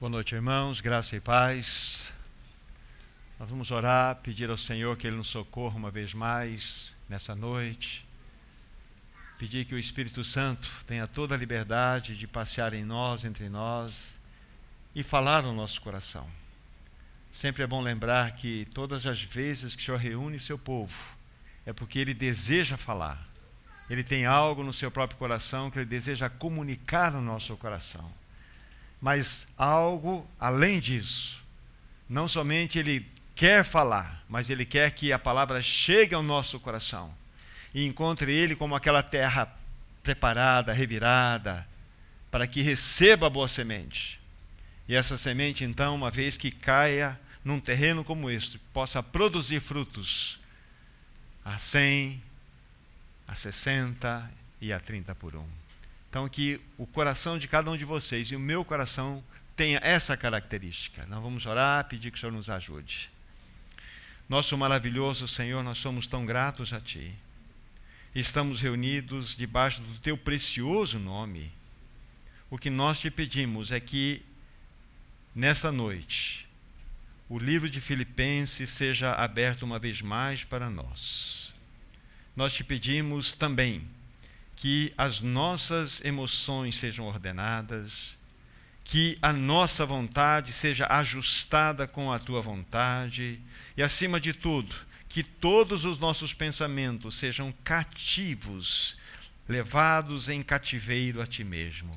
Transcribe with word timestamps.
Boa 0.00 0.10
noite, 0.10 0.34
irmãos, 0.34 0.80
graça 0.80 1.14
e 1.14 1.20
paz. 1.20 2.12
Nós 3.38 3.48
vamos 3.48 3.70
orar, 3.70 4.16
pedir 4.16 4.50
ao 4.50 4.58
Senhor 4.58 4.96
que 4.96 5.06
Ele 5.06 5.16
nos 5.16 5.28
socorra 5.28 5.76
uma 5.76 5.90
vez 5.90 6.12
mais 6.12 6.94
nessa 7.08 7.32
noite. 7.36 8.04
Pedir 9.38 9.64
que 9.64 9.74
o 9.74 9.78
Espírito 9.78 10.24
Santo 10.24 10.68
tenha 10.84 11.06
toda 11.06 11.36
a 11.36 11.38
liberdade 11.38 12.16
de 12.16 12.26
passear 12.26 12.74
em 12.74 12.84
nós, 12.84 13.24
entre 13.24 13.48
nós 13.48 14.18
e 14.96 15.04
falar 15.04 15.44
no 15.44 15.54
nosso 15.54 15.80
coração. 15.80 16.28
Sempre 17.30 17.62
é 17.62 17.66
bom 17.66 17.80
lembrar 17.80 18.32
que 18.32 18.66
todas 18.74 19.06
as 19.06 19.22
vezes 19.22 19.76
que 19.76 19.82
o 19.82 19.84
Senhor 19.84 19.98
reúne 19.98 20.40
seu 20.40 20.58
povo, 20.58 21.16
é 21.64 21.72
porque 21.72 22.00
Ele 22.00 22.12
deseja 22.12 22.76
falar. 22.76 23.24
Ele 23.88 24.02
tem 24.02 24.26
algo 24.26 24.64
no 24.64 24.72
seu 24.72 24.90
próprio 24.90 25.18
coração 25.20 25.70
que 25.70 25.78
Ele 25.78 25.86
deseja 25.86 26.28
comunicar 26.28 27.12
no 27.12 27.22
nosso 27.22 27.56
coração 27.56 28.12
mas 29.04 29.46
algo 29.58 30.26
além 30.40 30.80
disso. 30.80 31.44
Não 32.08 32.26
somente 32.26 32.78
ele 32.78 33.06
quer 33.34 33.62
falar, 33.62 34.24
mas 34.26 34.48
ele 34.48 34.64
quer 34.64 34.92
que 34.92 35.12
a 35.12 35.18
palavra 35.18 35.60
chegue 35.60 36.14
ao 36.14 36.22
nosso 36.22 36.58
coração 36.58 37.14
e 37.74 37.84
encontre 37.84 38.32
ele 38.32 38.56
como 38.56 38.74
aquela 38.74 39.02
terra 39.02 39.54
preparada, 40.02 40.72
revirada, 40.72 41.68
para 42.30 42.46
que 42.46 42.62
receba 42.62 43.26
a 43.26 43.30
boa 43.30 43.46
semente. 43.46 44.18
E 44.88 44.96
essa 44.96 45.18
semente, 45.18 45.64
então, 45.64 45.94
uma 45.94 46.10
vez 46.10 46.38
que 46.38 46.50
caia 46.50 47.20
num 47.44 47.60
terreno 47.60 48.04
como 48.04 48.30
este, 48.30 48.56
possa 48.72 49.02
produzir 49.02 49.60
frutos 49.60 50.40
a 51.44 51.58
100, 51.58 52.22
a 53.28 53.34
60 53.34 54.30
e 54.62 54.72
a 54.72 54.80
30 54.80 55.14
por 55.14 55.36
um. 55.36 55.63
Então, 56.14 56.28
que 56.28 56.60
o 56.78 56.86
coração 56.86 57.36
de 57.36 57.48
cada 57.48 57.68
um 57.68 57.76
de 57.76 57.84
vocês 57.84 58.28
e 58.28 58.36
o 58.36 58.38
meu 58.38 58.64
coração 58.64 59.20
tenha 59.56 59.80
essa 59.82 60.16
característica. 60.16 61.04
Nós 61.06 61.20
vamos 61.20 61.44
orar, 61.44 61.88
pedir 61.88 62.12
que 62.12 62.16
o 62.16 62.20
Senhor 62.20 62.30
nos 62.30 62.48
ajude. 62.48 63.10
Nosso 64.28 64.56
maravilhoso 64.56 65.26
Senhor, 65.26 65.64
nós 65.64 65.78
somos 65.78 66.06
tão 66.06 66.24
gratos 66.24 66.72
a 66.72 66.80
Ti. 66.80 67.12
Estamos 68.14 68.60
reunidos 68.60 69.34
debaixo 69.34 69.82
do 69.82 69.98
Teu 69.98 70.16
precioso 70.16 71.00
nome. 71.00 71.50
O 72.48 72.58
que 72.58 72.70
nós 72.70 73.00
te 73.00 73.10
pedimos 73.10 73.72
é 73.72 73.80
que, 73.80 74.22
nessa 75.34 75.72
noite, 75.72 76.48
o 77.28 77.40
livro 77.40 77.68
de 77.68 77.80
Filipenses 77.80 78.70
seja 78.70 79.14
aberto 79.14 79.64
uma 79.64 79.80
vez 79.80 80.00
mais 80.00 80.44
para 80.44 80.70
nós. 80.70 81.52
Nós 82.36 82.54
te 82.54 82.62
pedimos 82.62 83.32
também 83.32 83.84
que 84.64 84.94
as 84.96 85.20
nossas 85.20 86.02
emoções 86.02 86.76
sejam 86.76 87.04
ordenadas, 87.04 88.16
que 88.82 89.18
a 89.20 89.30
nossa 89.30 89.84
vontade 89.84 90.54
seja 90.54 90.86
ajustada 90.88 91.86
com 91.86 92.10
a 92.10 92.18
tua 92.18 92.40
vontade 92.40 93.38
e, 93.76 93.82
acima 93.82 94.18
de 94.18 94.32
tudo, 94.32 94.74
que 95.06 95.22
todos 95.22 95.84
os 95.84 95.98
nossos 95.98 96.32
pensamentos 96.32 97.16
sejam 97.16 97.52
cativos, 97.62 98.96
levados 99.46 100.30
em 100.30 100.42
cativeiro 100.42 101.20
a 101.20 101.26
ti 101.26 101.44
mesmo. 101.44 101.92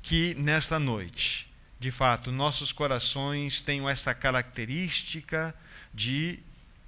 Que 0.00 0.34
nesta 0.36 0.78
noite, 0.78 1.46
de 1.78 1.90
fato, 1.90 2.32
nossos 2.32 2.72
corações 2.72 3.60
tenham 3.60 3.86
essa 3.86 4.14
característica 4.14 5.54
de 5.92 6.38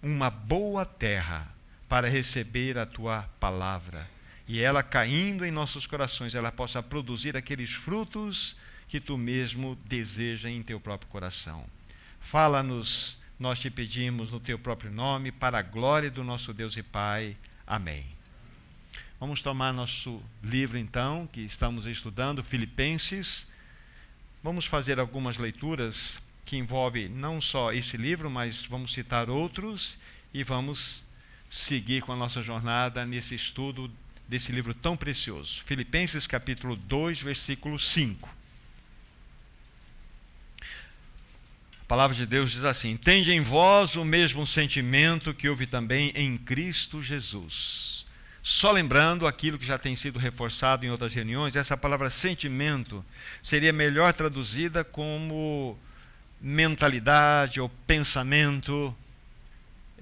uma 0.03 0.31
boa 0.31 0.87
terra 0.87 1.55
para 1.91 2.09
receber 2.09 2.79
a 2.79 2.87
tua 2.87 3.29
palavra 3.39 4.14
e 4.47 4.61
ela 4.61 4.83
caindo 4.83 5.45
em 5.45 5.51
nossos 5.51 5.87
corações, 5.87 6.35
ela 6.35 6.53
possa 6.53 6.83
produzir 6.83 7.37
aqueles 7.37 7.73
frutos 7.73 8.57
que 8.89 9.01
tu 9.01 9.17
mesmo 9.17 9.77
deseja 9.87 10.49
em 10.49 10.63
teu 10.63 10.79
próprio 10.79 11.11
coração. 11.11 11.65
Fala-nos, 12.21 13.19
nós 13.39 13.61
te 13.61 13.71
pedimos 13.71 14.31
no 14.31 14.39
teu 14.39 14.59
próprio 14.59 14.91
nome, 14.91 15.33
para 15.33 15.59
a 15.59 15.63
glória 15.63 16.11
do 16.11 16.23
nosso 16.23 16.53
Deus 16.53 16.77
e 16.77 16.83
Pai. 16.83 17.37
Amém. 17.67 18.05
Vamos 19.19 19.41
tomar 19.41 19.73
nosso 19.73 20.23
livro 20.43 20.77
então, 20.77 21.27
que 21.27 21.41
estamos 21.41 21.87
estudando, 21.87 22.45
Filipenses. 22.45 23.47
Vamos 24.43 24.67
fazer 24.67 25.01
algumas 25.01 25.39
leituras 25.39 26.21
que 26.45 26.59
envolvem 26.59 27.09
não 27.09 27.41
só 27.41 27.73
esse 27.73 27.97
livro, 27.97 28.31
mas 28.31 28.67
vamos 28.67 28.93
citar 28.93 29.31
outros 29.31 29.97
e 30.35 30.45
vamos 30.45 31.03
seguir 31.49 32.03
com 32.03 32.13
a 32.13 32.17
nossa 32.17 32.43
jornada 32.43 33.07
nesse 33.07 33.35
estudo 33.35 33.91
desse 34.29 34.53
livro 34.53 34.75
tão 34.75 34.97
precioso. 34.97 35.63
Filipenses 35.65 36.27
capítulo 36.27 36.77
2, 36.77 37.21
versículo 37.21 37.79
5. 37.79 38.29
A 41.81 41.87
palavra 41.87 42.17
de 42.17 42.27
Deus 42.27 42.51
diz 42.51 42.65
assim: 42.65 42.97
Tende 42.97 43.31
em 43.31 43.43
vós 43.43 43.95
o 43.95 44.05
mesmo 44.05 44.47
sentimento 44.47 45.35
que 45.35 45.49
houve 45.49 45.67
também 45.67 46.13
em 46.15 46.37
Cristo 46.39 47.03
Jesus. 47.03 48.07
Só 48.43 48.71
lembrando 48.71 49.27
aquilo 49.27 49.59
que 49.59 49.65
já 49.65 49.79
tem 49.79 49.97
sido 49.97 50.19
reforçado 50.19 50.85
em 50.85 50.91
outras 50.91 51.15
reuniões, 51.15 51.57
essa 51.57 51.77
palavra 51.77 52.11
sentimento 52.11 53.05
seria 53.43 53.73
melhor 53.73 54.13
traduzida 54.13 54.85
como 54.85 55.79
mentalidade 56.41 57.59
ou 57.59 57.71
pensamento, 57.87 58.95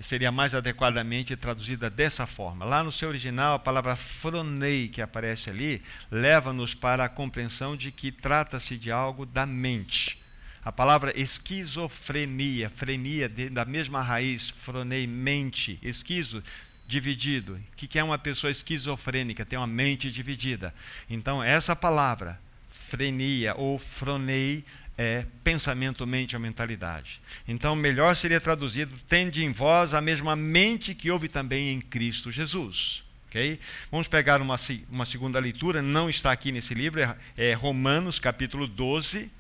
seria 0.00 0.32
mais 0.32 0.54
adequadamente 0.54 1.36
traduzida 1.36 1.88
dessa 1.88 2.26
forma. 2.26 2.64
Lá 2.64 2.82
no 2.82 2.90
seu 2.90 3.08
original, 3.08 3.54
a 3.54 3.58
palavra 3.58 3.94
fronei, 3.94 4.88
que 4.88 5.02
aparece 5.02 5.50
ali, 5.50 5.82
leva-nos 6.10 6.74
para 6.74 7.04
a 7.04 7.08
compreensão 7.08 7.76
de 7.76 7.92
que 7.92 8.10
trata-se 8.10 8.76
de 8.76 8.90
algo 8.90 9.26
da 9.26 9.46
mente. 9.46 10.20
A 10.64 10.70
palavra 10.70 11.12
esquizofrenia, 11.18 12.70
frenia, 12.70 13.28
da 13.28 13.64
mesma 13.64 14.00
raiz, 14.00 14.48
fronei, 14.48 15.06
mente, 15.06 15.78
esquizo, 15.82 16.42
dividido. 16.86 17.54
O 17.54 17.76
que 17.76 17.98
é 17.98 18.04
uma 18.04 18.18
pessoa 18.18 18.50
esquizofrênica? 18.50 19.44
Tem 19.44 19.58
uma 19.58 19.66
mente 19.66 20.10
dividida. 20.10 20.72
Então, 21.10 21.42
essa 21.42 21.74
palavra, 21.74 22.40
frenia 22.68 23.54
ou 23.56 23.78
fronei, 23.78 24.64
é 24.96 25.26
pensamento, 25.42 26.06
mente 26.06 26.36
ou 26.36 26.40
mentalidade. 26.40 27.20
Então, 27.46 27.74
melhor 27.74 28.14
seria 28.14 28.40
traduzido: 28.40 28.98
tende 29.08 29.44
em 29.44 29.50
vós 29.50 29.94
a 29.94 30.00
mesma 30.00 30.36
mente 30.36 30.94
que 30.94 31.10
houve 31.10 31.28
também 31.28 31.72
em 31.72 31.80
Cristo 31.80 32.30
Jesus. 32.30 33.02
Okay? 33.28 33.58
Vamos 33.90 34.08
pegar 34.08 34.42
uma, 34.42 34.56
uma 34.90 35.06
segunda 35.06 35.38
leitura, 35.38 35.80
não 35.80 36.10
está 36.10 36.30
aqui 36.30 36.52
nesse 36.52 36.74
livro, 36.74 37.00
é, 37.00 37.16
é 37.36 37.54
Romanos 37.54 38.18
capítulo 38.18 38.66
12. 38.66 39.30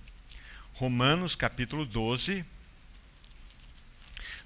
Romanos 0.74 1.34
capítulo 1.34 1.84
12. 1.84 2.44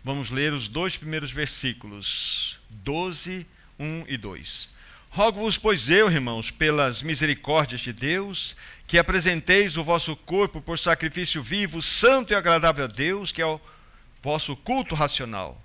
Vamos 0.02 0.30
ler 0.30 0.52
os 0.52 0.68
dois 0.68 0.96
primeiros 0.96 1.30
versículos, 1.30 2.58
12, 2.70 3.46
1 3.78 4.04
e 4.08 4.16
2. 4.16 4.75
Rogo-vos, 5.16 5.56
pois 5.56 5.88
eu, 5.88 6.12
irmãos, 6.12 6.50
pelas 6.50 7.00
misericórdias 7.00 7.80
de 7.80 7.90
Deus, 7.90 8.54
que 8.86 8.98
apresenteis 8.98 9.78
o 9.78 9.82
vosso 9.82 10.14
corpo 10.14 10.60
por 10.60 10.78
sacrifício 10.78 11.42
vivo, 11.42 11.80
santo 11.80 12.34
e 12.34 12.36
agradável 12.36 12.84
a 12.84 12.86
Deus, 12.86 13.32
que 13.32 13.40
é 13.40 13.46
o 13.46 13.58
vosso 14.22 14.54
culto 14.54 14.94
racional. 14.94 15.58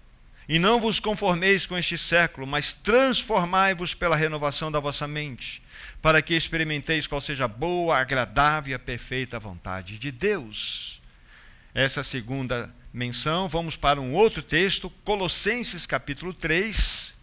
E 0.48 0.58
não 0.58 0.80
vos 0.80 1.02
conformeis 1.02 1.66
com 1.66 1.78
este 1.78 1.98
século, 1.98 2.48
mas 2.48 2.72
transformai-vos 2.72 3.94
pela 3.94 4.16
renovação 4.16 4.72
da 4.72 4.80
vossa 4.80 5.06
mente, 5.06 5.62
para 6.02 6.22
que 6.22 6.34
experimenteis 6.34 7.06
qual 7.06 7.20
seja 7.20 7.44
a 7.44 7.50
boa, 7.50 7.98
agradável 7.98 8.72
e 8.72 8.74
a 8.74 8.80
perfeita 8.80 9.38
vontade 9.38 9.98
de 9.98 10.12
Deus. 10.12 11.02
Essa 11.74 12.06
segunda 12.06 12.74
menção, 12.94 13.50
vamos 13.50 13.76
para 13.76 14.00
um 14.00 14.14
outro 14.14 14.42
texto, 14.42 14.90
Colossenses 15.04 15.86
capítulo 15.86 16.34
3, 16.34 17.20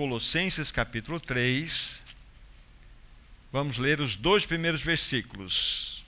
Colossenses 0.00 0.72
capítulo 0.72 1.20
3. 1.20 2.00
Vamos 3.52 3.76
ler 3.76 4.00
os 4.00 4.16
dois 4.16 4.46
primeiros 4.46 4.80
versículos. 4.80 6.02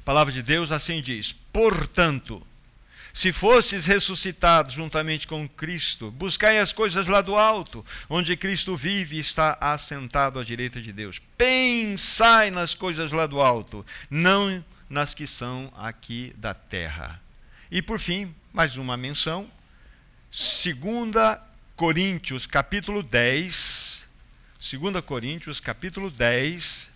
A 0.00 0.02
palavra 0.04 0.32
de 0.32 0.42
Deus 0.42 0.72
assim 0.72 1.00
diz: 1.00 1.30
Portanto, 1.52 2.44
se 3.14 3.32
fostes 3.32 3.86
ressuscitados 3.86 4.72
juntamente 4.74 5.28
com 5.28 5.48
Cristo, 5.48 6.10
buscai 6.10 6.58
as 6.58 6.72
coisas 6.72 7.06
lá 7.06 7.20
do 7.20 7.36
alto, 7.36 7.86
onde 8.10 8.36
Cristo 8.36 8.76
vive 8.76 9.14
e 9.14 9.20
está 9.20 9.56
assentado 9.60 10.40
à 10.40 10.44
direita 10.44 10.82
de 10.82 10.92
Deus. 10.92 11.20
Pensai 11.36 12.50
nas 12.50 12.74
coisas 12.74 13.12
lá 13.12 13.28
do 13.28 13.40
alto, 13.40 13.86
não 14.10 14.64
nas 14.90 15.14
que 15.14 15.24
são 15.24 15.72
aqui 15.76 16.34
da 16.36 16.52
terra. 16.52 17.22
E 17.70 17.80
por 17.80 18.00
fim, 18.00 18.34
mais 18.52 18.76
uma 18.76 18.96
menção. 18.96 19.48
Segunda 20.28 21.47
Coríntios, 21.78 22.44
capítulo 22.44 23.04
10. 23.04 24.04
2 24.58 25.04
Coríntios, 25.04 25.60
capítulo 25.60 26.10
10. 26.10 26.90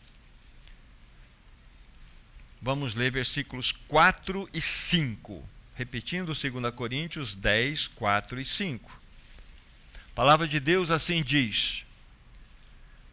Vamos 2.60 2.96
ler 2.96 3.12
versículos 3.12 3.70
4 3.86 4.48
e 4.52 4.60
5. 4.60 5.48
Repetindo 5.76 6.34
2 6.34 6.74
Coríntios 6.74 7.36
10, 7.36 7.86
4 7.94 8.40
e 8.40 8.44
5. 8.44 8.90
A 9.94 10.14
palavra 10.16 10.48
de 10.48 10.58
Deus 10.58 10.90
assim 10.90 11.22
diz: 11.22 11.84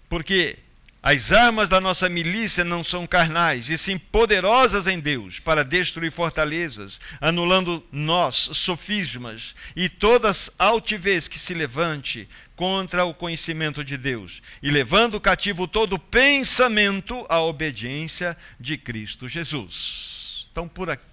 Porque 0.09 0.57
As 1.01 1.31
armas 1.31 1.69
da 1.69 1.79
nossa 1.79 2.09
milícia 2.09 2.65
não 2.65 2.83
são 2.83 3.07
carnais, 3.07 3.69
e 3.69 3.77
sim 3.77 3.97
poderosas 3.97 4.85
em 4.85 4.99
Deus 4.99 5.39
para 5.39 5.63
destruir 5.63 6.11
fortalezas, 6.11 6.99
anulando 7.21 7.81
nós, 7.89 8.49
sofismas 8.53 9.55
e 9.77 9.87
todas 9.87 10.51
altivez 10.59 11.29
que 11.29 11.39
se 11.39 11.53
levante 11.53 12.27
contra 12.53 13.05
o 13.05 13.13
conhecimento 13.13 13.81
de 13.81 13.95
Deus, 13.95 14.41
e 14.61 14.69
levando 14.69 15.21
cativo 15.21 15.65
todo 15.65 15.97
pensamento 15.97 17.25
à 17.29 17.39
obediência 17.39 18.35
de 18.59 18.77
Cristo 18.77 19.29
Jesus. 19.29 20.49
Então, 20.51 20.67
por, 20.67 20.89
aqui, 20.89 21.03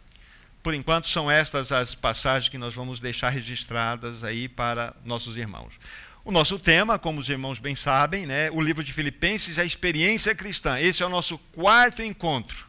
por 0.65 0.75
enquanto, 0.75 1.07
são 1.07 1.31
estas 1.31 1.71
as 1.71 1.95
passagens 1.95 2.49
que 2.49 2.59
nós 2.59 2.75
vamos 2.75 2.99
deixar 2.99 3.31
registradas 3.31 4.25
aí 4.25 4.49
para 4.49 4.97
nossos 5.05 5.37
irmãos. 5.37 5.73
O 6.27 6.33
nosso 6.33 6.59
tema, 6.59 6.99
como 6.99 7.21
os 7.21 7.29
irmãos 7.29 7.61
bem 7.61 7.77
sabem, 7.77 8.27
né, 8.27 8.51
o 8.51 8.61
livro 8.61 8.83
de 8.83 8.93
Filipenses 8.93 9.59
é 9.59 9.63
a 9.63 9.65
experiência 9.65 10.35
cristã. 10.35 10.77
Esse 10.77 11.05
é 11.05 11.07
o 11.07 11.09
nosso 11.09 11.39
quarto 11.39 12.03
encontro. 12.03 12.67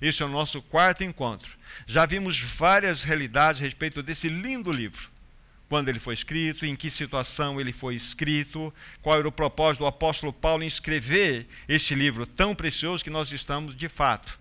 Esse 0.00 0.20
é 0.20 0.26
o 0.26 0.28
nosso 0.28 0.60
quarto 0.60 1.04
encontro. 1.04 1.48
Já 1.86 2.04
vimos 2.04 2.40
várias 2.40 3.04
realidades 3.04 3.60
a 3.60 3.64
respeito 3.64 4.02
desse 4.02 4.28
lindo 4.28 4.72
livro. 4.72 5.08
Quando 5.68 5.88
ele 5.88 6.00
foi 6.00 6.12
escrito, 6.12 6.66
em 6.66 6.74
que 6.74 6.90
situação 6.90 7.60
ele 7.60 7.72
foi 7.72 7.94
escrito, 7.94 8.74
qual 9.00 9.16
era 9.16 9.28
o 9.28 9.32
propósito 9.32 9.82
do 9.82 9.86
apóstolo 9.86 10.32
Paulo 10.32 10.64
em 10.64 10.66
escrever 10.66 11.46
este 11.68 11.94
livro 11.94 12.26
tão 12.26 12.52
precioso 12.52 13.04
que 13.04 13.10
nós 13.10 13.30
estamos, 13.30 13.76
de 13.76 13.88
fato, 13.88 14.36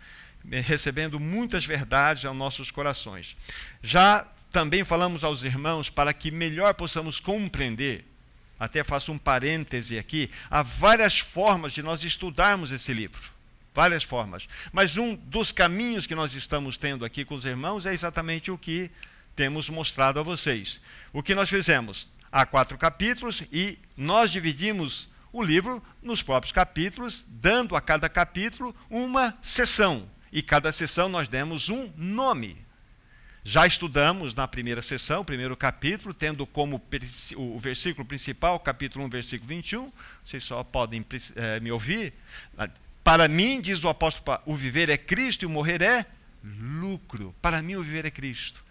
recebendo 0.49 1.19
muitas 1.19 1.63
verdades 1.63 2.25
aos 2.25 2.35
nossos 2.35 2.71
corações. 2.71 3.37
Já 3.83 4.25
também 4.51 4.83
falamos 4.83 5.23
aos 5.23 5.43
irmãos 5.43 5.91
para 5.91 6.11
que 6.11 6.31
melhor 6.31 6.73
possamos 6.73 7.19
compreender 7.19 8.16
até 8.59 8.83
faço 8.83 9.11
um 9.11 9.17
parêntese 9.17 9.97
aqui, 9.97 10.29
há 10.49 10.61
várias 10.61 11.19
formas 11.19 11.73
de 11.73 11.83
nós 11.83 12.03
estudarmos 12.03 12.71
esse 12.71 12.93
livro. 12.93 13.21
Várias 13.73 14.03
formas. 14.03 14.47
Mas 14.71 14.97
um 14.97 15.15
dos 15.15 15.51
caminhos 15.51 16.07
que 16.07 16.15
nós 16.15 16.33
estamos 16.33 16.77
tendo 16.77 17.05
aqui 17.05 17.23
com 17.23 17.35
os 17.35 17.45
irmãos 17.45 17.85
é 17.85 17.93
exatamente 17.93 18.49
o 18.49 18.57
que 18.57 18.89
temos 19.35 19.69
mostrado 19.69 20.19
a 20.19 20.23
vocês. 20.23 20.81
O 21.13 21.21
que 21.21 21.35
nós 21.35 21.47
fizemos? 21.47 22.09
Há 22.31 22.45
quatro 22.45 22.77
capítulos 22.77 23.43
e 23.51 23.77
nós 23.95 24.31
dividimos 24.31 25.07
o 25.31 25.43
livro 25.43 25.83
nos 26.01 26.23
próprios 26.23 26.51
capítulos, 26.51 27.23
dando 27.27 27.75
a 27.75 27.81
cada 27.81 28.09
capítulo 28.09 28.75
uma 28.89 29.37
sessão. 29.41 30.09
E 30.31 30.41
cada 30.41 30.71
sessão 30.71 31.07
nós 31.07 31.27
demos 31.27 31.69
um 31.69 31.91
nome. 31.95 32.66
Já 33.49 33.65
estudamos 33.65 34.35
na 34.35 34.45
primeira 34.45 34.81
sessão, 34.81 35.23
primeiro 35.23 35.55
capítulo, 35.55 36.13
tendo 36.13 36.45
como 36.45 36.81
o 37.37 37.57
versículo 37.57 38.05
principal, 38.05 38.59
capítulo 38.59 39.05
1, 39.05 39.09
versículo 39.09 39.47
21. 39.47 39.89
Vocês 40.21 40.43
só 40.43 40.65
podem 40.65 41.05
é, 41.33 41.57
me 41.61 41.71
ouvir. 41.71 42.11
Para 43.05 43.29
mim, 43.29 43.61
diz 43.61 43.81
o 43.85 43.87
apóstolo, 43.87 44.37
o 44.45 44.53
viver 44.53 44.89
é 44.89 44.97
Cristo 44.97 45.43
e 45.43 45.45
o 45.45 45.49
morrer 45.49 45.81
é 45.81 46.05
lucro. 46.43 47.33
Para 47.41 47.61
mim, 47.61 47.77
o 47.77 47.81
viver 47.81 48.03
é 48.03 48.11
Cristo. 48.11 48.61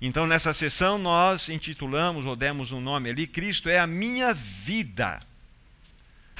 Então, 0.00 0.24
nessa 0.24 0.54
sessão, 0.54 0.98
nós 0.98 1.48
intitulamos, 1.48 2.24
ou 2.24 2.36
demos 2.36 2.70
um 2.70 2.80
nome 2.80 3.10
ali, 3.10 3.26
Cristo 3.26 3.68
é 3.68 3.80
a 3.80 3.88
minha 3.88 4.32
vida. 4.32 5.18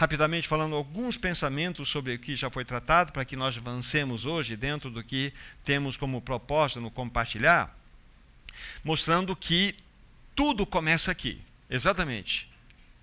Rapidamente 0.03 0.49
falando 0.49 0.75
alguns 0.75 1.17
pensamentos 1.17 1.89
sobre 1.89 2.15
o 2.15 2.19
que 2.19 2.35
já 2.35 2.51
foi 2.51 2.65
tratado, 2.65 3.13
para 3.13 3.25
que 3.25 3.37
nós 3.37 3.57
avancemos 3.57 4.27
hoje 4.27 4.57
dentro 4.57 4.91
do 4.91 5.01
que 5.01 5.33
temos 5.65 5.97
como 5.97 6.21
propósito 6.21 6.81
no 6.81 6.91
compartilhar, 6.91 7.73
mostrando 8.83 9.37
que 9.37 9.77
tudo 10.35 10.67
começa 10.67 11.13
aqui, 11.13 11.41
exatamente. 11.71 12.51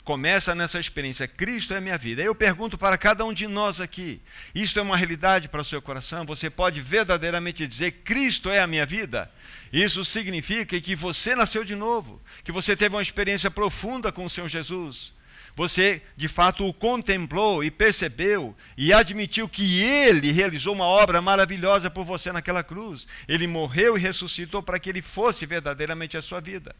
Começa 0.03 0.53
nessa 0.53 0.77
experiência, 0.77 1.25
Cristo 1.25 1.73
é 1.73 1.79
minha 1.79 1.97
vida. 1.97 2.21
Eu 2.21 2.35
pergunto 2.35 2.77
para 2.77 2.97
cada 2.97 3.23
um 3.23 3.31
de 3.31 3.47
nós 3.47 3.79
aqui: 3.79 4.21
isto 4.53 4.77
é 4.77 4.81
uma 4.81 4.97
realidade 4.97 5.47
para 5.47 5.61
o 5.61 5.65
seu 5.65 5.81
coração? 5.81 6.25
Você 6.25 6.49
pode 6.49 6.81
verdadeiramente 6.81 7.65
dizer: 7.65 7.91
Cristo 8.03 8.49
é 8.49 8.59
a 8.59 8.67
minha 8.67 8.85
vida? 8.85 9.31
Isso 9.71 10.03
significa 10.03 10.81
que 10.81 10.97
você 10.97 11.33
nasceu 11.33 11.63
de 11.63 11.75
novo, 11.75 12.21
que 12.43 12.51
você 12.51 12.75
teve 12.75 12.93
uma 12.93 13.01
experiência 13.01 13.49
profunda 13.49 14.11
com 14.11 14.25
o 14.25 14.29
Senhor 14.29 14.49
Jesus 14.49 15.17
você 15.59 16.01
de 16.15 16.29
fato 16.29 16.65
o 16.65 16.73
contemplou 16.73 17.61
e 17.61 17.69
percebeu 17.69 18.55
e 18.77 18.93
admitiu 18.93 19.49
que 19.49 19.83
ele 19.83 20.31
realizou 20.31 20.73
uma 20.73 20.85
obra 20.85 21.21
maravilhosa 21.21 21.89
por 21.89 22.05
você 22.05 22.31
naquela 22.31 22.63
cruz. 22.63 23.05
Ele 23.27 23.45
morreu 23.45 23.97
e 23.97 23.99
ressuscitou 23.99 24.63
para 24.63 24.79
que 24.79 24.89
ele 24.89 25.01
fosse 25.01 25.45
verdadeiramente 25.45 26.15
a 26.15 26.21
sua 26.21 26.39
vida. 26.39 26.73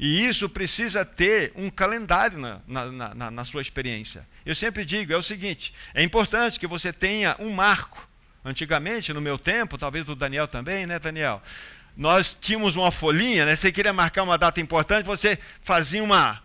E 0.00 0.26
isso 0.26 0.48
precisa 0.48 1.04
ter 1.04 1.52
um 1.54 1.70
calendário 1.70 2.36
na, 2.36 2.60
na, 2.66 3.14
na, 3.14 3.30
na 3.30 3.44
sua 3.44 3.62
experiência. 3.62 4.26
Eu 4.44 4.56
sempre 4.56 4.84
digo: 4.84 5.12
é 5.12 5.16
o 5.16 5.22
seguinte, 5.22 5.72
é 5.94 6.02
importante 6.02 6.58
que 6.58 6.66
você 6.66 6.92
tenha 6.92 7.36
um 7.38 7.52
marco. 7.52 8.04
Antigamente, 8.44 9.12
no 9.12 9.20
meu 9.20 9.38
tempo, 9.38 9.78
talvez 9.78 10.04
do 10.04 10.16
Daniel 10.16 10.48
também, 10.48 10.86
né, 10.86 10.98
Daniel? 10.98 11.40
Nós 11.96 12.34
tínhamos 12.34 12.74
uma 12.74 12.90
folhinha, 12.90 13.44
né? 13.44 13.54
Você 13.54 13.70
queria 13.70 13.92
marcar 13.92 14.24
uma 14.24 14.36
data 14.36 14.60
importante, 14.60 15.06
você 15.06 15.38
fazia 15.62 16.02
uma, 16.02 16.42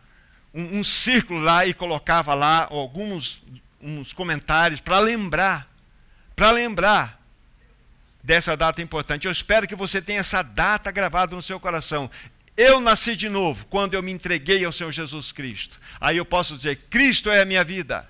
um, 0.54 0.80
um 0.80 0.84
círculo 0.84 1.40
lá 1.40 1.66
e 1.66 1.74
colocava 1.74 2.34
lá 2.34 2.68
alguns 2.70 3.42
uns 3.82 4.14
comentários 4.14 4.80
para 4.80 5.00
lembrar, 5.00 5.68
para 6.36 6.52
lembrar 6.52 7.20
dessa 8.24 8.56
data 8.56 8.82
importante. 8.82 9.26
Eu 9.26 9.32
espero 9.32 9.68
que 9.68 9.76
você 9.76 10.02
tenha 10.02 10.20
essa 10.20 10.42
data 10.42 10.92
gravada 10.92 11.36
no 11.36 11.42
seu 11.42 11.60
coração. 11.60 12.10
Eu 12.56 12.80
nasci 12.80 13.16
de 13.16 13.30
novo 13.30 13.66
quando 13.68 13.94
eu 13.94 14.04
me 14.04 14.12
entreguei 14.12 14.64
ao 14.64 14.72
Senhor 14.72 14.92
Jesus 14.92 15.32
Cristo. 15.32 15.80
Aí 16.00 16.18
eu 16.18 16.26
posso 16.26 16.56
dizer: 16.56 16.82
Cristo 16.90 17.30
é 17.30 17.42
a 17.42 17.46
minha 17.46 17.64
vida. 17.64 18.08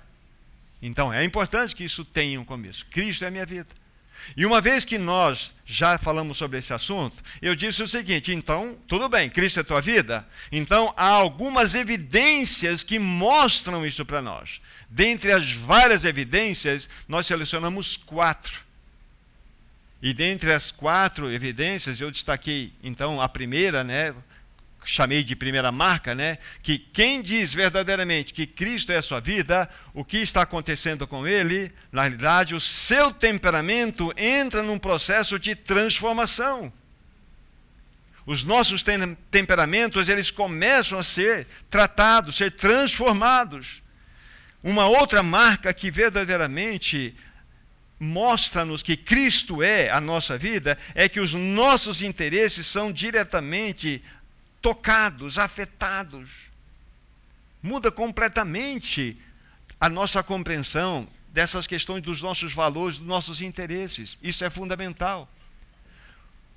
Então 0.80 1.12
é 1.12 1.24
importante 1.24 1.74
que 1.74 1.84
isso 1.84 2.04
tenha 2.04 2.40
um 2.40 2.44
começo. 2.44 2.84
Cristo 2.86 3.24
é 3.24 3.28
a 3.28 3.30
minha 3.30 3.46
vida. 3.46 3.68
E 4.36 4.46
uma 4.46 4.60
vez 4.60 4.84
que 4.84 4.98
nós 4.98 5.54
já 5.66 5.98
falamos 5.98 6.36
sobre 6.36 6.58
esse 6.58 6.72
assunto, 6.72 7.16
eu 7.40 7.54
disse 7.54 7.82
o 7.82 7.88
seguinte: 7.88 8.32
então, 8.32 8.78
tudo 8.86 9.08
bem, 9.08 9.28
Cristo 9.28 9.60
é 9.60 9.64
tua 9.64 9.80
vida? 9.80 10.26
Então, 10.50 10.92
há 10.96 11.06
algumas 11.06 11.74
evidências 11.74 12.82
que 12.82 12.98
mostram 12.98 13.86
isso 13.86 14.04
para 14.04 14.22
nós. 14.22 14.60
Dentre 14.88 15.32
as 15.32 15.52
várias 15.52 16.04
evidências, 16.04 16.88
nós 17.08 17.26
selecionamos 17.26 17.96
quatro. 17.96 18.60
E 20.02 20.12
dentre 20.12 20.52
as 20.52 20.72
quatro 20.72 21.30
evidências, 21.30 22.00
eu 22.00 22.10
destaquei, 22.10 22.72
então, 22.82 23.20
a 23.20 23.28
primeira, 23.28 23.84
né, 23.84 24.12
chamei 24.84 25.22
de 25.22 25.36
primeira 25.36 25.70
marca, 25.70 26.14
né? 26.14 26.38
Que 26.62 26.78
quem 26.78 27.22
diz 27.22 27.54
verdadeiramente 27.54 28.32
que 28.32 28.46
Cristo 28.46 28.92
é 28.92 28.96
a 28.96 29.02
sua 29.02 29.20
vida, 29.20 29.68
o 29.94 30.04
que 30.04 30.18
está 30.18 30.42
acontecendo 30.42 31.06
com 31.06 31.26
ele, 31.26 31.72
na 31.90 32.02
realidade, 32.02 32.54
o 32.54 32.60
seu 32.60 33.12
temperamento 33.12 34.12
entra 34.16 34.62
num 34.62 34.78
processo 34.78 35.38
de 35.38 35.54
transformação. 35.54 36.72
Os 38.24 38.44
nossos 38.44 38.84
temperamentos, 39.30 40.08
eles 40.08 40.30
começam 40.30 40.98
a 40.98 41.02
ser 41.02 41.46
tratados, 41.68 42.36
ser 42.36 42.52
transformados. 42.52 43.82
Uma 44.62 44.86
outra 44.86 45.22
marca 45.22 45.74
que 45.74 45.90
verdadeiramente 45.90 47.16
mostra-nos 47.98 48.82
que 48.82 48.96
Cristo 48.96 49.62
é 49.62 49.90
a 49.90 50.00
nossa 50.00 50.36
vida 50.36 50.76
é 50.94 51.08
que 51.08 51.20
os 51.20 51.34
nossos 51.34 52.02
interesses 52.02 52.66
são 52.66 52.92
diretamente 52.92 54.02
tocados, 54.62 55.36
afetados. 55.36 56.30
Muda 57.60 57.90
completamente 57.90 59.20
a 59.80 59.88
nossa 59.88 60.22
compreensão 60.22 61.08
dessas 61.28 61.66
questões 61.66 62.02
dos 62.02 62.22
nossos 62.22 62.54
valores, 62.54 62.98
dos 62.98 63.06
nossos 63.06 63.40
interesses. 63.40 64.16
Isso 64.22 64.44
é 64.44 64.50
fundamental. 64.50 65.28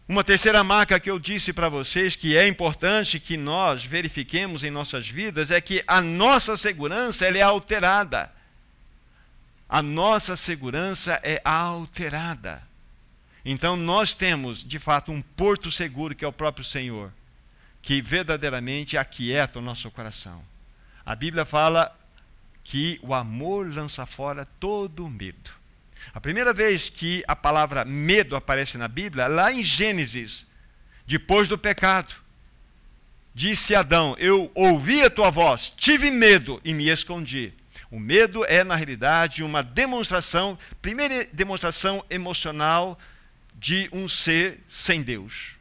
Uma 0.07 0.24
terceira 0.24 0.63
marca 0.63 1.00
que 1.00 1.09
eu 1.09 1.17
disse 1.17 1.51
para 1.51 1.67
vocês 1.67 2.15
que 2.15 2.38
é 2.38 2.47
importante 2.47 3.19
que 3.19 3.35
nós 3.35 3.83
verifiquemos 3.83 4.63
em 4.63 4.69
nossas 4.69 5.07
vidas 5.07 5.50
é 5.50 5.59
que 5.59 5.83
a 5.88 6.00
nossa 6.00 6.55
segurança 6.55 7.25
ela 7.25 7.39
é 7.39 7.41
alterada. 7.41 8.31
A 9.67 9.81
nossa 9.81 10.35
segurança 10.35 11.19
é 11.24 11.41
alterada. 11.43 12.62
Então 13.43 13.75
nós 13.75 14.13
temos, 14.13 14.63
de 14.63 14.77
fato, 14.77 15.12
um 15.12 15.24
porto 15.24 15.71
seguro 15.71 16.13
que 16.13 16.24
é 16.24 16.27
o 16.27 16.33
próprio 16.33 16.63
Senhor 16.63 17.12
que 17.86 18.01
verdadeiramente 18.01 18.98
aquieta 18.98 19.60
o 19.60 19.62
nosso 19.62 19.92
coração. 19.92 20.44
A 21.06 21.15
Bíblia 21.15 21.46
fala 21.46 21.96
que 22.63 23.00
o 23.04 23.13
amor 23.13 23.72
lança 23.72 24.08
fora 24.08 24.44
todo 24.60 25.08
medo. 25.08 25.51
A 26.12 26.20
primeira 26.20 26.51
vez 26.51 26.89
que 26.89 27.24
a 27.27 27.36
palavra 27.36 27.86
medo 27.86 28.36
aparece 28.36 28.75
na 28.75 28.88
Bíblia, 28.88 29.27
lá 29.27 29.54
em 29.54 29.63
Gênesis, 29.63 30.48
depois 31.06 31.48
do 31.48 31.60
pecado, 31.60 32.15
disse 33.36 33.75
Adão: 33.75 34.15
Eu 34.18 34.50
ouvi 34.56 35.04
a 35.04 35.10
tua 35.12 35.30
voz, 35.30 35.70
tive 35.70 36.10
medo 36.10 36.60
e 36.65 36.74
me 36.74 36.89
escondi. 36.89 37.54
O 37.92 38.00
medo 38.00 38.44
é, 38.46 38.63
na 38.63 38.75
realidade, 38.75 39.44
uma 39.44 39.62
demonstração, 39.62 40.58
primeira 40.82 41.27
demonstração 41.32 42.04
emocional 42.10 42.98
de 43.54 43.88
um 43.94 44.10
ser 44.10 44.63
sem 44.68 45.04
Deus 45.04 45.54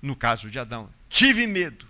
no 0.00 0.16
caso 0.16 0.50
de 0.50 0.58
Adão. 0.58 0.90
Tive 1.08 1.46
medo. 1.46 1.86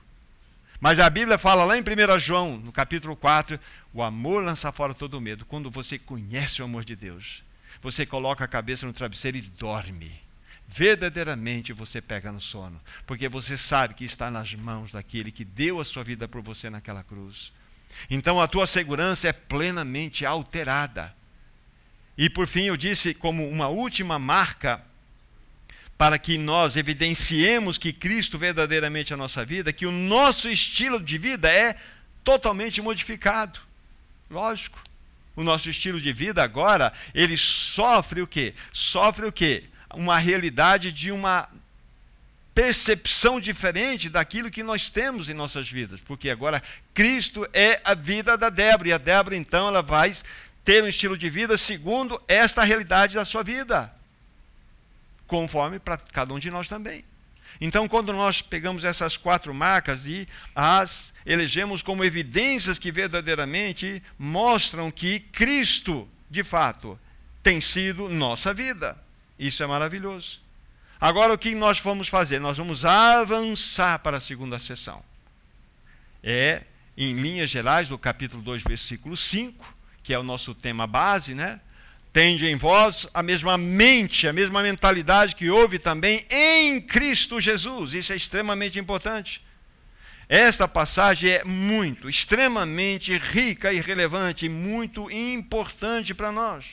Mas 0.81 1.01
a 1.01 1.11
Bíblia 1.11 1.37
fala 1.37 1.65
lá 1.65 1.77
em 1.77 1.83
1 1.83 2.19
João, 2.19 2.57
no 2.57 2.71
capítulo 2.71 3.17
4, 3.17 3.59
o 3.93 4.03
amor 4.03 4.45
lança 4.45 4.71
fora 4.71 4.95
todo 4.95 5.15
o 5.15 5.21
medo. 5.21 5.45
Quando 5.45 5.71
você 5.71 5.99
conhece 5.99 6.63
o 6.63 6.65
amor 6.65 6.85
de 6.85 6.95
Deus, 6.95 7.43
você 7.83 8.07
coloca 8.07 8.45
a 8.45 8.49
cabeça 8.49 8.87
no 8.87 8.93
travesseiro 8.93 9.37
e 9.37 9.43
dorme. 9.43 10.21
Verdadeiramente 10.69 11.73
você 11.73 12.01
pega 12.01 12.31
no 12.31 12.41
sono, 12.41 12.81
porque 13.07 13.29
você 13.29 13.57
sabe 13.57 13.95
que 13.95 14.05
está 14.05 14.31
nas 14.31 14.55
mãos 14.55 14.93
daquele 14.93 15.33
que 15.33 15.45
deu 15.45 15.81
a 15.81 15.85
sua 15.85 16.05
vida 16.05 16.29
por 16.29 16.43
você 16.43 16.69
naquela 16.69 17.03
cruz. 17.03 17.53
Então 18.11 18.41
a 18.41 18.47
tua 18.47 18.67
segurança 18.67 19.29
é 19.29 19.33
plenamente 19.33 20.27
alterada. 20.27 21.15
E 22.17 22.29
por 22.29 22.47
fim, 22.47 22.65
eu 22.65 22.77
disse 22.77 23.15
como 23.15 23.49
uma 23.49 23.69
última 23.69 24.19
marca 24.19 24.85
para 25.99 26.17
que 26.17 26.39
nós 26.39 26.77
evidenciemos 26.77 27.77
que 27.77 27.93
Cristo 27.93 28.39
verdadeiramente 28.39 29.13
é 29.13 29.15
a 29.15 29.17
nossa 29.17 29.45
vida, 29.45 29.73
que 29.73 29.85
o 29.85 29.91
nosso 29.91 30.49
estilo 30.49 31.03
de 31.03 31.19
vida 31.19 31.51
é 31.51 31.75
totalmente 32.23 32.81
modificado. 32.81 33.59
Lógico. 34.31 34.81
O 35.35 35.43
nosso 35.43 35.69
estilo 35.69 36.01
de 36.01 36.13
vida 36.13 36.43
agora, 36.43 36.93
ele 37.13 37.37
sofre 37.37 38.23
o 38.23 38.27
quê? 38.27 38.55
Sofre 38.73 39.27
o 39.27 39.33
quê? 39.33 39.65
Uma 39.93 40.19
realidade 40.19 40.93
de 40.93 41.11
uma 41.11 41.49
percepção 42.55 43.41
diferente 43.41 44.09
daquilo 44.09 44.51
que 44.51 44.63
nós 44.63 44.89
temos 44.89 45.29
em 45.29 45.35
nossas 45.35 45.69
vidas, 45.69 46.01
porque 46.01 46.29
agora 46.29 46.63
Cristo 46.93 47.49
é 47.53 47.81
a 47.85 47.95
vida 47.95 48.37
da 48.37 48.51
Débora, 48.51 48.89
e 48.89 48.93
a 48.93 48.99
Débora 48.99 49.37
então 49.37 49.69
ela 49.69 49.81
vai 49.81 50.13
ter 50.65 50.83
um 50.83 50.89
estilo 50.89 51.17
de 51.17 51.31
vida 51.31 51.57
segundo 51.57 52.21
esta 52.27 52.65
realidade 52.65 53.15
da 53.15 53.25
sua 53.25 53.45
vida 53.45 53.93
conforme 55.29 55.79
para 55.79 55.97
cada 55.97 56.35
um 56.35 56.39
de 56.41 56.51
nós 56.51 56.67
também. 56.67 57.05
Então, 57.61 57.87
quando 57.89 58.13
nós 58.13 58.43
pegamos 58.43 58.83
essas 58.83 59.17
quatro 59.17 59.55
marcas 59.55 60.07
e 60.07 60.27
as 60.55 61.15
elegemos 61.25 61.83
como 61.83 62.05
evidências 62.05 62.79
que 62.79 62.91
verdadeiramente 62.91 64.03
mostram 64.19 64.91
que 64.91 65.21
Cristo, 65.21 66.09
de 66.31 66.43
fato, 66.43 66.99
tem 67.43 67.61
sido 67.61 68.09
nossa 68.09 68.53
vida. 68.53 68.97
Isso 69.39 69.63
é 69.63 69.67
maravilhoso. 69.67 70.41
Agora, 71.01 71.33
o 71.33 71.39
que 71.39 71.55
nós 71.55 71.79
vamos 71.79 72.09
fazer? 72.09 72.41
Nós 72.41 72.57
vamos 72.57 72.85
avançar 72.85 73.99
para 74.01 74.17
a 74.17 74.21
segunda 74.21 74.59
sessão. 74.59 75.03
É, 76.23 76.65
em 76.97 77.15
linhas 77.15 77.49
gerais, 77.49 77.89
do 77.89 77.97
capítulo 77.97 78.43
2, 78.43 78.63
versículo 78.63 79.17
5, 79.17 79.75
que 80.03 80.13
é 80.13 80.19
o 80.19 80.25
nosso 80.25 80.55
tema 80.55 80.87
base, 80.87 81.35
né? 81.35 81.61
Tende 82.13 82.47
em 82.47 82.57
vós 82.57 83.07
a 83.13 83.23
mesma 83.23 83.59
mente, 83.59 84.27
a 84.27 84.33
mesma 84.33 84.63
mentalidade 84.63 85.37
que 85.37 85.51
houve 85.51 85.79
também 85.79 86.25
em 86.31 86.81
Cristo 86.81 87.41
Jesus. 87.41 87.95
Isso 87.95 88.13
é 88.13 88.17
extremamente 88.17 88.79
importante. 88.79 89.43
Esta 90.29 90.69
passagem 90.69 91.31
é 91.31 91.45
muito, 91.45 92.09
extremamente 92.09 93.17
rica 93.17 93.73
e 93.73 93.81
relevante, 93.81 94.49
muito 94.49 95.11
importante 95.11 96.13
para 96.13 96.31
nós. 96.31 96.65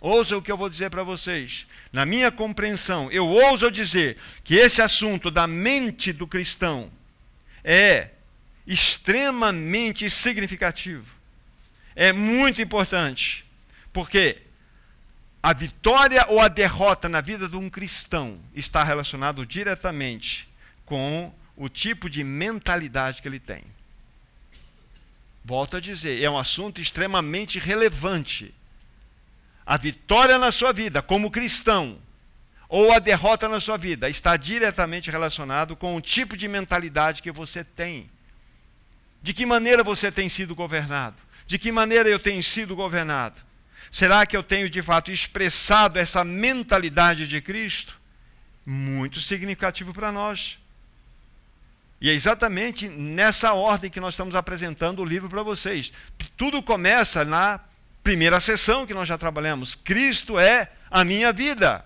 Ouça 0.00 0.36
o 0.36 0.42
que 0.42 0.50
eu 0.50 0.56
vou 0.56 0.68
dizer 0.68 0.90
para 0.90 1.02
vocês. 1.02 1.66
Na 1.92 2.06
minha 2.06 2.30
compreensão, 2.30 3.10
eu 3.10 3.26
ouso 3.26 3.70
dizer 3.70 4.16
que 4.42 4.54
esse 4.54 4.80
assunto 4.80 5.30
da 5.30 5.46
mente 5.46 6.12
do 6.12 6.26
cristão 6.26 6.90
é 7.64 8.10
extremamente 8.66 10.08
significativo. 10.08 11.06
É 11.96 12.12
muito 12.12 12.60
importante. 12.62 13.44
Porque 13.92 14.42
a 15.42 15.52
vitória 15.52 16.26
ou 16.28 16.40
a 16.40 16.48
derrota 16.48 17.08
na 17.08 17.20
vida 17.20 17.48
de 17.48 17.56
um 17.56 17.70
cristão 17.70 18.40
está 18.54 18.82
relacionado 18.82 19.46
diretamente 19.46 20.48
com 20.84 21.32
o 21.56 21.68
tipo 21.68 22.08
de 22.08 22.22
mentalidade 22.24 23.22
que 23.22 23.28
ele 23.28 23.40
tem. 23.40 23.64
Volto 25.44 25.76
a 25.76 25.80
dizer, 25.80 26.22
é 26.22 26.28
um 26.28 26.38
assunto 26.38 26.80
extremamente 26.80 27.58
relevante. 27.58 28.54
A 29.64 29.76
vitória 29.76 30.38
na 30.38 30.52
sua 30.52 30.72
vida 30.72 31.00
como 31.00 31.30
cristão 31.30 31.98
ou 32.68 32.92
a 32.92 32.98
derrota 32.98 33.48
na 33.48 33.60
sua 33.60 33.78
vida 33.78 34.08
está 34.08 34.36
diretamente 34.36 35.10
relacionado 35.10 35.74
com 35.74 35.96
o 35.96 36.00
tipo 36.00 36.36
de 36.36 36.46
mentalidade 36.46 37.22
que 37.22 37.32
você 37.32 37.64
tem. 37.64 38.10
De 39.22 39.32
que 39.32 39.46
maneira 39.46 39.82
você 39.82 40.12
tem 40.12 40.28
sido 40.28 40.54
governado? 40.54 41.16
De 41.46 41.58
que 41.58 41.72
maneira 41.72 42.08
eu 42.08 42.18
tenho 42.18 42.42
sido 42.42 42.76
governado? 42.76 43.47
Será 43.90 44.26
que 44.26 44.36
eu 44.36 44.42
tenho 44.42 44.68
de 44.68 44.82
fato 44.82 45.10
expressado 45.10 45.98
essa 45.98 46.24
mentalidade 46.24 47.26
de 47.26 47.40
Cristo? 47.40 47.98
Muito 48.64 49.20
significativo 49.20 49.94
para 49.94 50.12
nós. 50.12 50.58
E 52.00 52.10
é 52.10 52.12
exatamente 52.12 52.88
nessa 52.88 53.54
ordem 53.54 53.90
que 53.90 54.00
nós 54.00 54.14
estamos 54.14 54.34
apresentando 54.34 55.00
o 55.00 55.04
livro 55.04 55.28
para 55.28 55.42
vocês. 55.42 55.92
Tudo 56.36 56.62
começa 56.62 57.24
na 57.24 57.60
primeira 58.02 58.40
sessão 58.40 58.86
que 58.86 58.94
nós 58.94 59.08
já 59.08 59.18
trabalhamos. 59.18 59.74
Cristo 59.74 60.38
é 60.38 60.70
a 60.90 61.04
minha 61.04 61.32
vida. 61.32 61.84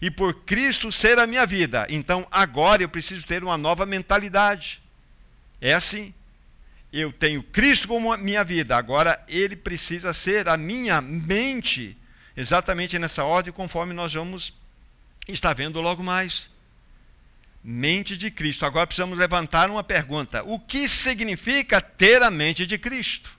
E 0.00 0.10
por 0.10 0.42
Cristo 0.44 0.90
ser 0.90 1.18
a 1.18 1.26
minha 1.26 1.46
vida, 1.46 1.86
então 1.88 2.26
agora 2.30 2.82
eu 2.82 2.88
preciso 2.88 3.24
ter 3.26 3.44
uma 3.44 3.56
nova 3.56 3.86
mentalidade. 3.86 4.82
É 5.60 5.72
assim 5.72 6.12
eu 7.00 7.12
tenho 7.12 7.42
Cristo 7.42 7.88
como 7.88 8.16
minha 8.16 8.44
vida, 8.44 8.76
agora 8.76 9.20
ele 9.26 9.56
precisa 9.56 10.14
ser 10.14 10.48
a 10.48 10.56
minha 10.56 11.00
mente, 11.00 11.96
exatamente 12.36 12.98
nessa 13.00 13.24
ordem, 13.24 13.52
conforme 13.52 13.92
nós 13.92 14.14
vamos 14.14 14.52
estar 15.26 15.52
vendo 15.54 15.80
logo 15.80 16.04
mais. 16.04 16.48
Mente 17.64 18.16
de 18.16 18.30
Cristo. 18.30 18.64
Agora 18.64 18.86
precisamos 18.86 19.18
levantar 19.18 19.70
uma 19.70 19.82
pergunta: 19.82 20.44
o 20.44 20.60
que 20.60 20.88
significa 20.88 21.80
ter 21.80 22.22
a 22.22 22.30
mente 22.30 22.64
de 22.64 22.78
Cristo? 22.78 23.32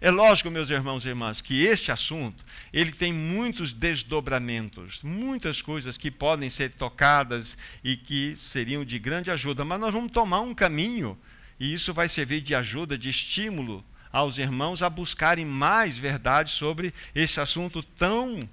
É 0.00 0.10
lógico, 0.10 0.50
meus 0.50 0.70
irmãos 0.70 1.04
e 1.04 1.08
irmãs, 1.08 1.40
que 1.40 1.64
este 1.64 1.92
assunto 1.92 2.44
ele 2.72 2.90
tem 2.90 3.12
muitos 3.12 3.72
desdobramentos, 3.72 5.02
muitas 5.02 5.60
coisas 5.60 5.96
que 5.96 6.10
podem 6.10 6.48
ser 6.48 6.70
tocadas 6.72 7.56
e 7.84 7.96
que 7.96 8.34
seriam 8.36 8.84
de 8.84 8.98
grande 8.98 9.30
ajuda, 9.30 9.64
mas 9.64 9.78
nós 9.78 9.92
vamos 9.92 10.10
tomar 10.10 10.40
um 10.40 10.54
caminho 10.54 11.18
e 11.58 11.72
isso 11.72 11.92
vai 11.92 12.08
servir 12.08 12.40
de 12.40 12.54
ajuda, 12.54 12.96
de 12.96 13.08
estímulo 13.08 13.84
aos 14.12 14.38
irmãos 14.38 14.82
a 14.82 14.88
buscarem 14.88 15.44
mais 15.44 15.98
verdade 15.98 16.50
sobre 16.50 16.94
esse 17.14 17.40
assunto 17.40 17.82
tão 17.82 18.48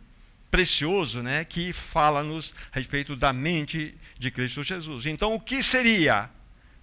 precioso, 0.49 1.21
né, 1.21 1.43
que 1.43 1.73
fala-nos 1.73 2.53
a 2.71 2.77
respeito 2.77 3.15
da 3.15 3.33
mente 3.33 3.95
de 4.17 4.31
Cristo 4.31 4.63
Jesus. 4.63 5.05
Então, 5.05 5.33
o 5.33 5.39
que 5.39 5.61
seria 5.61 6.29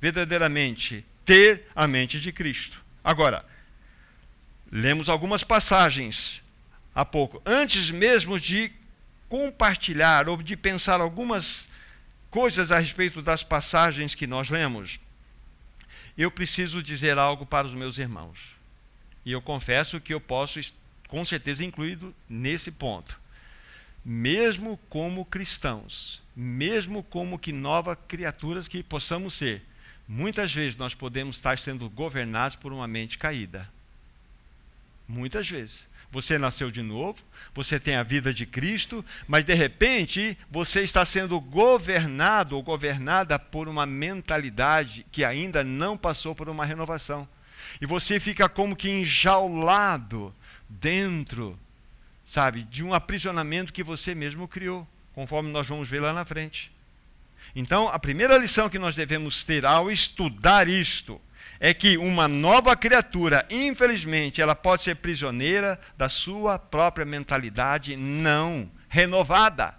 verdadeiramente 0.01 1.05
ter 1.25 1.67
a 1.75 1.87
mente 1.87 2.21
de 2.21 2.33
Cristo? 2.33 2.83
Agora, 3.03 3.45
lemos 4.71 5.09
algumas 5.09 5.43
passagens 5.43 6.43
há 6.95 7.05
pouco, 7.05 7.41
antes 7.47 7.91
mesmo 7.91 8.39
de 8.39 8.71
compartilhar 9.29 10.29
ou 10.29 10.43
de 10.43 10.57
pensar 10.57 11.01
algumas 11.01 11.69
coisas 12.31 12.71
a 12.71 12.79
respeito 12.79 13.23
das 13.23 13.43
passagens 13.43 14.15
que 14.15 14.27
nós 14.27 14.51
lemos 14.51 15.01
eu 16.17 16.31
preciso 16.31 16.83
dizer 16.83 17.19
algo 17.19 17.47
para 17.47 17.67
os 17.67 17.75
meus 17.75 17.99
irmãos. 17.99 18.39
E 19.25 19.33
eu 19.33 19.41
confesso 19.41 20.01
que 20.01 20.13
eu 20.13 20.21
posso, 20.21 20.61
com 21.09 21.25
certeza, 21.25 21.65
incluído 21.65 22.15
nesse 22.29 22.71
ponto. 22.71 23.21
Mesmo 24.05 24.79
como 24.89 25.25
cristãos, 25.25 26.21
mesmo 26.35 27.03
como 27.03 27.39
que 27.39 27.53
novas 27.53 27.97
criaturas 28.09 28.67
que 28.67 28.83
possamos 28.83 29.35
ser, 29.35 29.63
muitas 30.09 30.53
vezes 30.53 30.77
nós 30.77 30.95
podemos 30.95 31.37
estar 31.37 31.57
sendo 31.59 31.89
governados 31.89 32.57
por 32.57 32.73
uma 32.73 32.89
mente 32.89 33.17
caída. 33.17 33.71
Muitas 35.07 35.49
vezes. 35.49 35.87
Você 36.13 36.37
nasceu 36.37 36.71
de 36.71 36.83
novo, 36.83 37.23
você 37.55 37.81
tem 37.81 37.97
a 37.97 38.03
vida 38.03 38.35
de 38.35 38.45
Cristo, 38.45 39.03
mas 39.27 39.47
de 39.47 39.55
repente 39.55 40.37
você 40.51 40.83
está 40.83 41.07
sendo 41.07 41.41
governado 41.41 42.55
ou 42.55 42.63
governada 42.63 43.39
por 43.39 43.67
uma 43.67 43.87
mentalidade 43.87 45.07
que 45.11 45.25
ainda 45.25 45.65
não 45.65 45.97
passou 45.97 46.35
por 46.35 46.51
uma 46.51 46.67
renovação. 46.67 47.27
E 47.81 47.87
você 47.87 48.21
fica 48.21 48.47
como 48.47 48.77
que 48.77 48.91
enjaulado 48.91 50.35
dentro, 50.69 51.59
sabe, 52.27 52.65
de 52.65 52.85
um 52.85 52.93
aprisionamento 52.93 53.73
que 53.73 53.83
você 53.83 54.15
mesmo 54.15 54.47
criou, 54.47 54.87
conforme 55.15 55.51
nós 55.51 55.67
vamos 55.67 55.89
ver 55.89 56.01
lá 56.01 56.13
na 56.13 56.27
frente. 56.27 56.71
Então, 57.57 57.89
a 57.89 57.99
primeira 57.99 58.37
lição 58.37 58.69
que 58.69 58.79
nós 58.79 58.95
devemos 58.95 59.45
ter 59.45 59.65
ao 59.65 59.91
estudar 59.91 60.69
isto 60.69 61.19
é 61.65 61.73
que 61.73 61.97
uma 61.97 62.27
nova 62.27 62.75
criatura, 62.75 63.47
infelizmente, 63.49 64.43
ela 64.43 64.53
pode 64.53 64.83
ser 64.83 64.97
prisioneira 64.97 65.81
da 65.97 66.09
sua 66.09 66.59
própria 66.59 67.07
mentalidade 67.07 67.95
não 67.95 68.69
renovada. 68.89 69.73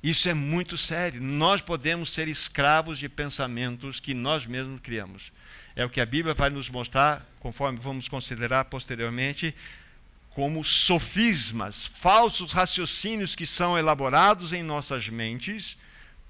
Isso 0.00 0.28
é 0.28 0.34
muito 0.34 0.76
sério. 0.76 1.20
Nós 1.20 1.60
podemos 1.60 2.12
ser 2.12 2.28
escravos 2.28 2.96
de 2.96 3.08
pensamentos 3.08 3.98
que 3.98 4.14
nós 4.14 4.46
mesmos 4.46 4.78
criamos. 4.80 5.32
É 5.74 5.84
o 5.84 5.90
que 5.90 6.00
a 6.00 6.06
Bíblia 6.06 6.32
vai 6.32 6.48
nos 6.48 6.70
mostrar, 6.70 7.26
conforme 7.40 7.80
vamos 7.80 8.06
considerar 8.06 8.66
posteriormente, 8.66 9.52
como 10.30 10.62
sofismas, 10.62 11.86
falsos 11.86 12.52
raciocínios 12.52 13.34
que 13.34 13.44
são 13.44 13.76
elaborados 13.76 14.52
em 14.52 14.62
nossas 14.62 15.08
mentes 15.08 15.76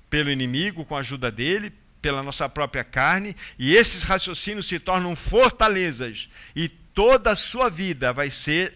pelo 0.09 0.31
inimigo 0.31 0.87
com 0.87 0.97
a 0.97 1.01
ajuda 1.01 1.31
dele, 1.31 1.71
pela 2.03 2.23
nossa 2.23 2.49
própria 2.49 2.83
carne, 2.83 3.35
e 3.57 3.75
esses 3.75 4.03
raciocínios 4.03 4.67
se 4.67 4.81
tornam 4.81 5.15
fortalezas, 5.15 6.29
e 6.55 6.69
toda 6.69 7.31
a 7.31 7.37
sua 7.37 7.71
vida 7.71 8.13
vai 8.13 8.29
ser 8.29 8.75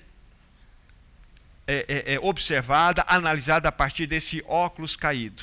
é, 1.66 1.84
é, 1.88 2.14
é, 2.14 2.20
observada, 2.20 3.04
analisada 3.08 3.68
a 3.68 3.72
partir 3.72 4.06
desse 4.06 4.42
óculos 4.46 4.94
caído. 4.94 5.42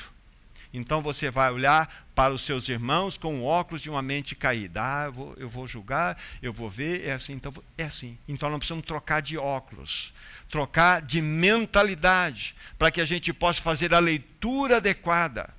Então 0.74 1.04
você 1.04 1.30
vai 1.30 1.52
olhar 1.52 2.08
para 2.16 2.34
os 2.34 2.44
seus 2.44 2.68
irmãos 2.68 3.18
com 3.18 3.42
o 3.42 3.44
óculos 3.44 3.82
de 3.82 3.90
uma 3.90 4.02
mente 4.02 4.34
caída. 4.34 4.82
Ah, 4.82 5.06
eu 5.06 5.14
vou, 5.14 5.34
eu 5.38 5.50
vou 5.50 5.68
julgar, 5.68 6.18
eu 6.42 6.52
vou 6.52 6.70
ver, 6.70 7.08
é 7.08 7.12
assim, 7.12 7.34
então 7.34 7.54
é 7.78 7.84
assim. 7.84 8.18
Então 8.28 8.50
nós 8.50 8.58
precisamos 8.58 8.86
trocar 8.86 9.22
de 9.22 9.38
óculos, 9.38 10.14
trocar 10.50 11.02
de 11.02 11.22
mentalidade, 11.22 12.56
para 12.78 12.90
que 12.90 13.02
a 13.02 13.06
gente 13.06 13.32
possa 13.32 13.62
fazer 13.62 13.94
a 13.94 14.00
leitura 14.00 14.78
adequada. 14.78 15.54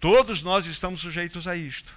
Todos 0.00 0.42
nós 0.42 0.66
estamos 0.66 1.00
sujeitos 1.00 1.48
a 1.48 1.56
isto. 1.56 1.92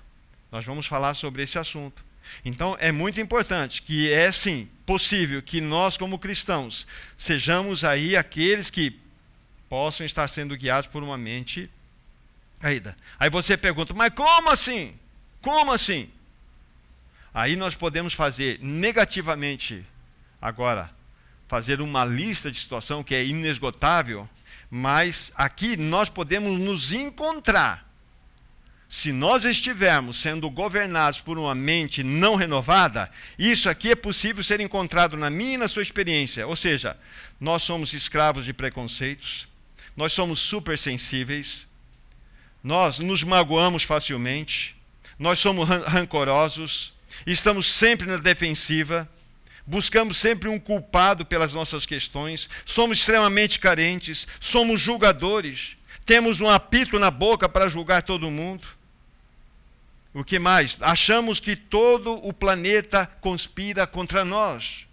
Nós 0.51 0.65
vamos 0.65 0.86
falar 0.86 1.13
sobre 1.13 1.43
esse 1.43 1.60
assunto. 1.60 2.03
Então 2.43 2.75
é 2.79 2.91
muito 2.91 3.20
importante 3.20 3.81
que 3.81 4.12
é 4.12 4.31
sim 4.31 4.70
possível 4.86 5.41
que 5.41 5.62
nós, 5.62 5.98
como 5.98 6.20
cristãos, 6.20 6.88
sejamos 7.17 7.84
aí 7.84 8.15
aqueles 8.15 8.70
que 8.70 9.00
possam 9.70 10.05
estar 10.05 10.27
sendo 10.27 10.55
guiados 10.55 10.88
por 10.88 11.03
uma 11.03 11.17
mente 11.17 11.70
caída. 12.60 12.96
Aí 13.20 13.29
você 13.29 13.55
pergunta, 13.58 13.93
mas 13.93 14.13
como 14.13 14.50
assim? 14.50 14.93
Como 15.41 15.72
assim? 15.72 16.10
Aí 17.34 17.55
nós 17.55 17.75
podemos 17.75 18.13
fazer 18.13 18.60
negativamente, 18.62 19.86
agora, 20.41 20.91
fazer 21.48 21.81
uma 21.81 22.03
lista 22.03 22.51
de 22.51 22.58
situação 22.58 23.03
que 23.03 23.15
é 23.15 23.25
inesgotável, 23.25 24.29
mas 24.70 25.31
aqui 25.36 25.77
nós 25.77 26.10
podemos 26.10 26.60
nos 26.60 26.91
encontrar 26.93 27.90
se 28.91 29.13
nós 29.13 29.45
estivermos 29.45 30.17
sendo 30.17 30.50
governados 30.50 31.21
por 31.21 31.39
uma 31.39 31.55
mente 31.55 32.03
não 32.03 32.36
renovada, 32.36 33.10
isso 33.39 33.69
aqui 33.69 33.91
é 33.91 33.95
possível 33.95 34.43
ser 34.43 34.60
encontrado 34.60 35.15
na 35.15 35.29
minha 35.29 35.53
e 35.53 35.57
na 35.57 35.69
sua 35.69 35.81
experiência. 35.81 36.45
Ou 36.45 36.57
seja, 36.57 36.98
nós 37.39 37.63
somos 37.63 37.93
escravos 37.93 38.43
de 38.43 38.51
preconceitos, 38.51 39.48
nós 39.95 40.12
somos 40.12 40.41
supersensíveis, 40.41 41.65
nós 42.62 43.00
nos 43.00 43.24
magoamos 43.24 43.83
facilmente, 43.83 44.75
nós 45.17 45.39
somos 45.39 45.69
rancorosos, 45.69 46.91
estamos 47.25 47.71
sempre 47.71 48.05
na 48.05 48.17
defensiva, 48.17 49.10
buscamos 49.65 50.17
sempre 50.17 50.50
um 50.50 50.60
culpado 50.60 51.25
pelas 51.25 51.53
nossas 51.53 51.86
questões, 51.86 52.50
somos 52.65 52.98
extremamente 52.98 53.57
carentes, 53.57 54.27
somos 54.41 54.81
julgadores, 54.81 55.77
temos 56.05 56.41
um 56.41 56.50
apito 56.50 57.00
na 57.00 57.10
boca 57.10 57.48
para 57.48 57.69
julgar 57.69 58.03
todo 58.03 58.29
mundo. 58.29 58.80
O 60.13 60.24
que 60.24 60.38
mais? 60.38 60.77
Achamos 60.82 61.39
que 61.39 61.56
todo 61.56 62.13
o 62.25 62.34
planeta 62.34 63.06
conspira 63.22 63.88
contra 63.88 64.25
nós. 64.25 64.86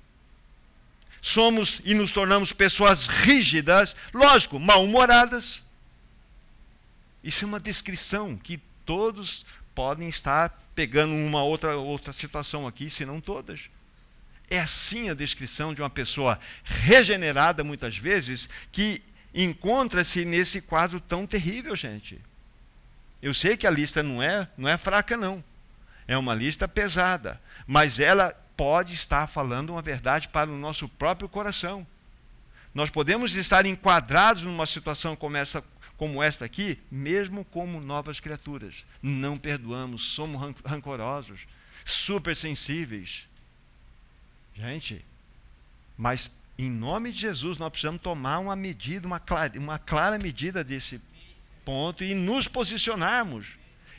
Somos 1.21 1.81
e 1.85 1.93
nos 1.95 2.13
tornamos 2.13 2.53
pessoas 2.53 3.07
rígidas, 3.07 3.97
lógico, 4.15 4.61
mal-humoradas. 4.61 5.63
Isso 7.23 7.45
é 7.45 7.49
uma 7.49 7.59
descrição 7.59 8.37
que 8.37 8.59
todos 8.87 9.45
podem 9.75 10.09
estar 10.09 10.51
pegando 10.75 11.13
uma 11.13 11.43
outra, 11.43 11.77
outra 11.77 12.13
situação 12.13 12.67
aqui, 12.67 12.89
se 12.89 13.05
não 13.05 13.21
todas. 13.21 13.63
É 14.49 14.61
assim 14.61 15.11
a 15.11 15.15
descrição 15.15 15.75
de 15.75 15.83
uma 15.83 15.91
pessoa 15.91 16.39
regenerada, 16.65 17.65
muitas 17.65 17.97
vezes, 17.97 18.49
que 18.71 19.03
encontra-se 19.35 20.25
nesse 20.25 20.61
quadro 20.61 21.01
tão 21.01 21.27
terrível, 21.27 21.75
gente. 21.75 22.19
Eu 23.21 23.35
sei 23.35 23.57
que 23.57 23.67
a 23.67 23.71
lista 23.71 24.03
não 24.03 24.23
é, 24.23 24.49
não 24.57 24.69
é 24.69 24.77
fraca, 24.77 25.17
não. 25.17 25.43
É 26.07 26.17
uma 26.17 26.35
lista 26.35 26.69
pesada. 26.69 27.41
Mas 27.67 27.99
ela 27.99 28.31
pode 28.57 28.95
estar 28.95 29.27
falando 29.27 29.71
uma 29.71 29.83
verdade 29.83 30.29
para 30.29 30.51
o 30.51 30.59
nosso 30.59 30.89
próprio 30.89 31.29
coração. 31.29 31.87
Nós 32.75 32.91
podemos 32.91 33.35
estar 33.35 33.67
enquadrados 33.67 34.45
numa 34.45 34.67
situação 34.67 35.17
como 35.17 35.37
essa, 35.37 35.65
como 35.97 36.23
esta 36.23 36.45
aqui, 36.45 36.79
mesmo 36.91 37.45
como 37.45 37.81
novas 37.81 38.21
criaturas. 38.21 38.87
Não 39.03 39.37
perdoamos, 39.37 40.03
somos 40.13 40.55
rancorosos, 40.65 41.41
super 41.85 42.37
sensíveis. 42.37 43.27
Gente, 44.55 45.05
mas 45.97 46.31
em 46.59 46.71
nome 46.71 47.13
de 47.13 47.21
Jesus 47.21 47.59
nós 47.59 47.71
precisamos 47.71 48.03
tomar 48.03 48.39
uma 48.39 48.57
medida, 48.57 49.07
uma 49.07 49.21
clara, 49.21 49.59
uma 49.59 49.79
clara 49.79 50.19
medida 50.19 50.65
desse 50.65 51.01
ponto 51.69 52.03
e 52.03 52.15
nos 52.15 52.49
posicionarmos 52.49 53.47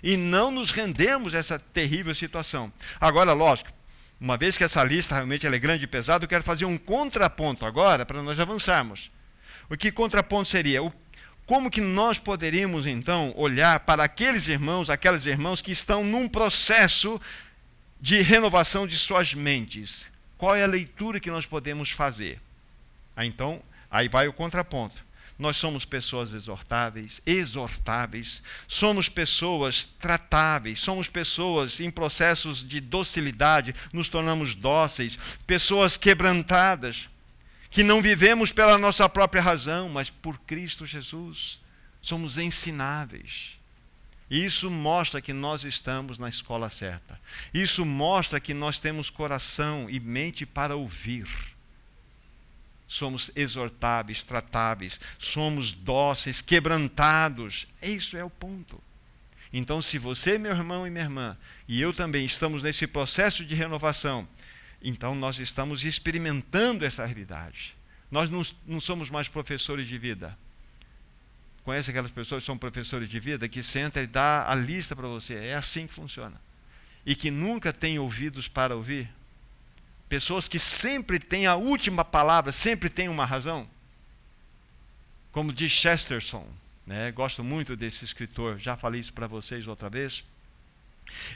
e 0.01 0.17
não 0.17 0.49
nos 0.49 0.71
rendermos 0.71 1.35
a 1.35 1.37
essa 1.37 1.59
terrível 1.59 2.15
situação. 2.15 2.73
Agora, 2.99 3.31
lógico, 3.31 3.71
uma 4.19 4.35
vez 4.35 4.57
que 4.57 4.63
essa 4.63 4.83
lista 4.83 5.13
realmente 5.13 5.45
é 5.45 5.59
grande 5.59 5.83
e 5.83 5.87
pesada, 5.87 6.23
eu 6.25 6.27
quero 6.27 6.43
fazer 6.43 6.65
um 6.65 6.79
contraponto 6.79 7.67
agora 7.67 8.07
para 8.07 8.23
nós 8.23 8.39
avançarmos. 8.39 9.11
O 9.69 9.77
que 9.77 9.91
contraponto 9.91 10.49
seria? 10.49 10.81
O, 10.81 10.91
como 11.45 11.69
que 11.69 11.79
nós 11.79 12.17
poderíamos 12.17 12.87
então 12.87 13.35
olhar 13.37 13.81
para 13.81 14.03
aqueles 14.03 14.47
irmãos, 14.47 14.89
aquelas 14.89 15.27
irmãos 15.27 15.61
que 15.61 15.71
estão 15.71 16.03
num 16.03 16.27
processo 16.27 17.21
de 18.01 18.19
renovação 18.23 18.87
de 18.87 18.97
suas 18.97 19.35
mentes? 19.35 20.09
Qual 20.39 20.55
é 20.55 20.63
a 20.63 20.67
leitura 20.67 21.19
que 21.19 21.29
nós 21.29 21.45
podemos 21.45 21.91
fazer? 21.91 22.41
Então, 23.15 23.61
aí 23.91 24.07
vai 24.07 24.27
o 24.27 24.33
contraponto. 24.33 25.07
Nós 25.39 25.55
somos 25.55 25.85
pessoas 25.85 26.33
exortáveis, 26.33 27.21
exortáveis, 27.25 28.43
somos 28.67 29.07
pessoas 29.07 29.87
tratáveis, 29.97 30.79
somos 30.79 31.07
pessoas 31.07 31.79
em 31.79 31.89
processos 31.89 32.61
de 32.61 32.81
docilidade, 32.81 33.73
nos 33.93 34.09
tornamos 34.09 34.53
dóceis, 34.53 35.17
pessoas 35.47 35.95
quebrantadas, 35.95 37.07
que 37.69 37.83
não 37.83 38.01
vivemos 38.01 38.51
pela 38.51 38.77
nossa 38.77 39.07
própria 39.07 39.41
razão, 39.41 39.87
mas 39.87 40.09
por 40.09 40.37
Cristo 40.39 40.85
Jesus. 40.85 41.57
Somos 42.01 42.37
ensináveis. 42.37 43.57
Isso 44.29 44.69
mostra 44.69 45.21
que 45.21 45.31
nós 45.31 45.63
estamos 45.63 46.19
na 46.19 46.27
escola 46.27 46.69
certa. 46.69 47.19
Isso 47.53 47.85
mostra 47.85 48.41
que 48.41 48.53
nós 48.53 48.77
temos 48.77 49.09
coração 49.09 49.89
e 49.89 50.01
mente 50.01 50.45
para 50.45 50.75
ouvir 50.75 51.27
somos 52.89 53.29
exortáveis, 53.35 54.23
tratáveis, 54.23 54.99
somos 55.19 55.71
dóceis, 55.71 56.41
quebrantados. 56.41 57.67
Isso 57.81 58.17
é 58.17 58.23
o 58.23 58.31
ponto. 58.31 58.81
Então, 59.53 59.79
se 59.79 59.99
você, 59.99 60.39
meu 60.39 60.51
irmão 60.51 60.87
e 60.87 60.89
minha 60.89 61.03
irmã, 61.03 61.37
e 61.67 61.79
eu 61.79 61.93
também 61.93 62.25
estamos 62.25 62.63
nesse 62.63 62.87
processo 62.87 63.45
de 63.45 63.53
renovação, 63.53 64.27
então 64.81 65.13
nós 65.13 65.37
estamos 65.39 65.83
experimentando 65.83 66.83
essa 66.83 67.05
realidade. 67.05 67.75
Nós 68.09 68.27
não, 68.27 68.41
não 68.65 68.81
somos 68.81 69.11
mais 69.11 69.27
professores 69.27 69.87
de 69.87 69.97
vida. 69.97 70.35
Conhece 71.63 71.91
aquelas 71.91 72.09
pessoas 72.09 72.41
que 72.41 72.47
são 72.47 72.57
professores 72.57 73.07
de 73.07 73.19
vida 73.19 73.47
que 73.47 73.61
senta 73.61 74.01
e 74.01 74.07
dá 74.07 74.49
a 74.49 74.55
lista 74.55 74.95
para 74.95 75.07
você? 75.07 75.35
É 75.35 75.53
assim 75.53 75.85
que 75.85 75.93
funciona. 75.93 76.41
E 77.05 77.15
que 77.15 77.29
nunca 77.29 77.71
tem 77.71 77.99
ouvidos 77.99 78.47
para 78.47 78.75
ouvir? 78.75 79.09
Pessoas 80.09 80.47
que 80.47 80.57
sempre 80.57 81.19
têm 81.19 81.45
a 81.45 81.55
última 81.55 82.03
palavra, 82.03 82.51
sempre 82.51 82.89
têm 82.89 83.07
uma 83.07 83.25
razão. 83.25 83.69
Como 85.31 85.53
diz 85.53 85.71
Chesterton, 85.71 86.47
né? 86.85 87.11
gosto 87.11 87.43
muito 87.43 87.75
desse 87.75 88.03
escritor, 88.03 88.57
já 88.57 88.75
falei 88.75 88.99
isso 88.99 89.13
para 89.13 89.27
vocês 89.27 89.67
outra 89.67 89.87
vez. 89.87 90.23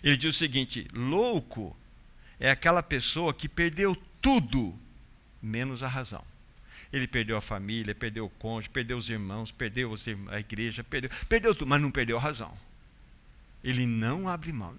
Ele 0.04 0.18
diz 0.18 0.36
o 0.36 0.38
seguinte: 0.38 0.88
louco 0.92 1.78
é 2.40 2.50
aquela 2.50 2.82
pessoa 2.82 3.32
que 3.32 3.48
perdeu 3.48 3.96
tudo, 4.20 4.78
menos 5.40 5.84
a 5.84 5.88
razão. 5.88 6.26
Ele 6.92 7.08
perdeu 7.08 7.38
a 7.38 7.42
família, 7.42 7.94
perdeu 7.94 8.26
o 8.26 8.30
cônjuge, 8.30 8.70
perdeu 8.70 8.98
os 8.98 9.10
irmãos, 9.10 9.52
perdeu 9.52 9.94
a 10.30 10.40
igreja, 10.40 10.84
perdeu, 10.84 11.10
perdeu 11.30 11.54
tudo, 11.54 11.68
mas 11.68 11.82
não 11.82 11.92
perdeu 11.92 12.18
a 12.18 12.22
razão. 12.22 12.56
Ele 13.64 13.86
não 13.86 14.28
abre 14.28 14.52
mão. 14.52 14.78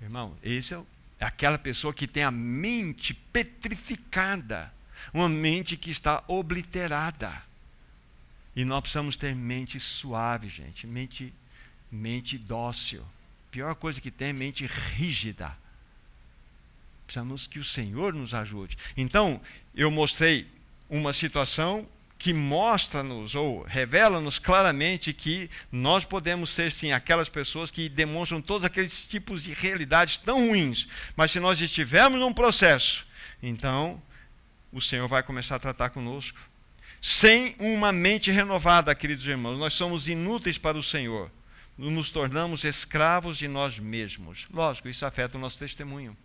Irmão, 0.00 0.36
esse 0.42 0.72
é 0.74 0.78
o, 0.78 0.86
aquela 1.24 1.58
pessoa 1.58 1.94
que 1.94 2.06
tem 2.06 2.22
a 2.22 2.30
mente 2.30 3.14
petrificada, 3.14 4.72
uma 5.12 5.28
mente 5.28 5.76
que 5.76 5.90
está 5.90 6.22
obliterada. 6.28 7.42
E 8.54 8.64
nós 8.64 8.82
precisamos 8.82 9.16
ter 9.16 9.34
mente 9.34 9.80
suave, 9.80 10.48
gente, 10.48 10.86
mente, 10.86 11.32
mente 11.90 12.38
dócil. 12.38 13.04
Pior 13.50 13.74
coisa 13.74 14.00
que 14.00 14.10
tem 14.10 14.28
é 14.28 14.32
mente 14.32 14.66
rígida. 14.66 15.56
Precisamos 17.06 17.46
que 17.46 17.58
o 17.58 17.64
Senhor 17.64 18.12
nos 18.12 18.34
ajude. 18.34 18.76
Então, 18.96 19.40
eu 19.74 19.90
mostrei 19.90 20.46
uma 20.88 21.12
situação 21.12 21.86
que 22.24 22.32
mostra-nos 22.32 23.34
ou 23.34 23.64
revela-nos 23.64 24.38
claramente 24.38 25.12
que 25.12 25.50
nós 25.70 26.06
podemos 26.06 26.48
ser 26.48 26.72
sim 26.72 26.90
aquelas 26.90 27.28
pessoas 27.28 27.70
que 27.70 27.86
demonstram 27.86 28.40
todos 28.40 28.64
aqueles 28.64 29.04
tipos 29.04 29.42
de 29.42 29.52
realidades 29.52 30.16
tão 30.16 30.48
ruins, 30.48 30.88
mas 31.14 31.32
se 31.32 31.38
nós 31.38 31.60
estivermos 31.60 32.18
num 32.18 32.32
processo, 32.32 33.06
então 33.42 34.02
o 34.72 34.80
Senhor 34.80 35.06
vai 35.06 35.22
começar 35.22 35.56
a 35.56 35.58
tratar 35.58 35.90
conosco. 35.90 36.38
Sem 36.98 37.54
uma 37.58 37.92
mente 37.92 38.30
renovada, 38.30 38.94
queridos 38.94 39.26
irmãos, 39.26 39.58
nós 39.58 39.74
somos 39.74 40.08
inúteis 40.08 40.56
para 40.56 40.78
o 40.78 40.82
Senhor. 40.82 41.30
Nos 41.76 42.08
tornamos 42.08 42.64
escravos 42.64 43.36
de 43.36 43.48
nós 43.48 43.78
mesmos. 43.78 44.46
Lógico, 44.50 44.88
isso 44.88 45.04
afeta 45.04 45.36
o 45.36 45.40
nosso 45.40 45.58
testemunho. 45.58 46.16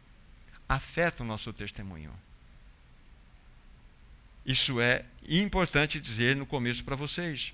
Afeta 0.70 1.24
o 1.24 1.26
nosso 1.26 1.52
testemunho. 1.52 2.14
Isso 4.46 4.80
é 4.80 5.04
importante 5.38 6.00
dizer 6.00 6.36
no 6.36 6.46
começo 6.46 6.84
para 6.84 6.96
vocês. 6.96 7.54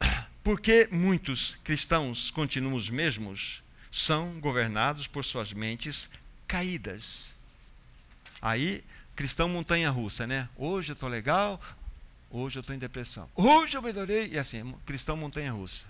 Porque 0.42 0.88
muitos 0.90 1.58
cristãos 1.62 2.30
continuam 2.30 2.74
os 2.74 2.88
mesmos, 2.88 3.62
são 3.92 4.40
governados 4.40 5.06
por 5.06 5.24
suas 5.24 5.52
mentes 5.52 6.08
caídas. 6.46 7.34
Aí, 8.40 8.82
cristão 9.14 9.48
montanha 9.48 9.90
russa, 9.90 10.26
né? 10.26 10.48
Hoje 10.56 10.92
eu 10.92 10.94
estou 10.94 11.08
legal, 11.08 11.60
hoje 12.30 12.58
eu 12.58 12.60
estou 12.60 12.74
em 12.74 12.78
depressão. 12.78 13.28
Hoje 13.34 13.76
eu 13.76 13.82
melhorei. 13.82 14.28
E 14.28 14.38
assim, 14.38 14.74
cristão 14.86 15.16
montanha 15.16 15.52
russa. 15.52 15.86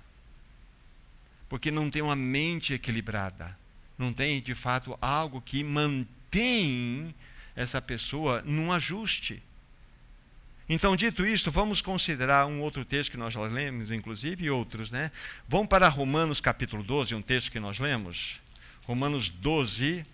Porque 1.49 1.71
não 1.71 1.91
tem 1.91 2.03
uma 2.03 2.17
mente 2.17 2.75
equilibrada. 2.75 3.57
Não 3.97 4.13
tem, 4.13 4.41
de 4.41 4.55
fato, 4.55 4.97
algo 5.01 5.41
que 5.41 5.65
mantém 5.65 7.15
essa 7.57 7.81
pessoa 7.83 8.43
num 8.43 8.73
ajuste. 8.73 9.43
Então, 10.71 10.95
dito 10.95 11.25
isto, 11.25 11.51
vamos 11.51 11.81
considerar 11.81 12.45
um 12.45 12.61
outro 12.61 12.85
texto 12.85 13.13
que 13.13 13.17
nós 13.17 13.33
já 13.33 13.41
lemos, 13.41 13.91
inclusive, 13.91 14.45
e 14.45 14.51
outros, 14.51 14.91
né? 14.91 15.11
Vamos 15.49 15.67
para 15.67 15.89
Romanos 15.89 16.43
capítulo 16.43 16.83
12, 16.83 17.15
um 17.15 17.23
texto 17.23 17.51
que 17.51 17.59
nós 17.59 17.79
lemos. 17.79 18.39
Romanos 18.85 19.31
12, 19.31 20.05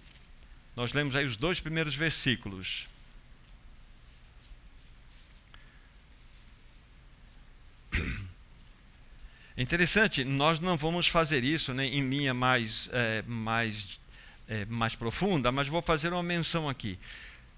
nós 0.76 0.92
lemos 0.92 1.16
aí 1.16 1.26
os 1.26 1.36
dois 1.36 1.58
primeiros 1.58 1.96
versículos. 1.96 2.88
É 9.56 9.62
interessante, 9.62 10.22
nós 10.22 10.60
não 10.60 10.76
vamos 10.76 11.08
fazer 11.08 11.42
isso 11.42 11.74
né, 11.74 11.84
em 11.86 12.08
linha 12.08 12.32
mais, 12.32 12.88
é, 12.92 13.22
mais, 13.26 13.98
é, 14.46 14.64
mais 14.66 14.94
profunda, 14.94 15.50
mas 15.50 15.66
vou 15.66 15.82
fazer 15.82 16.12
uma 16.12 16.22
menção 16.22 16.68
aqui. 16.68 16.96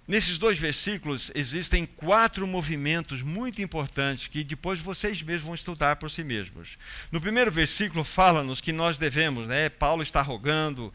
Nesses 0.09 0.39
dois 0.39 0.57
versículos 0.57 1.33
existem 1.35 1.85
quatro 1.85 2.47
movimentos 2.47 3.23
muito 3.23 3.61
importantes 3.61 4.29
que 4.29 4.45
depois 4.45 4.79
vocês 4.79 5.21
mesmos 5.21 5.47
vão 5.47 5.55
estudar 5.55 5.97
por 5.97 6.09
si 6.09 6.23
mesmos. 6.23 6.79
No 7.11 7.21
primeiro 7.21 7.51
versículo 7.51 8.05
fala-nos 8.05 8.61
que 8.61 8.73
nós 8.73 8.99
devemos, 8.99 9.49
né, 9.49 9.69
Paulo 9.69 10.05
está 10.05 10.23
rogando 10.23 10.95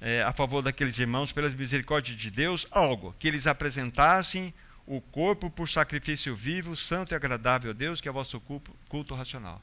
é, 0.00 0.22
a 0.22 0.32
favor 0.32 0.62
daqueles 0.62 0.96
irmãos, 0.96 1.32
pelas 1.32 1.54
misericórdias 1.54 2.16
de 2.16 2.30
Deus, 2.30 2.64
algo, 2.70 3.12
que 3.18 3.26
eles 3.26 3.48
apresentassem 3.48 4.54
o 4.86 5.00
corpo 5.00 5.50
por 5.50 5.68
sacrifício 5.68 6.34
vivo, 6.34 6.76
santo 6.76 7.12
e 7.12 7.14
agradável 7.16 7.72
a 7.72 7.74
Deus, 7.74 8.00
que 8.00 8.06
é 8.06 8.10
o 8.12 8.14
vosso 8.14 8.38
culto, 8.38 8.72
culto 8.88 9.14
racional. 9.14 9.60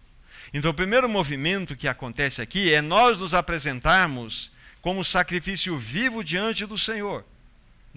Então, 0.54 0.72
o 0.72 0.74
primeiro 0.74 1.08
movimento 1.08 1.76
que 1.76 1.88
acontece 1.88 2.42
aqui 2.42 2.74
é 2.74 2.82
nós 2.82 3.18
nos 3.18 3.34
apresentarmos 3.34 4.52
como 4.82 5.06
sacrifício 5.06 5.78
vivo 5.78 6.22
diante 6.22 6.66
do 6.66 6.78
Senhor 6.78 7.26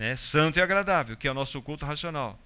né, 0.03 0.17
santo 0.17 0.59
e 0.59 0.61
agradável, 0.61 1.17
que 1.17 1.29
é 1.29 1.31
o 1.31 1.35
nosso 1.35 1.63
culto 1.63 1.87
racional. 1.87 2.37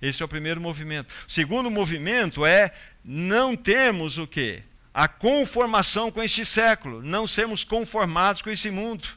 Esse 0.00 0.22
é 0.22 0.24
o 0.24 0.28
primeiro 0.28 0.60
movimento. 0.60 1.12
O 1.28 1.32
segundo 1.32 1.68
movimento 1.68 2.46
é 2.46 2.72
não 3.04 3.56
termos 3.56 4.18
o 4.18 4.26
quê? 4.26 4.62
A 4.94 5.08
conformação 5.08 6.12
com 6.12 6.22
este 6.22 6.44
século, 6.44 7.02
não 7.02 7.26
sermos 7.26 7.64
conformados 7.64 8.40
com 8.40 8.50
esse 8.50 8.70
mundo. 8.70 9.08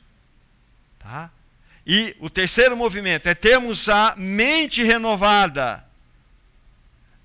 Tá? 0.98 1.30
E 1.86 2.16
o 2.20 2.28
terceiro 2.28 2.76
movimento 2.76 3.28
é 3.28 3.36
termos 3.36 3.88
a 3.88 4.16
mente 4.18 4.82
renovada. 4.82 5.86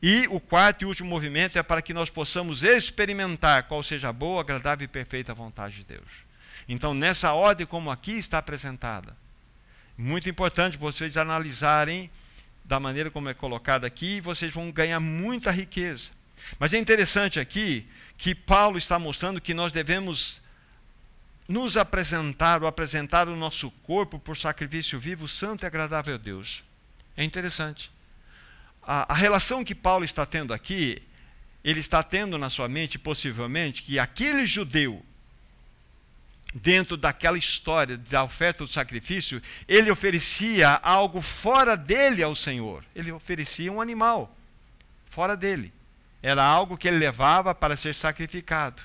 E 0.02 0.26
o 0.28 0.40
quarto 0.40 0.82
e 0.82 0.84
último 0.84 1.08
movimento 1.08 1.58
é 1.58 1.62
para 1.62 1.80
que 1.80 1.94
nós 1.94 2.10
possamos 2.10 2.62
experimentar 2.62 3.62
qual 3.62 3.82
seja 3.82 4.10
a 4.10 4.12
boa, 4.12 4.42
agradável 4.42 4.84
e 4.84 4.88
perfeita 4.88 5.32
vontade 5.32 5.76
de 5.76 5.84
Deus. 5.84 6.08
Então, 6.68 6.92
nessa 6.92 7.32
ordem 7.32 7.66
como 7.66 7.90
aqui 7.90 8.12
está 8.12 8.36
apresentada, 8.36 9.16
muito 10.00 10.28
importante 10.30 10.78
vocês 10.78 11.16
analisarem 11.18 12.10
da 12.64 12.80
maneira 12.80 13.10
como 13.10 13.28
é 13.28 13.34
colocado 13.34 13.84
aqui, 13.84 14.20
vocês 14.20 14.52
vão 14.52 14.70
ganhar 14.70 14.98
muita 14.98 15.50
riqueza. 15.50 16.08
Mas 16.58 16.72
é 16.72 16.78
interessante 16.78 17.38
aqui 17.38 17.86
que 18.16 18.34
Paulo 18.34 18.78
está 18.78 18.98
mostrando 18.98 19.40
que 19.40 19.52
nós 19.52 19.72
devemos 19.72 20.40
nos 21.46 21.76
apresentar 21.76 22.62
ou 22.62 22.68
apresentar 22.68 23.28
o 23.28 23.36
nosso 23.36 23.70
corpo 23.82 24.18
por 24.18 24.36
sacrifício 24.36 24.98
vivo, 24.98 25.28
santo 25.28 25.64
e 25.64 25.66
agradável 25.66 26.14
a 26.14 26.18
Deus. 26.18 26.64
É 27.16 27.22
interessante. 27.22 27.90
A, 28.82 29.12
a, 29.12 29.16
relação 29.16 29.64
que 29.64 29.74
Paulo 29.74 30.04
está 30.04 30.24
tendo 30.24 30.54
aqui, 30.54 31.02
ele 31.62 31.80
está 31.80 32.02
tendo 32.02 32.38
na 32.38 32.48
sua 32.48 32.68
mente, 32.68 32.98
possivelmente, 32.98 33.82
que 33.82 33.98
aquele 33.98 34.46
judeu 34.46 35.04
dentro 36.54 36.96
daquela 36.96 37.38
história 37.38 37.96
da 37.96 38.24
oferta 38.24 38.64
do 38.64 38.70
sacrifício, 38.70 39.40
ele 39.68 39.90
oferecia 39.90 40.80
algo 40.82 41.20
fora 41.20 41.76
dele 41.76 42.22
ao 42.22 42.34
Senhor. 42.34 42.84
Ele 42.94 43.12
oferecia 43.12 43.70
um 43.70 43.80
animal 43.80 44.36
fora 45.08 45.36
dele. 45.36 45.72
Era 46.22 46.44
algo 46.44 46.76
que 46.76 46.88
ele 46.88 46.98
levava 46.98 47.54
para 47.54 47.76
ser 47.76 47.94
sacrificado. 47.94 48.82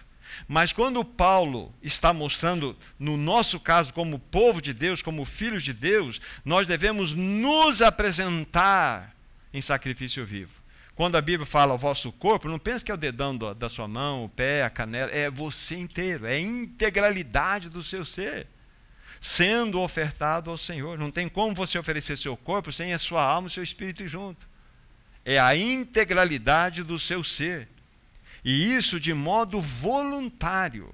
Mas 0.47 0.73
quando 0.73 1.05
Paulo 1.05 1.73
está 1.81 2.11
mostrando, 2.11 2.75
no 2.97 3.15
nosso 3.15 3.59
caso, 3.59 3.93
como 3.93 4.19
povo 4.19 4.61
de 4.61 4.73
Deus, 4.73 5.01
como 5.01 5.23
filhos 5.23 5.63
de 5.63 5.73
Deus, 5.73 6.19
nós 6.43 6.65
devemos 6.67 7.13
nos 7.13 7.81
apresentar 7.81 9.15
em 9.53 9.61
sacrifício 9.61 10.25
vivo. 10.25 10.64
Quando 10.95 11.17
a 11.17 11.21
Bíblia 11.21 11.45
fala 11.45 11.73
o 11.73 11.77
vosso 11.77 12.09
corpo, 12.13 12.47
não 12.47 12.57
pense 12.57 12.83
que 12.83 12.89
é 12.89 12.93
o 12.93 12.97
dedão 12.97 13.37
da 13.37 13.67
sua 13.67 13.85
mão, 13.85 14.23
o 14.23 14.29
pé, 14.29 14.63
a 14.63 14.69
canela, 14.69 15.11
é 15.11 15.29
você 15.29 15.75
inteiro, 15.75 16.25
é 16.25 16.35
a 16.35 16.39
integralidade 16.39 17.69
do 17.69 17.83
seu 17.83 18.05
ser, 18.05 18.47
sendo 19.19 19.81
ofertado 19.81 20.49
ao 20.49 20.57
Senhor. 20.57 20.97
Não 20.97 21.11
tem 21.11 21.27
como 21.27 21.53
você 21.53 21.77
oferecer 21.77 22.17
seu 22.17 22.37
corpo 22.37 22.71
sem 22.71 22.93
a 22.93 22.97
sua 22.97 23.21
alma 23.21 23.49
e 23.49 23.51
seu 23.51 23.61
espírito 23.61 24.07
junto. 24.07 24.47
É 25.25 25.37
a 25.37 25.53
integralidade 25.53 26.81
do 26.81 26.97
seu 26.97 27.25
ser. 27.25 27.67
E 28.43 28.73
isso 28.73 28.97
de 28.97 29.13
modo 29.13 29.59
voluntário. 29.59 30.93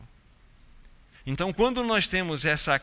Então, 1.27 1.53
quando 1.53 1.83
nós 1.83 2.07
temos 2.07 2.43
essa, 2.43 2.81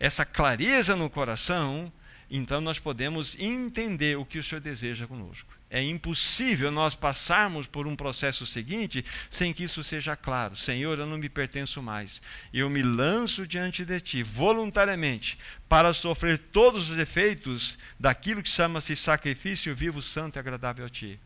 essa 0.00 0.24
clareza 0.24 0.96
no 0.96 1.08
coração, 1.08 1.92
então 2.28 2.60
nós 2.60 2.80
podemos 2.80 3.36
entender 3.38 4.18
o 4.18 4.24
que 4.24 4.38
o 4.38 4.42
Senhor 4.42 4.60
deseja 4.60 5.06
conosco. 5.06 5.55
É 5.68 5.82
impossível 5.82 6.70
nós 6.70 6.94
passarmos 6.94 7.66
por 7.66 7.88
um 7.88 7.96
processo 7.96 8.46
seguinte 8.46 9.04
sem 9.28 9.52
que 9.52 9.64
isso 9.64 9.82
seja 9.82 10.14
claro. 10.14 10.54
Senhor, 10.54 10.98
eu 10.98 11.06
não 11.06 11.18
me 11.18 11.28
pertenço 11.28 11.82
mais. 11.82 12.22
Eu 12.54 12.70
me 12.70 12.82
lanço 12.82 13.46
diante 13.46 13.84
de 13.84 14.00
Ti 14.00 14.22
voluntariamente 14.22 15.36
para 15.68 15.92
sofrer 15.92 16.38
todos 16.38 16.90
os 16.90 16.98
efeitos 16.98 17.76
daquilo 17.98 18.42
que 18.42 18.48
chama-se 18.48 18.94
sacrifício 18.94 19.74
vivo, 19.74 20.00
santo 20.00 20.36
e 20.36 20.38
agradável 20.38 20.86
a 20.86 20.88
Ti. 20.88 21.18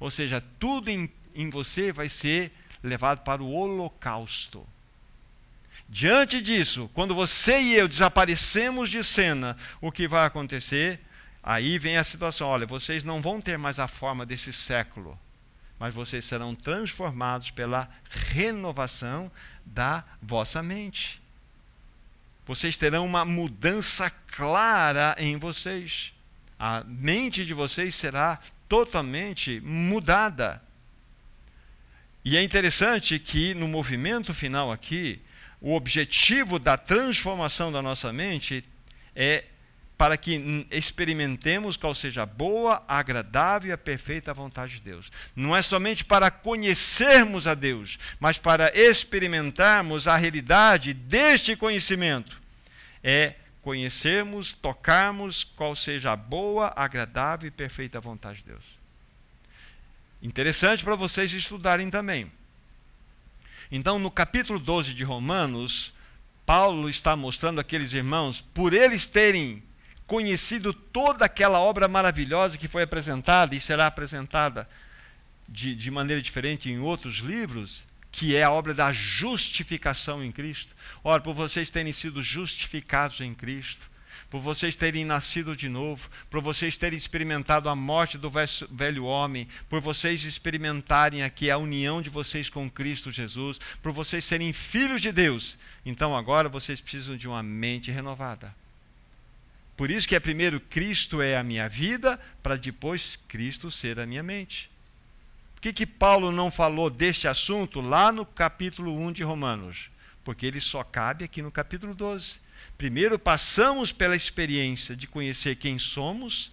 Ou 0.00 0.10
seja, 0.10 0.42
tudo 0.58 0.90
em, 0.90 1.10
em 1.34 1.50
você 1.50 1.92
vai 1.92 2.08
ser 2.08 2.52
levado 2.82 3.22
para 3.24 3.42
o 3.42 3.52
holocausto. 3.52 4.66
Diante 5.88 6.40
disso, 6.40 6.90
quando 6.94 7.14
você 7.14 7.60
e 7.60 7.74
eu 7.74 7.86
desaparecemos 7.86 8.90
de 8.90 9.04
cena, 9.04 9.56
o 9.80 9.92
que 9.92 10.08
vai 10.08 10.26
acontecer? 10.26 11.00
Aí 11.46 11.78
vem 11.78 11.96
a 11.96 12.02
situação: 12.02 12.48
olha, 12.48 12.66
vocês 12.66 13.04
não 13.04 13.22
vão 13.22 13.40
ter 13.40 13.56
mais 13.56 13.78
a 13.78 13.86
forma 13.86 14.26
desse 14.26 14.52
século, 14.52 15.16
mas 15.78 15.94
vocês 15.94 16.24
serão 16.24 16.56
transformados 16.56 17.52
pela 17.52 17.88
renovação 18.10 19.30
da 19.64 20.02
vossa 20.20 20.60
mente. 20.60 21.22
Vocês 22.44 22.76
terão 22.76 23.06
uma 23.06 23.24
mudança 23.24 24.10
clara 24.10 25.14
em 25.18 25.36
vocês. 25.36 26.12
A 26.58 26.82
mente 26.84 27.46
de 27.46 27.54
vocês 27.54 27.94
será 27.94 28.40
totalmente 28.68 29.60
mudada. 29.60 30.60
E 32.24 32.36
é 32.36 32.42
interessante 32.42 33.20
que 33.20 33.54
no 33.54 33.68
movimento 33.68 34.34
final 34.34 34.72
aqui, 34.72 35.20
o 35.60 35.74
objetivo 35.74 36.58
da 36.58 36.76
transformação 36.76 37.70
da 37.70 37.80
nossa 37.80 38.12
mente 38.12 38.64
é 39.14 39.44
para 39.96 40.16
que 40.16 40.66
experimentemos 40.70 41.76
qual 41.76 41.94
seja 41.94 42.22
a 42.22 42.26
boa, 42.26 42.82
agradável 42.86 43.70
e 43.70 43.72
a 43.72 43.78
perfeita 43.78 44.34
vontade 44.34 44.74
de 44.74 44.82
Deus. 44.82 45.10
Não 45.34 45.56
é 45.56 45.62
somente 45.62 46.04
para 46.04 46.30
conhecermos 46.30 47.46
a 47.46 47.54
Deus, 47.54 47.98
mas 48.20 48.36
para 48.36 48.70
experimentarmos 48.78 50.06
a 50.06 50.16
realidade 50.16 50.92
deste 50.92 51.56
conhecimento. 51.56 52.40
É 53.02 53.34
conhecermos, 53.62 54.52
tocarmos 54.52 55.42
qual 55.42 55.74
seja 55.74 56.12
a 56.12 56.16
boa, 56.16 56.72
agradável 56.76 57.48
e 57.48 57.50
perfeita 57.50 57.98
vontade 57.98 58.38
de 58.38 58.50
Deus. 58.50 58.64
Interessante 60.22 60.84
para 60.84 60.94
vocês 60.94 61.32
estudarem 61.32 61.88
também. 61.88 62.30
Então, 63.72 63.98
no 63.98 64.10
capítulo 64.10 64.58
12 64.58 64.94
de 64.94 65.02
Romanos, 65.02 65.92
Paulo 66.44 66.88
está 66.88 67.16
mostrando 67.16 67.60
àqueles 67.60 67.92
irmãos, 67.92 68.40
por 68.54 68.72
eles 68.72 69.06
terem 69.06 69.62
conhecido 70.06 70.72
toda 70.72 71.24
aquela 71.24 71.58
obra 71.58 71.88
maravilhosa 71.88 72.56
que 72.56 72.68
foi 72.68 72.82
apresentada 72.82 73.54
e 73.54 73.60
será 73.60 73.86
apresentada 73.86 74.68
de, 75.48 75.74
de 75.74 75.90
maneira 75.90 76.22
diferente 76.22 76.70
em 76.70 76.78
outros 76.78 77.16
livros, 77.16 77.84
que 78.10 78.36
é 78.36 78.42
a 78.42 78.50
obra 78.50 78.72
da 78.72 78.92
justificação 78.92 80.24
em 80.24 80.32
Cristo. 80.32 80.74
Ora, 81.02 81.20
por 81.20 81.34
vocês 81.34 81.70
terem 81.70 81.92
sido 81.92 82.22
justificados 82.22 83.20
em 83.20 83.34
Cristo, 83.34 83.90
por 84.30 84.40
vocês 84.40 84.74
terem 84.74 85.04
nascido 85.04 85.56
de 85.56 85.68
novo, 85.68 86.08
por 86.30 86.40
vocês 86.40 86.76
terem 86.76 86.96
experimentado 86.96 87.68
a 87.68 87.76
morte 87.76 88.18
do 88.18 88.30
velho 88.70 89.04
homem, 89.04 89.46
por 89.68 89.80
vocês 89.80 90.24
experimentarem 90.24 91.22
aqui 91.22 91.50
a 91.50 91.58
união 91.58 92.00
de 92.00 92.10
vocês 92.10 92.48
com 92.48 92.70
Cristo 92.70 93.12
Jesus, 93.12 93.58
por 93.82 93.92
vocês 93.92 94.24
serem 94.24 94.52
filhos 94.52 95.02
de 95.02 95.12
Deus. 95.12 95.58
Então 95.84 96.16
agora 96.16 96.48
vocês 96.48 96.80
precisam 96.80 97.16
de 97.16 97.28
uma 97.28 97.42
mente 97.42 97.90
renovada. 97.90 98.54
Por 99.76 99.90
isso 99.90 100.08
que 100.08 100.16
é 100.16 100.20
primeiro 100.20 100.58
Cristo 100.58 101.20
é 101.20 101.36
a 101.36 101.42
minha 101.42 101.68
vida, 101.68 102.18
para 102.42 102.56
depois 102.56 103.16
Cristo 103.28 103.70
ser 103.70 104.00
a 104.00 104.06
minha 104.06 104.22
mente. 104.22 104.70
Por 105.54 105.60
que, 105.60 105.72
que 105.72 105.86
Paulo 105.86 106.32
não 106.32 106.50
falou 106.50 106.88
deste 106.88 107.28
assunto 107.28 107.80
lá 107.80 108.10
no 108.10 108.24
capítulo 108.24 108.98
1 108.98 109.12
de 109.12 109.22
Romanos? 109.22 109.90
Porque 110.24 110.46
ele 110.46 110.60
só 110.60 110.82
cabe 110.82 111.24
aqui 111.24 111.42
no 111.42 111.50
capítulo 111.50 111.94
12. 111.94 112.40
Primeiro 112.78 113.18
passamos 113.18 113.92
pela 113.92 114.16
experiência 114.16 114.96
de 114.96 115.06
conhecer 115.06 115.56
quem 115.56 115.78
somos, 115.78 116.52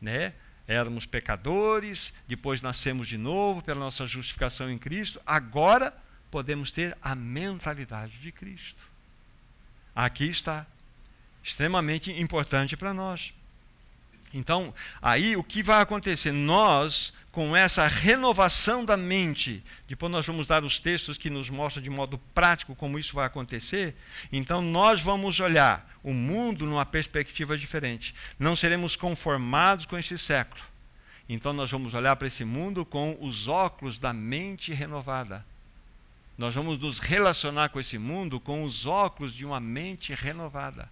né? 0.00 0.32
Éramos 0.66 1.04
pecadores, 1.04 2.12
depois 2.26 2.62
nascemos 2.62 3.08
de 3.08 3.18
novo 3.18 3.62
pela 3.62 3.80
nossa 3.80 4.06
justificação 4.06 4.70
em 4.70 4.78
Cristo. 4.78 5.20
Agora 5.26 5.92
podemos 6.30 6.72
ter 6.72 6.96
a 7.02 7.14
mentalidade 7.14 8.18
de 8.18 8.32
Cristo. 8.32 8.82
Aqui 9.94 10.28
está 10.28 10.66
extremamente 11.42 12.10
importante 12.12 12.76
para 12.76 12.94
nós. 12.94 13.32
Então, 14.34 14.72
aí 15.00 15.36
o 15.36 15.44
que 15.44 15.62
vai 15.62 15.82
acontecer? 15.82 16.32
Nós, 16.32 17.12
com 17.30 17.54
essa 17.54 17.86
renovação 17.86 18.84
da 18.84 18.96
mente, 18.96 19.62
depois 19.86 20.10
nós 20.10 20.26
vamos 20.26 20.46
dar 20.46 20.64
os 20.64 20.80
textos 20.80 21.18
que 21.18 21.28
nos 21.28 21.50
mostram 21.50 21.82
de 21.82 21.90
modo 21.90 22.18
prático 22.34 22.74
como 22.74 22.98
isso 22.98 23.14
vai 23.14 23.26
acontecer. 23.26 23.94
Então, 24.32 24.62
nós 24.62 25.00
vamos 25.00 25.38
olhar 25.40 25.90
o 26.02 26.12
mundo 26.12 26.66
numa 26.66 26.86
perspectiva 26.86 27.58
diferente. 27.58 28.14
Não 28.38 28.56
seremos 28.56 28.96
conformados 28.96 29.84
com 29.84 29.98
esse 29.98 30.18
século. 30.18 30.62
Então, 31.28 31.52
nós 31.52 31.70
vamos 31.70 31.92
olhar 31.92 32.16
para 32.16 32.28
esse 32.28 32.44
mundo 32.44 32.84
com 32.84 33.16
os 33.20 33.48
óculos 33.48 33.98
da 33.98 34.12
mente 34.12 34.72
renovada. 34.72 35.44
Nós 36.36 36.54
vamos 36.54 36.78
nos 36.78 36.98
relacionar 36.98 37.68
com 37.68 37.78
esse 37.78 37.98
mundo 37.98 38.40
com 38.40 38.64
os 38.64 38.86
óculos 38.86 39.34
de 39.34 39.44
uma 39.44 39.60
mente 39.60 40.14
renovada. 40.14 40.90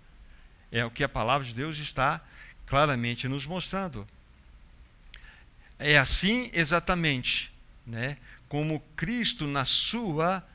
É 0.70 0.84
o 0.84 0.90
que 0.90 1.04
a 1.04 1.08
palavra 1.08 1.46
de 1.46 1.54
Deus 1.54 1.78
está 1.78 2.20
claramente 2.66 3.26
nos 3.26 3.46
mostrando. 3.46 4.06
É 5.78 5.98
assim 5.98 6.50
exatamente, 6.52 7.52
né? 7.86 8.16
Como 8.48 8.80
Cristo 8.96 9.46
na 9.46 9.64
sua 9.64 10.46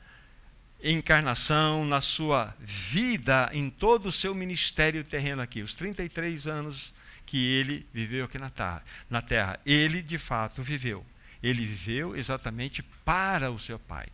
encarnação, 0.82 1.84
na 1.84 2.00
sua 2.00 2.54
vida, 2.60 3.50
em 3.52 3.68
todo 3.68 4.06
o 4.06 4.12
seu 4.12 4.34
ministério 4.34 5.02
terreno 5.02 5.42
aqui, 5.42 5.62
os 5.62 5.74
33 5.74 6.46
anos 6.46 6.94
que 7.24 7.52
ele 7.54 7.86
viveu 7.92 8.24
aqui 8.24 8.38
na 8.38 8.50
terra, 8.50 8.82
na 9.10 9.20
terra. 9.20 9.60
Ele 9.66 10.00
de 10.00 10.16
fato 10.16 10.62
viveu. 10.62 11.04
Ele 11.42 11.66
viveu 11.66 12.16
exatamente 12.16 12.82
para 13.04 13.50
o 13.50 13.58
seu 13.58 13.78
Pai, 13.78 14.06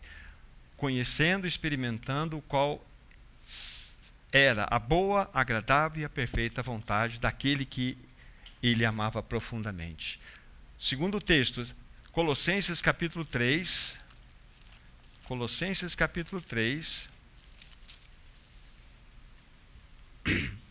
conhecendo, 0.76 1.46
experimentando 1.46 2.38
o 2.38 2.42
qual 2.42 2.84
era 4.32 4.66
a 4.70 4.78
boa, 4.78 5.30
agradável 5.34 6.02
e 6.02 6.04
a 6.06 6.08
perfeita 6.08 6.62
vontade 6.62 7.20
daquele 7.20 7.66
que 7.66 7.98
ele 8.62 8.84
amava 8.84 9.22
profundamente. 9.22 10.18
Segundo 10.78 11.18
o 11.18 11.20
texto, 11.20 11.66
Colossenses 12.10 12.80
capítulo 12.80 13.26
3. 13.26 13.98
Colossenses 15.24 15.94
capítulo 15.94 16.40
3. 16.40 17.08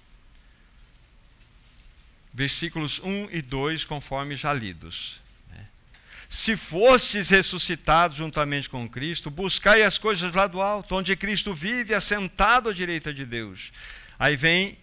Versículos 2.34 3.00
1 3.00 3.30
e 3.32 3.42
2, 3.42 3.86
conforme 3.86 4.36
já 4.36 4.52
lidos. 4.52 5.21
Se 6.32 6.56
fostes 6.56 7.28
ressuscitados 7.28 8.16
juntamente 8.16 8.70
com 8.70 8.88
Cristo, 8.88 9.30
buscai 9.30 9.84
as 9.84 9.98
coisas 9.98 10.34
lá 10.34 10.48
do 10.48 10.62
alto, 10.62 10.96
onde 10.96 11.14
Cristo 11.18 11.54
vive 11.54 11.94
assentado 11.94 12.70
à 12.70 12.74
direita 12.74 13.14
de 13.14 13.26
Deus. 13.26 13.70
Aí 14.18 14.38
vem 14.38 14.78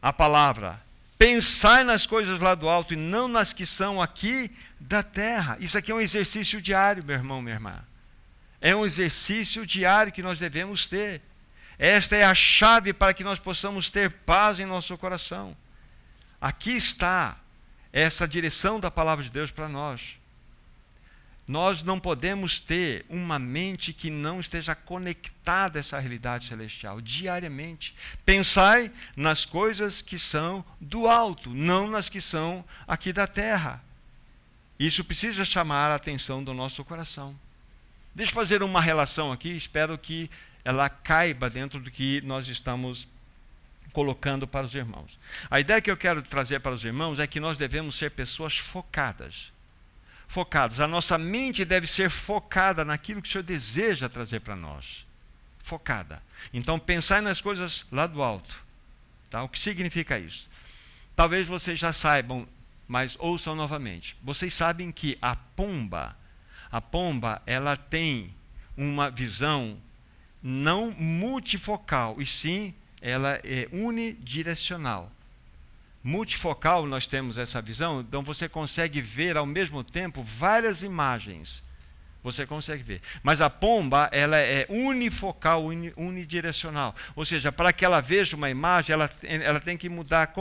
a 0.00 0.12
palavra: 0.12 0.80
pensai 1.18 1.82
nas 1.82 2.06
coisas 2.06 2.40
lá 2.40 2.54
do 2.54 2.68
alto 2.68 2.94
e 2.94 2.96
não 2.96 3.26
nas 3.26 3.52
que 3.52 3.66
são 3.66 4.00
aqui 4.00 4.48
da 4.78 5.02
terra. 5.02 5.56
Isso 5.58 5.76
aqui 5.76 5.90
é 5.90 5.94
um 5.96 6.00
exercício 6.00 6.62
diário, 6.62 7.02
meu 7.02 7.16
irmão, 7.16 7.42
minha 7.42 7.56
irmã. 7.56 7.82
É 8.60 8.72
um 8.72 8.86
exercício 8.86 9.66
diário 9.66 10.12
que 10.12 10.22
nós 10.22 10.38
devemos 10.38 10.86
ter. 10.86 11.20
Esta 11.80 12.14
é 12.14 12.22
a 12.22 12.32
chave 12.32 12.92
para 12.92 13.12
que 13.12 13.24
nós 13.24 13.40
possamos 13.40 13.90
ter 13.90 14.08
paz 14.08 14.60
em 14.60 14.64
nosso 14.64 14.96
coração. 14.96 15.56
Aqui 16.40 16.76
está 16.76 17.36
essa 17.92 18.28
direção 18.28 18.78
da 18.78 18.88
palavra 18.88 19.24
de 19.24 19.32
Deus 19.32 19.50
para 19.50 19.68
nós. 19.68 20.24
Nós 21.46 21.84
não 21.84 22.00
podemos 22.00 22.58
ter 22.58 23.06
uma 23.08 23.38
mente 23.38 23.92
que 23.92 24.10
não 24.10 24.40
esteja 24.40 24.74
conectada 24.74 25.78
a 25.78 25.80
essa 25.80 25.98
realidade 25.98 26.46
celestial 26.48 27.00
diariamente. 27.00 27.94
Pensai 28.24 28.90
nas 29.14 29.44
coisas 29.44 30.02
que 30.02 30.18
são 30.18 30.64
do 30.80 31.06
alto, 31.06 31.54
não 31.54 31.86
nas 31.86 32.08
que 32.08 32.20
são 32.20 32.64
aqui 32.86 33.12
da 33.12 33.28
terra. 33.28 33.80
Isso 34.78 35.04
precisa 35.04 35.44
chamar 35.44 35.92
a 35.92 35.94
atenção 35.94 36.42
do 36.42 36.52
nosso 36.52 36.84
coração. 36.84 37.38
Deixa 38.12 38.32
eu 38.32 38.34
fazer 38.34 38.62
uma 38.62 38.80
relação 38.80 39.30
aqui, 39.30 39.50
espero 39.50 39.96
que 39.96 40.28
ela 40.64 40.88
caiba 40.88 41.48
dentro 41.48 41.78
do 41.78 41.92
que 41.92 42.20
nós 42.22 42.48
estamos 42.48 43.06
colocando 43.92 44.48
para 44.48 44.66
os 44.66 44.74
irmãos. 44.74 45.16
A 45.48 45.60
ideia 45.60 45.80
que 45.80 45.90
eu 45.90 45.96
quero 45.96 46.22
trazer 46.22 46.58
para 46.58 46.74
os 46.74 46.84
irmãos 46.84 47.20
é 47.20 47.26
que 47.26 47.38
nós 47.38 47.56
devemos 47.56 47.96
ser 47.96 48.10
pessoas 48.10 48.58
focadas 48.58 49.54
focados. 50.26 50.80
A 50.80 50.88
nossa 50.88 51.16
mente 51.16 51.64
deve 51.64 51.86
ser 51.86 52.10
focada 52.10 52.84
naquilo 52.84 53.22
que 53.22 53.28
o 53.28 53.32
Senhor 53.32 53.44
deseja 53.44 54.08
trazer 54.08 54.40
para 54.40 54.56
nós. 54.56 55.06
Focada. 55.58 56.22
Então, 56.52 56.78
pensar 56.78 57.22
nas 57.22 57.40
coisas 57.40 57.86
lá 57.90 58.06
do 58.06 58.22
alto. 58.22 58.64
Tá? 59.30 59.42
O 59.42 59.48
que 59.48 59.58
significa 59.58 60.18
isso? 60.18 60.48
Talvez 61.14 61.48
vocês 61.48 61.78
já 61.78 61.92
saibam, 61.92 62.46
mas 62.86 63.16
ouçam 63.18 63.54
novamente. 63.54 64.16
Vocês 64.22 64.52
sabem 64.52 64.92
que 64.92 65.18
a 65.20 65.34
pomba, 65.34 66.16
a 66.70 66.80
pomba, 66.80 67.42
ela 67.46 67.76
tem 67.76 68.34
uma 68.76 69.10
visão 69.10 69.78
não 70.42 70.92
multifocal, 70.92 72.20
e 72.20 72.26
sim 72.26 72.74
ela 73.00 73.40
é 73.42 73.68
unidirecional 73.72 75.10
multifocal 76.06 76.86
nós 76.86 77.06
temos 77.06 77.36
essa 77.36 77.60
visão, 77.60 78.00
então 78.00 78.22
você 78.22 78.48
consegue 78.48 79.00
ver 79.00 79.36
ao 79.36 79.44
mesmo 79.44 79.82
tempo 79.82 80.22
várias 80.22 80.84
imagens. 80.84 81.64
Você 82.22 82.46
consegue 82.46 82.82
ver. 82.82 83.02
Mas 83.22 83.40
a 83.40 83.50
pomba, 83.50 84.08
ela 84.12 84.36
é 84.36 84.66
unifocal, 84.68 85.66
unidirecional. 85.96 86.94
Ou 87.14 87.24
seja, 87.24 87.52
para 87.52 87.72
que 87.72 87.84
ela 87.84 88.00
veja 88.00 88.36
uma 88.36 88.50
imagem, 88.50 88.92
ela, 88.92 89.10
ela 89.22 89.60
tem 89.60 89.76
que 89.76 89.88
mudar 89.88 90.32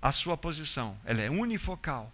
a 0.00 0.12
sua 0.12 0.36
posição. 0.36 0.96
Ela 1.04 1.22
é 1.22 1.30
unifocal. 1.30 2.10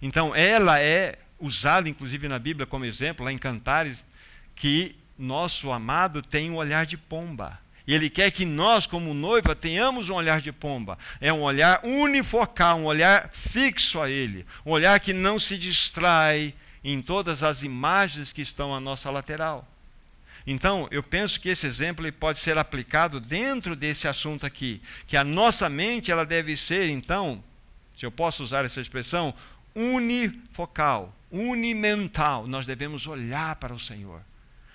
Então, 0.00 0.34
ela 0.34 0.80
é 0.80 1.18
usada, 1.40 1.88
inclusive, 1.88 2.28
na 2.28 2.38
Bíblia 2.38 2.66
como 2.66 2.84
exemplo, 2.84 3.24
lá 3.24 3.32
em 3.32 3.38
Cantares, 3.38 4.04
que 4.54 4.96
nosso 5.18 5.72
amado 5.72 6.22
tem 6.22 6.50
um 6.50 6.56
olhar 6.56 6.86
de 6.86 6.96
pomba. 6.96 7.58
E 7.90 7.92
Ele 7.92 8.08
quer 8.08 8.30
que 8.30 8.44
nós, 8.44 8.86
como 8.86 9.12
noiva, 9.12 9.52
tenhamos 9.52 10.08
um 10.08 10.14
olhar 10.14 10.40
de 10.40 10.52
pomba. 10.52 10.96
É 11.20 11.32
um 11.32 11.42
olhar 11.42 11.80
unifocal, 11.82 12.78
um 12.78 12.84
olhar 12.84 13.30
fixo 13.32 14.00
a 14.00 14.08
Ele. 14.08 14.46
Um 14.64 14.70
olhar 14.70 15.00
que 15.00 15.12
não 15.12 15.40
se 15.40 15.58
distrai 15.58 16.54
em 16.84 17.02
todas 17.02 17.42
as 17.42 17.64
imagens 17.64 18.32
que 18.32 18.42
estão 18.42 18.72
à 18.72 18.78
nossa 18.78 19.10
lateral. 19.10 19.66
Então, 20.46 20.86
eu 20.92 21.02
penso 21.02 21.40
que 21.40 21.48
esse 21.48 21.66
exemplo 21.66 22.12
pode 22.12 22.38
ser 22.38 22.56
aplicado 22.56 23.18
dentro 23.18 23.74
desse 23.74 24.06
assunto 24.06 24.46
aqui, 24.46 24.80
que 25.04 25.16
a 25.16 25.24
nossa 25.24 25.68
mente 25.68 26.12
ela 26.12 26.24
deve 26.24 26.56
ser, 26.56 26.88
então, 26.90 27.42
se 27.96 28.06
eu 28.06 28.12
posso 28.12 28.44
usar 28.44 28.64
essa 28.64 28.80
expressão, 28.80 29.34
unifocal, 29.74 31.12
unimental. 31.28 32.46
Nós 32.46 32.68
devemos 32.68 33.08
olhar 33.08 33.56
para 33.56 33.74
o 33.74 33.80
Senhor. 33.80 34.22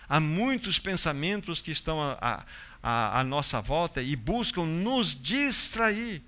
Há 0.08 0.20
muitos 0.20 0.78
pensamentos 0.78 1.62
que 1.62 1.72
estão 1.72 2.02
a, 2.02 2.18
a, 2.22 2.44
à, 2.86 3.20
à 3.20 3.24
nossa 3.24 3.60
volta 3.60 4.00
e 4.00 4.16
buscam 4.16 4.64
nos 4.64 5.20
distrair. 5.20 6.22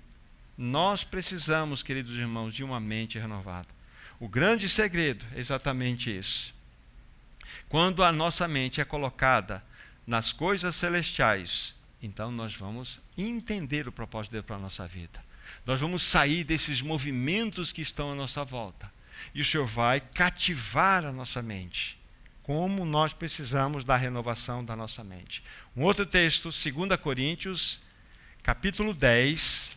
Nós 0.56 1.04
precisamos, 1.04 1.84
queridos 1.84 2.16
irmãos, 2.16 2.52
de 2.52 2.64
uma 2.64 2.80
mente 2.80 3.16
renovada. 3.16 3.68
O 4.18 4.28
grande 4.28 4.68
segredo 4.68 5.24
é 5.36 5.38
exatamente 5.38 6.10
isso. 6.10 6.52
Quando 7.68 8.02
a 8.02 8.10
nossa 8.10 8.48
mente 8.48 8.80
é 8.80 8.84
colocada 8.84 9.62
nas 10.04 10.32
coisas 10.32 10.74
celestiais, 10.74 11.76
então 12.02 12.32
nós 12.32 12.56
vamos 12.56 12.98
entender 13.16 13.86
o 13.86 13.92
propósito 13.92 14.32
de 14.32 14.38
Deus 14.38 14.46
para 14.46 14.56
a 14.56 14.60
nossa 14.60 14.84
vida. 14.88 15.22
Nós 15.64 15.80
vamos 15.80 16.02
sair 16.02 16.42
desses 16.42 16.82
movimentos 16.82 17.70
que 17.70 17.82
estão 17.82 18.10
à 18.10 18.14
nossa 18.16 18.44
volta. 18.44 18.92
E 19.32 19.40
o 19.40 19.44
Senhor 19.44 19.66
vai 19.66 20.00
cativar 20.00 21.04
a 21.04 21.12
nossa 21.12 21.40
mente. 21.40 21.97
Como 22.48 22.86
nós 22.86 23.12
precisamos 23.12 23.84
da 23.84 23.94
renovação 23.94 24.64
da 24.64 24.74
nossa 24.74 25.04
mente. 25.04 25.44
Um 25.76 25.82
outro 25.82 26.06
texto, 26.06 26.44
2 26.44 26.98
Coríntios, 26.98 27.78
capítulo 28.42 28.94
10. 28.94 29.76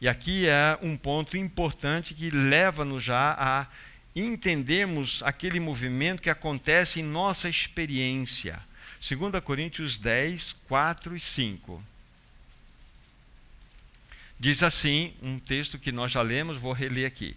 E 0.00 0.08
aqui 0.08 0.48
é 0.48 0.76
um 0.82 0.96
ponto 0.96 1.36
importante 1.36 2.12
que 2.12 2.28
leva-nos 2.28 3.04
já 3.04 3.36
a 3.38 3.68
entendermos 4.16 5.22
aquele 5.22 5.60
movimento 5.60 6.20
que 6.20 6.28
acontece 6.28 6.98
em 6.98 7.04
nossa 7.04 7.48
experiência. 7.48 8.60
2 9.00 9.44
Coríntios 9.44 9.96
10, 9.96 10.56
4 10.66 11.14
e 11.14 11.20
5. 11.20 11.84
Diz 14.40 14.64
assim, 14.64 15.14
um 15.22 15.38
texto 15.38 15.78
que 15.78 15.92
nós 15.92 16.10
já 16.10 16.20
lemos, 16.20 16.56
vou 16.56 16.72
reler 16.72 17.06
aqui. 17.06 17.36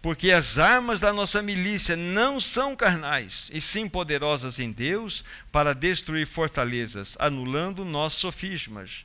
Porque 0.00 0.30
as 0.30 0.58
armas 0.58 1.00
da 1.00 1.12
nossa 1.12 1.42
milícia 1.42 1.96
não 1.96 2.38
são 2.38 2.76
carnais, 2.76 3.50
e 3.52 3.60
sim 3.60 3.88
poderosas 3.88 4.58
em 4.58 4.70
Deus 4.70 5.24
para 5.50 5.74
destruir 5.74 6.26
fortalezas, 6.26 7.16
anulando 7.18 7.84
nossos 7.84 8.20
sofismas. 8.20 9.04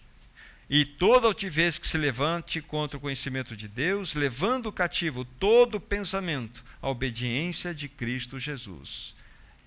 E 0.70 0.86
toda 0.86 1.28
altivez 1.28 1.78
que 1.78 1.88
se 1.88 1.98
levante 1.98 2.62
contra 2.62 2.98
o 2.98 3.00
conhecimento 3.02 3.56
de 3.56 3.68
Deus, 3.68 4.14
levando 4.14 4.72
cativo 4.72 5.26
todo 5.26 5.80
pensamento 5.80 6.64
à 6.82 6.90
obediência 6.90 7.74
de 7.74 7.88
Cristo 7.88 8.40
Jesus. 8.40 9.16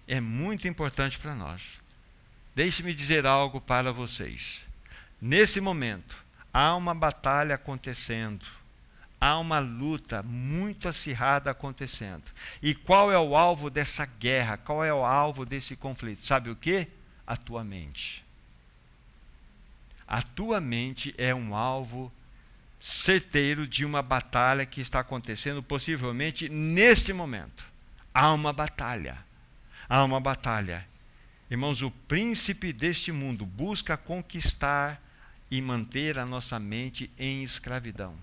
É 0.09 0.21
muito 0.21 0.69
importante 0.69 1.19
para 1.19 1.35
nós. 1.35 1.63
Deixe-me 2.55 2.95
dizer 2.95 3.27
algo 3.27 3.61
para 3.61 3.93
vocês. 3.93 4.67
Nesse 5.21 5.61
momento, 5.61 6.17
há 6.53 6.75
uma 6.75 6.95
batalha 6.95 7.57
acontecendo, 7.57 8.47
há 9.21 9.39
uma 9.39 9.59
luta 9.59 10.23
muito 10.23 10.89
acirrada 10.89 11.51
acontecendo. 11.51 12.25
E 12.63 12.75
qual 12.75 13.13
é 13.13 13.19
o 13.19 13.37
alvo 13.37 13.71
dessa 13.71 14.05
guerra? 14.05 14.57
Qual 14.57 14.85
é 14.85 14.93
o 14.93 15.05
alvo 15.05 15.45
desse 15.45 15.77
conflito? 15.77 16.25
Sabe 16.25 16.51
o 16.51 16.57
que? 16.57 16.87
A 17.27 17.37
tua 17.37 17.65
mente. 17.65 18.25
A 20.07 20.23
tua 20.23 20.61
mente 20.61 21.15
é 21.19 21.35
um 21.35 21.55
alvo 21.55 22.13
certeiro 22.79 23.67
de 23.67 23.85
uma 23.85 24.03
batalha 24.03 24.65
que 24.65 24.81
está 24.81 25.01
acontecendo, 25.01 25.63
possivelmente 25.63 26.49
neste 26.49 27.13
momento. 27.13 27.67
Há 28.15 28.33
uma 28.33 28.53
batalha. 28.53 29.19
Há 29.89 30.05
uma 30.05 30.21
batalha. 30.21 30.87
Irmãos, 31.51 31.83
o 31.83 31.91
príncipe 31.91 32.73
deste 32.73 33.11
mundo 33.11 33.45
busca 33.47 33.97
conquistar 33.97 35.01
e 35.51 35.61
manter 35.61 36.19
a 36.19 36.27
nossa 36.27 36.59
mente 36.59 37.11
em 37.19 37.43
escravidão. 37.43 38.17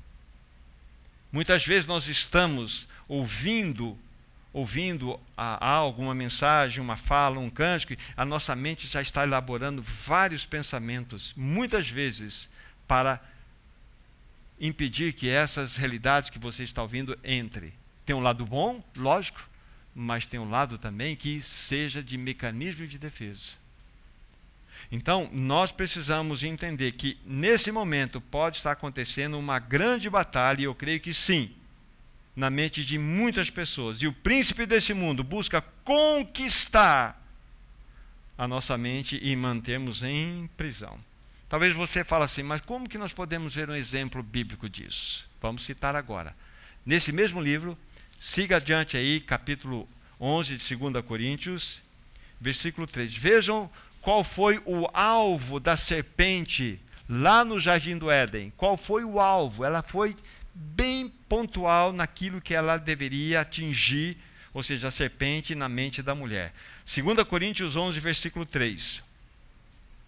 Muitas 1.34 1.65
vezes 1.65 1.88
nós 1.88 2.08
estamos 2.08 2.88
ouvindo 3.08 3.98
ouvindo 4.54 5.19
a, 5.36 5.67
a 5.67 5.72
alguma 5.72 6.13
mensagem, 6.13 6.80
uma 6.80 6.96
fala, 6.96 7.39
um 7.39 7.50
cântico, 7.50 7.96
a 8.15 8.24
nossa 8.24 8.56
mente 8.56 8.88
já 8.88 9.02
está 9.02 9.24
elaborando 9.24 9.82
vários 9.82 10.46
pensamentos, 10.46 11.34
muitas 11.36 11.89
vezes 11.89 12.48
para 12.88 13.19
impedir 14.60 15.13
que 15.13 15.28
essas 15.28 15.76
realidades 15.76 16.30
que 16.30 16.38
você 16.38 16.62
está 16.63 16.84
ouvindo 16.84 17.17
entre. 17.24 17.74
Tem 18.06 18.15
um 18.15 18.19
lado 18.19 18.46
bom, 18.46 18.84
lógico, 18.96 19.41
mas 19.96 20.28
tem 20.28 20.39
um 20.39 20.52
lado 20.52 20.78
também 20.78 21.15
que 21.15 21.41
seja 21.41 22.04
de 22.04 22.15
mecanismo 22.15 22.86
de 22.86 23.00
defesa. 23.00 23.62
Então, 24.93 25.27
nós 25.34 25.71
precisamos 25.71 26.43
entender 26.43 26.91
que 26.91 27.17
nesse 27.25 27.71
momento 27.71 28.21
pode 28.21 28.58
estar 28.58 28.73
acontecendo 28.73 29.39
uma 29.39 29.58
grande 29.58 30.08
batalha, 30.08 30.62
e 30.62 30.65
eu 30.65 30.75
creio 30.75 30.99
que 30.99 31.12
sim, 31.15 31.51
na 32.36 32.47
mente 32.47 32.86
de 32.86 32.99
muitas 32.99 33.49
pessoas. 33.49 34.03
E 34.03 34.08
o 34.08 34.13
príncipe 34.13 34.67
desse 34.67 34.93
mundo 34.93 35.23
busca 35.23 35.62
conquistar 35.84 37.19
a 38.38 38.47
nossa 38.47 38.77
mente 38.77 39.19
e 39.19 39.36
mantermos 39.36 40.03
em 40.03 40.47
prisão. 40.56 40.99
Talvez 41.49 41.75
você 41.75 42.03
fale 42.03 42.25
assim, 42.25 42.43
mas 42.43 42.62
como 42.62 42.88
que 42.88 42.99
nós 42.99 43.12
podemos 43.12 43.56
ver 43.56 43.67
um 43.71 43.75
exemplo 43.75 44.21
bíblico 44.21 44.69
disso? 44.69 45.27
Vamos 45.41 45.63
citar 45.63 45.95
agora. 45.95 46.36
Nesse 46.86 47.12
mesmo 47.12 47.41
livro, 47.41 47.75
siga 48.19 48.58
adiante 48.58 48.95
aí, 48.95 49.19
capítulo 49.19 49.89
11 50.21 50.56
de 50.56 50.75
2 50.75 51.03
Coríntios, 51.03 51.82
versículo 52.39 52.86
3. 52.86 53.15
Vejam 53.15 53.71
qual 54.04 54.22
foi 54.22 54.62
o 54.66 54.86
alvo 54.94 55.62
da 55.62 55.78
serpente 55.78 56.78
lá 57.08 57.46
no 57.46 57.58
jardim 57.58 57.98
do 57.98 58.12
Éden? 58.12 58.52
Qual 58.58 58.76
foi 58.76 59.06
o 59.06 59.18
alvo? 59.18 59.63
Ela 59.63 59.82
foi 59.82 60.13
bem 60.54 61.08
pontual 61.30 61.94
naquilo 61.94 62.42
que 62.42 62.54
ela 62.54 62.76
deveria 62.76 63.39
atingir, 63.39 64.18
ou 64.54 64.62
seja, 64.62 64.89
a 64.89 64.92
serpente 64.92 65.56
na 65.56 65.70
mente 65.70 66.02
da 66.02 66.13
mulher. 66.13 66.54
2 66.86 67.26
Coríntios 67.26 67.78
11, 67.78 67.98
versículo 68.02 68.46
3. 68.46 69.02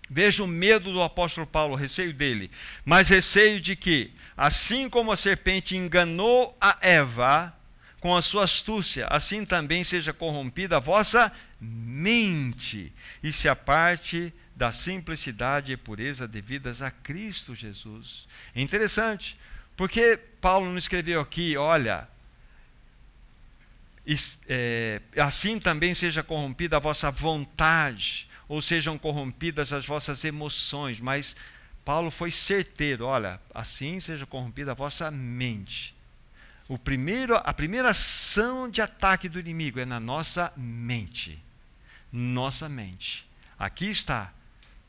Veja 0.10 0.44
o 0.44 0.48
medo 0.48 0.92
do 0.92 1.02
apóstolo 1.02 1.48
Paulo, 1.48 1.74
o 1.74 1.78
receio 1.78 2.14
dele, 2.14 2.52
mas 2.84 3.08
receio 3.08 3.62
de 3.62 3.78
que, 3.78 4.12
assim 4.36 4.90
como 4.90 5.10
a 5.10 5.16
serpente 5.16 5.76
enganou 5.78 6.56
a 6.60 6.78
Eva 6.82 7.56
com 8.02 8.14
a 8.14 8.22
sua 8.22 8.44
astúcia, 8.44 9.08
assim 9.10 9.46
também 9.46 9.86
seja 9.86 10.12
corrompida 10.12 10.76
a 10.76 10.82
vossa 10.82 11.32
mente 11.66 12.94
e 13.24 13.34
se 13.34 13.50
aparte 13.50 14.34
da 14.56 14.72
simplicidade 14.72 15.72
e 15.72 15.78
pureza 15.78 16.28
devidas 16.28 16.82
a 16.82 16.90
Cristo 16.90 17.54
Jesus. 17.54 18.28
É 18.54 18.62
interessante, 18.62 19.38
porque 19.76 20.18
Paulo 20.40 20.70
não 20.70 20.78
escreveu 20.78 21.20
aqui, 21.20 21.58
olha, 21.58 22.08
é, 24.48 25.02
assim 25.18 25.60
também 25.60 25.94
seja 25.94 26.24
corrompida 26.24 26.78
a 26.78 26.80
vossa 26.80 27.12
vontade, 27.12 28.30
ou 28.48 28.62
sejam 28.62 28.98
corrompidas 28.98 29.74
as 29.74 29.86
vossas 29.86 30.24
emoções, 30.24 31.00
mas 31.00 31.36
Paulo 31.84 32.12
foi 32.12 32.32
certeiro, 32.32 33.06
olha, 33.06 33.42
assim 33.54 34.00
seja 34.00 34.26
corrompida 34.26 34.72
a 34.72 34.76
vossa 34.76 35.10
mente. 35.12 35.94
O 36.68 36.80
primeiro, 36.80 37.36
a 37.36 37.54
primeira 37.54 37.90
ação 37.90 38.70
de 38.70 38.82
ataque 38.82 39.28
do 39.28 39.40
inimigo 39.40 39.80
é 39.80 39.86
na 39.86 40.00
nossa 40.00 40.52
mente 40.56 41.45
nossa 42.12 42.70
mente. 42.70 43.26
Aqui 43.58 43.90
está 43.90 44.34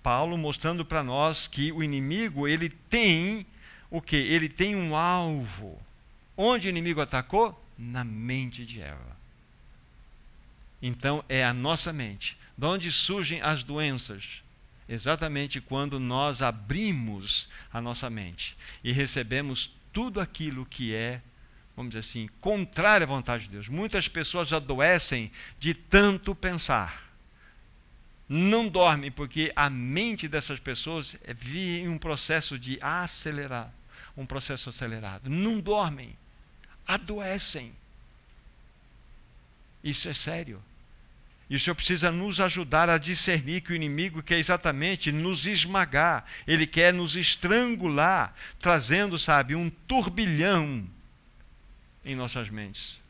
Paulo 0.03 0.39
mostrando 0.39 0.85
para 0.85 1.03
nós 1.03 1.49
que 1.49 1.73
o 1.73 1.83
inimigo, 1.83 2.47
ele 2.47 2.69
tem 2.69 3.45
o 3.91 4.01
que? 4.01 4.17
Ele 4.17 4.49
tem 4.49 4.77
um 4.77 4.95
alvo. 4.95 5.81
Onde 6.37 6.69
o 6.69 6.71
inimigo 6.71 7.01
atacou? 7.01 7.61
Na 7.77 8.05
mente 8.05 8.65
de 8.65 8.81
Eva. 8.81 9.17
Então 10.81 11.25
é 11.29 11.45
a 11.45 11.53
nossa 11.53 11.93
mente. 11.93 12.39
De 12.57 12.65
onde 12.67 12.93
surgem 12.93 13.41
as 13.41 13.65
doenças? 13.65 14.43
Exatamente 14.89 15.61
quando 15.61 15.99
nós 15.99 16.43
abrimos 16.43 17.49
a 17.73 17.81
nossa 17.81 18.09
mente 18.09 18.57
e 18.85 18.93
recebemos 18.93 19.75
tudo 19.93 20.21
aquilo 20.21 20.65
que 20.65 20.95
é, 20.95 21.21
vamos 21.75 21.91
dizer 21.91 22.01
assim, 22.09 22.29
contrário 22.41 23.05
à 23.05 23.09
vontade 23.09 23.45
de 23.45 23.51
Deus. 23.51 23.67
Muitas 23.67 24.07
pessoas 24.07 24.53
adoecem 24.53 25.33
de 25.59 25.75
tanto 25.75 26.35
pensar 26.35 27.06
não 28.29 28.69
dormem, 28.69 29.11
porque 29.11 29.53
a 29.55 29.71
mente 29.71 30.27
dessas 30.27 30.59
pessoas 30.59 31.17
vive 31.37 31.81
em 31.81 31.89
um 31.89 31.99
processo 31.99 32.59
de 32.59 32.79
acelerar, 32.81 33.73
um 34.17 34.27
processo 34.27 34.69
acelerado. 34.69 35.31
Não 35.31 35.61
dormem, 35.61 36.17
adoecem. 36.87 37.73
Isso 39.83 40.09
é 40.09 40.13
sério. 40.13 40.61
E 41.49 41.55
o 41.55 41.61
Senhor 41.61 41.77
precisa 41.77 42.11
nos 42.11 42.41
ajudar 42.41 42.91
a 42.91 42.99
discernir 42.99 43.61
que 43.61 43.73
o 43.73 43.77
inimigo 43.77 44.21
quer 44.21 44.39
exatamente 44.39 45.13
nos 45.13 45.47
esmagar, 45.47 46.25
ele 46.45 46.67
quer 46.67 46.93
nos 46.93 47.15
estrangular, 47.15 48.35
trazendo, 48.59 49.17
sabe, 49.17 49.55
um 49.55 49.71
turbilhão 49.71 50.85
em 52.05 52.17
nossas 52.17 52.49
mentes. 52.49 53.01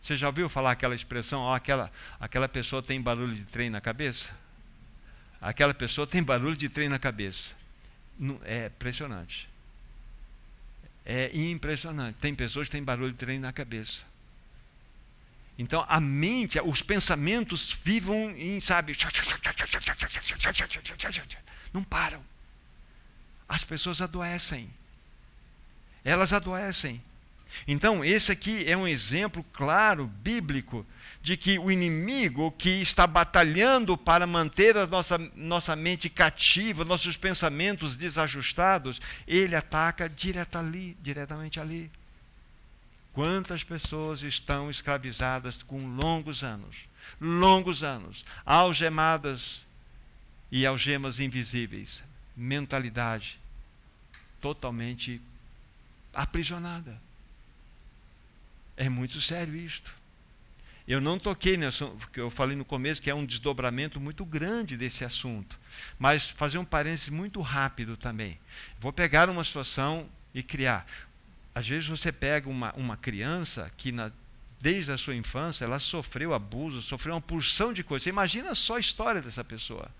Você 0.00 0.16
já 0.16 0.28
ouviu 0.28 0.48
falar 0.48 0.70
aquela 0.70 0.94
expressão, 0.94 1.42
oh, 1.42 1.52
aquela, 1.52 1.90
aquela 2.20 2.48
pessoa 2.48 2.80
tem 2.80 3.02
barulho 3.02 3.34
de 3.34 3.42
trem 3.42 3.68
na 3.68 3.80
cabeça? 3.80 4.30
Aquela 5.40 5.74
pessoa 5.74 6.06
tem 6.06 6.22
barulho 6.22 6.56
de 6.56 6.68
trem 6.68 6.88
na 6.88 6.98
cabeça. 6.98 7.54
É 8.44 8.66
impressionante. 8.66 9.48
É 11.04 11.30
impressionante. 11.34 12.16
Tem 12.20 12.34
pessoas 12.34 12.68
que 12.68 12.72
têm 12.72 12.82
barulho 12.82 13.12
de 13.12 13.18
trem 13.18 13.38
na 13.38 13.52
cabeça. 13.52 14.04
Então 15.58 15.84
a 15.88 16.00
mente, 16.00 16.58
os 16.60 16.82
pensamentos 16.82 17.72
vivam 17.84 18.30
em, 18.30 18.60
sabe, 18.60 18.96
não 21.72 21.84
param. 21.84 22.24
As 23.48 23.64
pessoas 23.64 24.00
adoecem. 24.00 24.70
Elas 26.04 26.32
adoecem. 26.32 27.02
Então, 27.66 28.04
esse 28.04 28.32
aqui 28.32 28.64
é 28.68 28.76
um 28.76 28.86
exemplo 28.86 29.44
claro, 29.52 30.06
bíblico, 30.06 30.86
de 31.22 31.36
que 31.36 31.58
o 31.58 31.70
inimigo 31.70 32.50
que 32.52 32.70
está 32.80 33.06
batalhando 33.06 33.96
para 33.96 34.26
manter 34.26 34.76
a 34.76 34.86
nossa, 34.86 35.18
nossa 35.36 35.76
mente 35.76 36.08
cativa, 36.08 36.84
nossos 36.84 37.16
pensamentos 37.16 37.96
desajustados, 37.96 39.00
ele 39.26 39.54
ataca 39.54 40.08
direto 40.08 40.56
ali, 40.56 40.96
diretamente 41.02 41.60
ali. 41.60 41.90
Quantas 43.12 43.62
pessoas 43.62 44.22
estão 44.22 44.70
escravizadas 44.70 45.62
com 45.62 45.86
longos 45.96 46.42
anos, 46.42 46.76
longos 47.20 47.82
anos, 47.82 48.24
algemadas 48.46 49.66
e 50.50 50.64
algemas 50.64 51.20
invisíveis, 51.20 52.02
mentalidade 52.36 53.38
totalmente 54.40 55.20
aprisionada. 56.14 57.00
É 58.80 58.88
muito 58.88 59.20
sério 59.20 59.54
isto. 59.54 59.94
Eu 60.88 61.02
não 61.02 61.18
toquei 61.18 61.54
nisso, 61.54 61.94
porque 61.98 62.18
eu 62.18 62.30
falei 62.30 62.56
no 62.56 62.64
começo 62.64 63.02
que 63.02 63.10
é 63.10 63.14
um 63.14 63.26
desdobramento 63.26 64.00
muito 64.00 64.24
grande 64.24 64.74
desse 64.74 65.04
assunto. 65.04 65.60
Mas 65.98 66.30
fazer 66.30 66.56
um 66.56 66.64
parênteses 66.64 67.10
muito 67.10 67.42
rápido 67.42 67.94
também. 67.94 68.40
Vou 68.78 68.90
pegar 68.90 69.28
uma 69.28 69.44
situação 69.44 70.08
e 70.32 70.42
criar. 70.42 70.86
Às 71.54 71.68
vezes 71.68 71.90
você 71.90 72.10
pega 72.10 72.48
uma, 72.48 72.72
uma 72.72 72.96
criança 72.96 73.70
que 73.76 73.92
na, 73.92 74.10
desde 74.58 74.90
a 74.92 74.96
sua 74.96 75.14
infância 75.14 75.66
ela 75.66 75.78
sofreu 75.78 76.32
abuso, 76.32 76.80
sofreu 76.80 77.12
uma 77.12 77.20
porção 77.20 77.74
de 77.74 77.84
coisas. 77.84 78.06
Imagina 78.06 78.54
só 78.54 78.78
a 78.78 78.80
história 78.80 79.20
dessa 79.20 79.44
pessoa. 79.44 79.90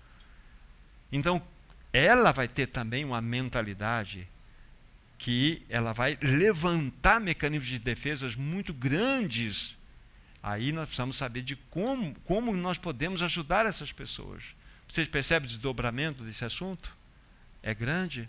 Então, 1.11 1.39
ela 1.93 2.31
vai 2.31 2.47
ter 2.47 2.65
também 2.65 3.05
uma 3.05 3.21
mentalidade 3.21 4.27
que 5.21 5.61
ela 5.69 5.93
vai 5.93 6.17
levantar 6.19 7.21
mecanismos 7.21 7.69
de 7.69 7.77
defesas 7.77 8.35
muito 8.35 8.73
grandes. 8.73 9.77
Aí 10.41 10.71
nós 10.71 10.85
precisamos 10.85 11.15
saber 11.15 11.43
de 11.43 11.55
como, 11.55 12.15
como 12.25 12.57
nós 12.57 12.79
podemos 12.79 13.21
ajudar 13.21 13.67
essas 13.67 13.91
pessoas. 13.91 14.41
Vocês 14.87 15.07
percebem 15.07 15.45
o 15.45 15.49
desdobramento 15.49 16.23
desse 16.23 16.43
assunto? 16.43 16.91
É 17.61 17.71
grande. 17.71 18.27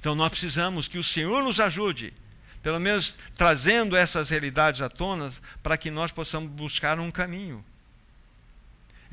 Então 0.00 0.14
nós 0.14 0.30
precisamos 0.30 0.88
que 0.88 0.96
o 0.96 1.04
Senhor 1.04 1.42
nos 1.44 1.60
ajude, 1.60 2.14
pelo 2.62 2.80
menos 2.80 3.14
trazendo 3.36 3.98
essas 3.98 4.30
realidades 4.30 4.80
à 4.80 4.88
tona, 4.88 5.30
para 5.62 5.76
que 5.76 5.90
nós 5.90 6.10
possamos 6.10 6.50
buscar 6.52 6.98
um 6.98 7.10
caminho. 7.10 7.62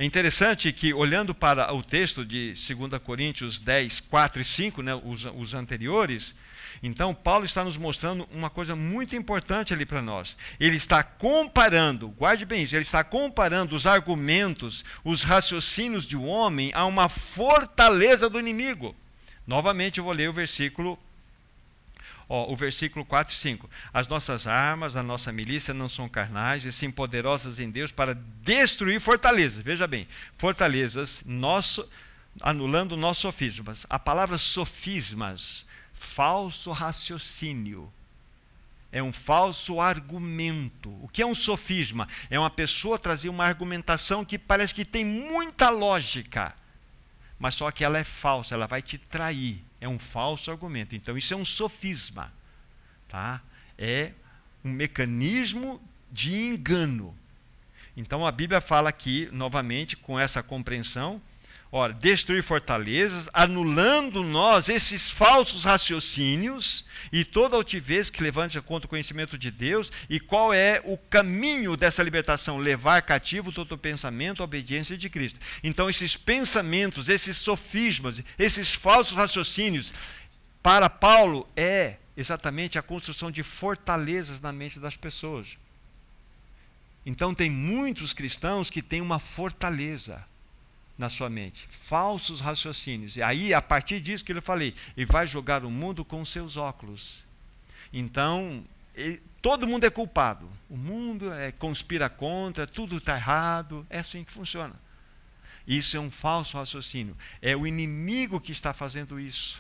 É 0.01 0.03
interessante 0.03 0.73
que, 0.73 0.95
olhando 0.95 1.31
para 1.35 1.71
o 1.71 1.83
texto 1.83 2.25
de 2.25 2.53
2 2.53 2.99
Coríntios 3.03 3.59
10, 3.59 3.99
4 3.99 4.41
e 4.41 4.43
5, 4.43 4.81
né, 4.81 4.95
os, 4.95 5.25
os 5.25 5.53
anteriores, 5.53 6.33
então 6.81 7.13
Paulo 7.13 7.45
está 7.45 7.63
nos 7.63 7.77
mostrando 7.77 8.27
uma 8.31 8.49
coisa 8.49 8.75
muito 8.75 9.15
importante 9.15 9.75
ali 9.75 9.85
para 9.85 10.01
nós. 10.01 10.35
Ele 10.59 10.75
está 10.75 11.03
comparando, 11.03 12.07
guarde 12.07 12.45
bem 12.45 12.63
isso, 12.63 12.75
ele 12.75 12.81
está 12.81 13.03
comparando 13.03 13.75
os 13.75 13.85
argumentos, 13.85 14.83
os 15.03 15.21
raciocínios 15.21 16.07
de 16.07 16.17
um 16.17 16.27
homem 16.27 16.71
a 16.73 16.83
uma 16.85 17.07
fortaleza 17.07 18.27
do 18.27 18.39
inimigo. 18.39 18.95
Novamente 19.45 19.99
eu 19.99 20.03
vou 20.03 20.13
ler 20.13 20.31
o 20.31 20.33
versículo 20.33 20.97
Ó, 22.33 22.49
o 22.49 22.55
versículo 22.55 23.03
4 23.03 23.35
e 23.35 23.37
5. 23.37 23.69
As 23.93 24.07
nossas 24.07 24.47
armas, 24.47 24.95
a 24.95 25.03
nossa 25.03 25.33
milícia 25.33 25.73
não 25.73 25.89
são 25.89 26.07
carnais, 26.07 26.63
e 26.63 26.71
sim 26.71 26.89
poderosas 26.89 27.59
em 27.59 27.69
Deus 27.69 27.91
para 27.91 28.13
destruir 28.41 29.01
fortalezas. 29.01 29.61
Veja 29.61 29.85
bem, 29.85 30.07
fortalezas, 30.37 31.23
nosso, 31.25 31.85
anulando 32.39 32.95
nossos 32.95 33.23
sofismas. 33.23 33.85
A 33.89 33.99
palavra 33.99 34.37
sofismas, 34.37 35.65
falso 35.91 36.71
raciocínio. 36.71 37.91
É 38.93 39.03
um 39.03 39.11
falso 39.11 39.81
argumento. 39.81 40.89
O 41.03 41.09
que 41.09 41.21
é 41.21 41.25
um 41.25 41.35
sofisma? 41.35 42.07
É 42.29 42.39
uma 42.39 42.49
pessoa 42.49 42.97
trazer 42.97 43.27
uma 43.27 43.43
argumentação 43.43 44.23
que 44.23 44.39
parece 44.39 44.73
que 44.73 44.85
tem 44.85 45.03
muita 45.03 45.69
lógica, 45.69 46.55
mas 47.41 47.55
só 47.55 47.69
que 47.71 47.83
ela 47.83 47.97
é 47.97 48.03
falsa, 48.05 48.55
ela 48.55 48.67
vai 48.67 48.81
te 48.81 48.97
trair 48.97 49.61
é 49.81 49.89
um 49.89 49.97
falso 49.97 50.51
argumento. 50.51 50.95
Então, 50.95 51.17
isso 51.17 51.33
é 51.33 51.37
um 51.37 51.43
sofisma. 51.43 52.31
Tá? 53.09 53.41
É 53.77 54.11
um 54.63 54.69
mecanismo 54.69 55.81
de 56.11 56.35
engano. 56.35 57.17
Então, 57.97 58.25
a 58.25 58.31
Bíblia 58.31 58.61
fala 58.61 58.89
aqui, 58.89 59.27
novamente, 59.33 59.97
com 59.97 60.19
essa 60.19 60.43
compreensão, 60.43 61.19
Ora, 61.73 61.93
destruir 61.93 62.43
fortalezas, 62.43 63.29
anulando 63.33 64.23
nós 64.23 64.67
esses 64.67 65.09
falsos 65.09 65.63
raciocínios 65.63 66.83
e 67.13 67.23
toda 67.23 67.55
altivez 67.55 68.09
que 68.09 68.21
levante 68.21 68.59
contra 68.59 68.85
o 68.85 68.89
conhecimento 68.89 69.37
de 69.37 69.49
Deus. 69.49 69.89
E 70.09 70.19
qual 70.19 70.53
é 70.53 70.81
o 70.83 70.97
caminho 70.97 71.77
dessa 71.77 72.03
libertação? 72.03 72.57
Levar 72.57 73.01
cativo 73.03 73.53
todo 73.53 73.71
o 73.71 73.77
pensamento 73.77 74.41
à 74.41 74.43
obediência 74.43 74.97
de 74.97 75.09
Cristo. 75.09 75.39
Então, 75.63 75.89
esses 75.89 76.17
pensamentos, 76.17 77.07
esses 77.07 77.37
sofismas, 77.37 78.21
esses 78.37 78.73
falsos 78.73 79.15
raciocínios, 79.15 79.93
para 80.61 80.89
Paulo, 80.89 81.47
é 81.55 81.95
exatamente 82.17 82.77
a 82.77 82.81
construção 82.81 83.31
de 83.31 83.43
fortalezas 83.43 84.41
na 84.41 84.51
mente 84.51 84.77
das 84.77 84.97
pessoas. 84.97 85.47
Então, 87.05 87.33
tem 87.33 87.49
muitos 87.49 88.11
cristãos 88.11 88.69
que 88.69 88.81
têm 88.81 88.99
uma 88.99 89.19
fortaleza 89.19 90.29
na 91.01 91.09
sua 91.09 91.31
mente, 91.31 91.67
falsos 91.67 92.39
raciocínios. 92.39 93.15
E 93.15 93.23
aí, 93.23 93.55
a 93.55 93.61
partir 93.61 93.99
disso 93.99 94.23
que 94.23 94.31
eu 94.31 94.39
falei, 94.39 94.75
ele 94.95 95.07
vai 95.07 95.25
jogar 95.25 95.65
o 95.65 95.71
mundo 95.71 96.05
com 96.05 96.23
seus 96.23 96.57
óculos. 96.57 97.25
Então, 97.91 98.63
todo 99.41 99.67
mundo 99.67 99.83
é 99.83 99.89
culpado. 99.89 100.47
O 100.69 100.77
mundo 100.77 101.33
é, 101.33 101.51
conspira 101.51 102.07
contra, 102.07 102.67
tudo 102.67 102.97
está 102.97 103.15
errado. 103.15 103.83
É 103.89 103.97
assim 103.97 104.23
que 104.23 104.31
funciona. 104.31 104.75
Isso 105.65 105.97
é 105.97 105.99
um 105.99 106.11
falso 106.11 106.55
raciocínio. 106.55 107.17
É 107.41 107.57
o 107.57 107.65
inimigo 107.65 108.39
que 108.39 108.51
está 108.51 108.71
fazendo 108.71 109.19
isso. 109.19 109.59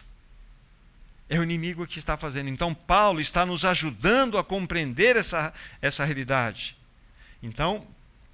É 1.27 1.39
o 1.39 1.43
inimigo 1.43 1.87
que 1.87 1.97
está 1.97 2.15
fazendo. 2.15 2.49
Então, 2.49 2.71
Paulo 2.71 3.19
está 3.19 3.47
nos 3.47 3.65
ajudando 3.65 4.37
a 4.37 4.43
compreender 4.43 5.15
essa, 5.15 5.51
essa 5.81 6.05
realidade. 6.05 6.77
Então, 7.41 7.87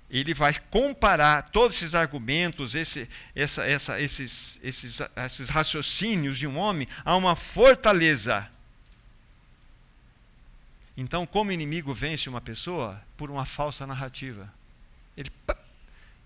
ele 0.09 0.33
vai 0.33 0.53
comparar 0.69 1.49
todos 1.49 1.77
esses 1.77 1.93
argumentos, 1.93 2.75
esse, 2.75 3.09
essa, 3.35 3.65
essa, 3.65 3.99
esses, 3.99 4.59
esses, 4.63 5.01
esses 5.25 5.49
raciocínios 5.49 6.37
de 6.37 6.47
um 6.47 6.57
homem 6.57 6.87
a 7.03 7.15
uma 7.15 7.35
fortaleza. 7.35 8.49
Então, 10.95 11.27
como 11.27 11.49
o 11.49 11.53
inimigo 11.53 11.93
vence 11.93 12.29
uma 12.29 12.39
pessoa? 12.39 13.01
Por 13.17 13.29
uma 13.29 13.45
falsa 13.45 13.85
narrativa. 13.85 14.51
Ele, 15.15 15.31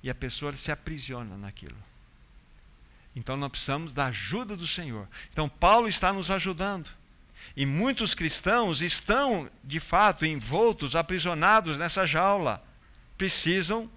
e 0.03 0.09
a 0.09 0.15
pessoa 0.15 0.53
se 0.53 0.71
aprisiona 0.71 1.35
naquilo. 1.35 1.77
Então, 3.15 3.35
nós 3.35 3.49
precisamos 3.49 3.93
da 3.93 4.05
ajuda 4.05 4.55
do 4.55 4.67
Senhor. 4.67 5.07
Então, 5.33 5.49
Paulo 5.49 5.89
está 5.89 6.13
nos 6.13 6.29
ajudando. 6.29 6.89
E 7.55 7.65
muitos 7.65 8.13
cristãos 8.13 8.81
estão, 8.81 9.49
de 9.63 9.79
fato, 9.79 10.23
envoltos, 10.23 10.95
aprisionados 10.95 11.79
nessa 11.79 12.05
jaula 12.05 12.63
precisam 13.21 13.87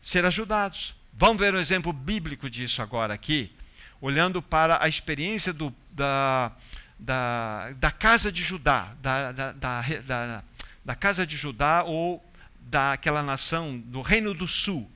ser 0.00 0.24
ajudados. 0.24 0.92
Vamos 1.12 1.40
ver 1.40 1.54
um 1.54 1.60
exemplo 1.60 1.92
bíblico 1.92 2.50
disso 2.50 2.82
agora 2.82 3.14
aqui, 3.14 3.52
olhando 4.00 4.42
para 4.42 4.82
a 4.82 4.88
experiência 4.88 5.52
do, 5.52 5.72
da, 5.92 6.50
da, 6.98 7.70
da 7.74 7.92
casa 7.92 8.32
de 8.32 8.42
Judá, 8.42 8.92
da, 9.00 9.30
da, 9.30 9.52
da, 9.52 10.44
da 10.84 10.94
casa 10.96 11.24
de 11.24 11.36
Judá 11.36 11.84
ou 11.84 12.20
daquela 12.62 13.22
nação 13.22 13.78
do 13.78 14.02
Reino 14.02 14.34
do 14.34 14.48
Sul. 14.48 14.90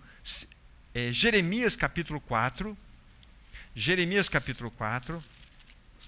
É, 0.93 1.13
Jeremias 1.13 1.77
capítulo 1.77 2.21
4. 2.21 2.77
Jeremias 3.73 4.29
capítulo 4.29 4.69
4. 4.73 5.23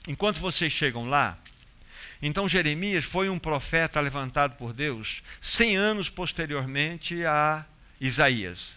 Enquanto 0.09 0.40
vocês 0.40 0.72
chegam 0.72 1.05
lá, 1.05 1.38
então 2.20 2.48
Jeremias 2.48 3.04
foi 3.04 3.28
um 3.28 3.38
profeta 3.38 4.00
levantado 4.00 4.56
por 4.56 4.72
Deus 4.72 5.22
100 5.40 5.76
anos 5.76 6.08
posteriormente 6.08 7.24
a 7.24 7.64
Isaías. 8.00 8.76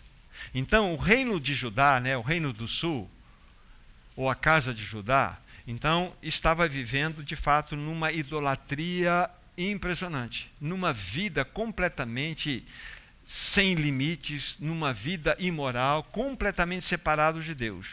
Então 0.54 0.94
o 0.94 0.98
reino 0.98 1.40
de 1.40 1.54
Judá, 1.54 2.00
né, 2.00 2.16
o 2.18 2.22
reino 2.22 2.54
do 2.54 2.68
sul, 2.68 3.10
ou 4.16 4.30
a 4.30 4.36
casa 4.36 4.74
de 4.74 4.84
Judá, 4.84 5.38
então 5.66 6.14
estava 6.22 6.68
vivendo 6.68 7.24
de 7.24 7.36
fato 7.36 7.76
numa 7.76 8.12
idolatria 8.12 9.30
impressionante, 9.58 10.52
numa 10.60 10.92
vida 10.92 11.46
completamente 11.46 12.64
sem 13.24 13.76
limites, 13.76 14.58
numa 14.60 14.92
vida 14.92 15.36
imoral, 15.40 16.04
completamente 16.04 16.86
separado 16.86 17.42
de 17.42 17.54
Deus. 17.54 17.88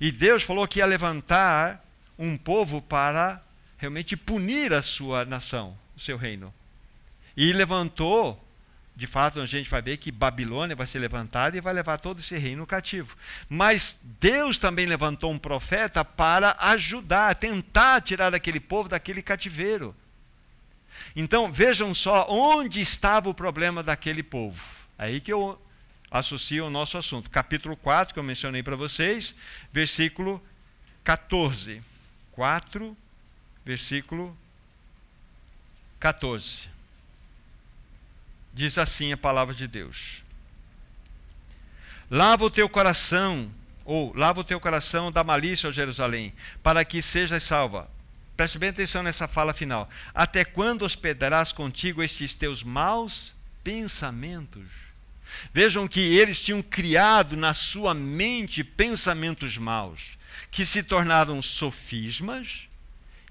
E 0.00 0.10
Deus 0.10 0.42
falou 0.42 0.66
que 0.66 0.78
ia 0.78 0.86
levantar 0.86 1.84
um 2.18 2.36
povo 2.36 2.80
para 2.80 3.42
realmente 3.82 4.16
punir 4.16 4.72
a 4.72 4.80
sua 4.80 5.24
nação, 5.24 5.76
o 5.96 6.00
seu 6.00 6.16
reino. 6.16 6.54
E 7.36 7.52
levantou, 7.52 8.40
de 8.94 9.08
fato, 9.08 9.40
a 9.40 9.46
gente 9.46 9.68
vai 9.68 9.82
ver 9.82 9.96
que 9.96 10.12
Babilônia 10.12 10.76
vai 10.76 10.86
ser 10.86 11.00
levantada 11.00 11.56
e 11.56 11.60
vai 11.60 11.74
levar 11.74 11.98
todo 11.98 12.20
esse 12.20 12.38
reino 12.38 12.64
cativo. 12.64 13.16
Mas 13.48 13.98
Deus 14.20 14.56
também 14.56 14.86
levantou 14.86 15.32
um 15.32 15.38
profeta 15.38 16.04
para 16.04 16.56
ajudar, 16.60 17.34
tentar 17.34 18.00
tirar 18.02 18.32
aquele 18.32 18.60
povo 18.60 18.88
daquele 18.88 19.20
cativeiro. 19.20 19.96
Então 21.16 21.50
vejam 21.50 21.92
só 21.92 22.28
onde 22.30 22.80
estava 22.80 23.28
o 23.28 23.34
problema 23.34 23.82
daquele 23.82 24.22
povo. 24.22 24.62
Aí 24.96 25.20
que 25.20 25.32
eu 25.32 25.60
associo 26.08 26.66
o 26.66 26.70
nosso 26.70 26.96
assunto. 26.96 27.28
Capítulo 27.28 27.76
4, 27.76 28.14
que 28.14 28.20
eu 28.20 28.22
mencionei 28.22 28.62
para 28.62 28.76
vocês, 28.76 29.34
versículo 29.72 30.40
14. 31.02 31.82
4, 32.30 32.96
versículo 33.64 34.36
14. 36.00 36.68
Diz 38.52 38.76
assim 38.76 39.12
a 39.12 39.16
palavra 39.16 39.54
de 39.54 39.66
Deus: 39.66 40.22
Lava 42.10 42.44
o 42.44 42.50
teu 42.50 42.68
coração, 42.68 43.50
ou 43.84 44.12
lava 44.14 44.40
o 44.40 44.44
teu 44.44 44.60
coração 44.60 45.10
da 45.10 45.24
malícia, 45.24 45.68
ó 45.68 45.72
Jerusalém, 45.72 46.32
para 46.62 46.84
que 46.84 47.00
sejas 47.00 47.42
salva. 47.42 47.88
Preste 48.36 48.58
bem 48.58 48.70
atenção 48.70 49.02
nessa 49.02 49.28
fala 49.28 49.54
final. 49.54 49.88
Até 50.14 50.44
quando 50.44 50.82
hospedarás 50.82 51.52
contigo 51.52 52.02
estes 52.02 52.34
teus 52.34 52.62
maus 52.62 53.32
pensamentos? 53.62 54.64
Vejam 55.52 55.88
que 55.88 56.00
eles 56.00 56.40
tinham 56.40 56.62
criado 56.62 57.36
na 57.36 57.54
sua 57.54 57.94
mente 57.94 58.62
pensamentos 58.62 59.56
maus, 59.56 60.18
que 60.50 60.66
se 60.66 60.82
tornaram 60.82 61.40
sofismas, 61.40 62.68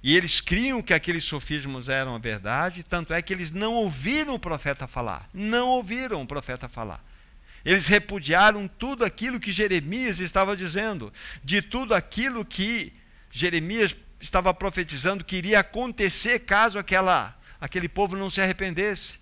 e 0.04 0.18
eles 0.18 0.42
criam 0.42 0.82
que 0.82 0.94
aqueles 0.94 1.24
sofismas 1.24 1.88
eram 1.88 2.16
a 2.16 2.18
verdade, 2.20 2.84
tanto 2.84 3.14
é 3.14 3.22
que 3.22 3.32
eles 3.32 3.52
não 3.52 3.74
ouviram 3.74 4.34
o 4.34 4.40
profeta 4.40 4.88
falar. 4.88 5.30
Não 5.32 5.70
ouviram 5.70 6.22
o 6.22 6.28
profeta 6.28 6.68
falar. 6.68 7.04
Eles 7.64 7.88
repudiaram 7.88 8.68
tudo 8.68 9.06
aquilo 9.06 9.40
que 9.40 9.52
Jeremias 9.52 10.20
estava 10.20 10.58
dizendo, 10.58 11.14
de 11.44 11.62
tudo 11.62 11.94
aquilo 11.94 12.44
que 12.44 12.92
Jeremias 13.30 13.96
estava 14.20 14.52
profetizando 14.54 15.24
que 15.24 15.36
iria 15.36 15.60
acontecer 15.60 16.40
caso 16.40 16.80
aquela, 16.80 17.40
aquele 17.60 17.88
povo 17.88 18.16
não 18.16 18.30
se 18.30 18.42
arrependesse. 18.42 19.20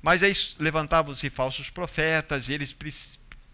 Mas 0.00 0.22
aí 0.22 0.32
levantavam-se 0.60 1.28
falsos 1.28 1.70
profetas, 1.70 2.48
e 2.48 2.52
eles 2.52 2.72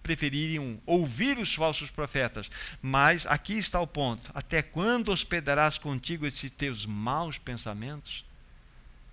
prefeririam 0.09 0.81
ouvir 0.87 1.39
os 1.39 1.55
falsos 1.55 1.91
profetas. 1.91 2.51
Mas 2.81 3.27
aqui 3.27 3.59
está 3.59 3.79
o 3.79 3.87
ponto: 3.87 4.31
até 4.35 4.63
quando 4.63 5.13
hospedarás 5.13 5.77
contigo 5.77 6.27
esses 6.27 6.51
teus 6.51 6.87
maus 6.87 7.37
pensamentos? 7.37 8.25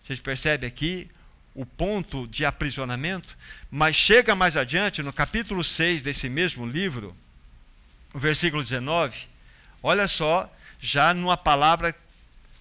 Vocês 0.02 0.22
percebem 0.22 0.68
aqui 0.68 1.10
o 1.54 1.66
ponto 1.66 2.26
de 2.28 2.46
aprisionamento? 2.46 3.38
Mas 3.70 3.98
chega 3.98 4.34
mais 4.34 4.56
adiante, 4.56 5.04
no 5.04 5.12
capítulo 5.12 5.64
6 5.66 6.02
desse 6.02 6.30
mesmo 6.30 6.66
livro, 6.66 7.14
o 8.14 8.20
versículo 8.20 8.64
19, 8.64 9.28
olha 9.84 10.08
só, 10.08 10.50
já 10.80 11.14
numa 11.14 11.36
palavra, 11.36 11.94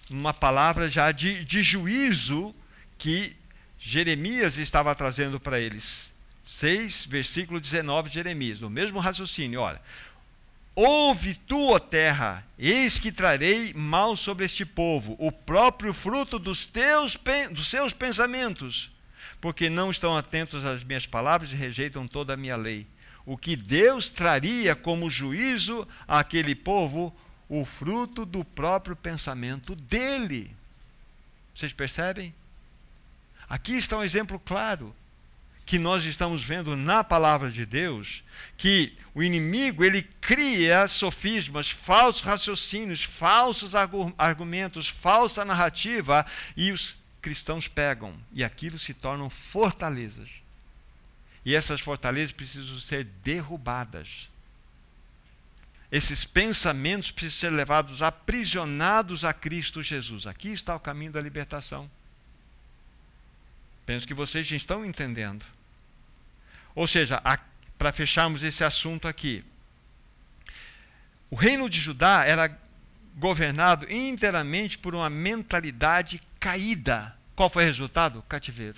numa 0.09 0.33
palavra 0.33 0.89
já 0.89 1.13
de, 1.13 1.45
de 1.45 1.63
juízo 1.63 2.53
que 2.97 3.33
Jeremias 3.79 4.57
estava 4.57 4.93
trazendo 4.93 5.39
para 5.39 5.57
eles. 5.57 6.14
6, 6.45 7.05
versículo 7.05 7.59
19 7.59 8.09
de 8.09 8.15
Jeremias, 8.15 8.59
no 8.59 8.69
mesmo 8.69 8.99
raciocínio, 8.99 9.59
olha. 9.59 9.81
Ouve 10.75 11.33
tu, 11.33 11.71
ó 11.71 11.79
terra, 11.79 12.45
eis 12.59 12.99
que 12.99 13.11
trarei 13.11 13.73
mal 13.73 14.15
sobre 14.15 14.45
este 14.45 14.63
povo, 14.63 15.15
o 15.17 15.31
próprio 15.31 15.93
fruto 15.93 16.37
dos 16.37 16.67
teus 16.67 17.17
dos 17.51 17.69
seus 17.69 17.93
pensamentos, 17.93 18.91
porque 19.41 19.69
não 19.69 19.89
estão 19.89 20.15
atentos 20.15 20.63
às 20.65 20.83
minhas 20.83 21.05
palavras 21.05 21.51
e 21.51 21.55
rejeitam 21.55 22.07
toda 22.07 22.33
a 22.33 22.37
minha 22.37 22.55
lei. 22.55 22.85
O 23.25 23.37
que 23.37 23.55
Deus 23.55 24.09
traria 24.09 24.75
como 24.75 25.09
juízo 25.09 25.87
àquele 26.07 26.53
povo, 26.53 27.15
o 27.49 27.65
fruto 27.65 28.23
do 28.23 28.43
próprio 28.43 28.95
pensamento 28.95 29.75
dele. 29.75 30.51
Vocês 31.55 31.73
percebem? 31.73 32.35
Aqui 33.49 33.77
está 33.77 33.97
um 33.97 34.03
exemplo 34.03 34.37
claro 34.37 34.93
que 35.65 35.79
nós 35.79 36.05
estamos 36.05 36.43
vendo 36.43 36.75
na 36.75 37.03
palavra 37.03 37.49
de 37.49 37.65
Deus, 37.65 38.23
que 38.55 38.95
o 39.15 39.23
inimigo 39.23 39.83
ele 39.83 40.03
cria 40.21 40.87
sofismas, 40.87 41.69
falsos 41.69 42.21
raciocínios, 42.21 43.03
falsos 43.03 43.73
argumentos, 44.17 44.87
falsa 44.87 45.43
narrativa 45.43 46.25
e 46.55 46.71
os 46.71 46.99
cristãos 47.21 47.67
pegam 47.67 48.15
e 48.31 48.43
aquilo 48.43 48.77
se 48.77 48.93
tornam 48.93 49.29
fortalezas. 49.29 50.29
E 51.43 51.55
essas 51.55 51.81
fortalezas 51.81 52.31
precisam 52.31 52.77
ser 52.79 53.05
derrubadas. 53.23 54.29
Esses 55.91 56.25
pensamentos 56.25 57.09
precisam 57.09 57.49
ser 57.49 57.55
levados 57.55 58.01
aprisionados 58.01 59.23
a 59.23 59.33
Cristo 59.33 59.81
Jesus. 59.81 60.27
Aqui 60.27 60.49
está 60.49 60.75
o 60.75 60.79
caminho 60.79 61.11
da 61.11 61.21
libertação. 61.21 61.89
Penso 63.85 64.07
que 64.07 64.13
vocês 64.13 64.45
já 64.45 64.55
estão 64.55 64.83
entendendo. 64.83 65.45
Ou 66.75 66.85
seja, 66.85 67.21
para 67.77 67.93
fecharmos 67.93 68.43
esse 68.43 68.63
assunto 68.63 69.07
aqui, 69.07 69.43
o 71.31 71.35
reino 71.35 71.69
de 71.69 71.79
Judá 71.79 72.23
era 72.25 72.59
governado 73.15 73.91
inteiramente 73.91 74.77
por 74.77 74.93
uma 74.93 75.09
mentalidade 75.09 76.21
caída. 76.39 77.15
Qual 77.35 77.49
foi 77.49 77.63
o 77.63 77.67
resultado? 77.67 78.21
Cativeiro. 78.23 78.77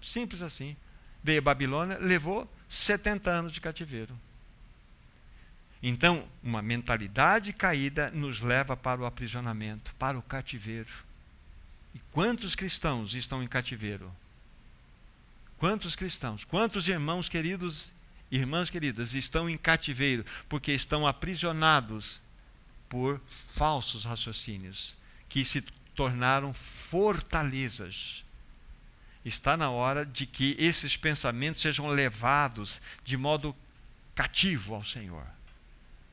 Simples 0.00 0.42
assim. 0.42 0.76
Veio 1.22 1.38
a 1.38 1.42
Babilônia, 1.42 1.98
levou 1.98 2.50
70 2.68 3.30
anos 3.30 3.52
de 3.52 3.60
cativeiro. 3.60 4.14
Então, 5.82 6.26
uma 6.42 6.60
mentalidade 6.60 7.52
caída 7.52 8.10
nos 8.10 8.40
leva 8.40 8.76
para 8.76 9.00
o 9.00 9.06
aprisionamento, 9.06 9.94
para 9.96 10.18
o 10.18 10.22
cativeiro. 10.22 10.90
E 11.94 12.00
quantos 12.12 12.54
cristãos 12.54 13.14
estão 13.14 13.42
em 13.42 13.48
cativeiro? 13.48 14.12
Quantos 15.58 15.96
cristãos, 15.96 16.44
quantos 16.44 16.88
irmãos 16.88 17.28
queridos, 17.28 17.90
irmãs 18.30 18.70
queridas, 18.70 19.14
estão 19.14 19.50
em 19.50 19.58
cativeiro 19.58 20.24
porque 20.48 20.72
estão 20.72 21.06
aprisionados 21.06 22.22
por 22.88 23.20
falsos 23.52 24.04
raciocínios 24.04 24.96
que 25.28 25.44
se 25.44 25.60
tornaram 25.94 26.54
fortalezas. 26.54 28.24
Está 29.24 29.56
na 29.56 29.68
hora 29.68 30.06
de 30.06 30.26
que 30.26 30.54
esses 30.58 30.96
pensamentos 30.96 31.60
sejam 31.60 31.88
levados 31.88 32.80
de 33.04 33.16
modo 33.16 33.54
cativo 34.14 34.74
ao 34.74 34.84
Senhor. 34.84 35.26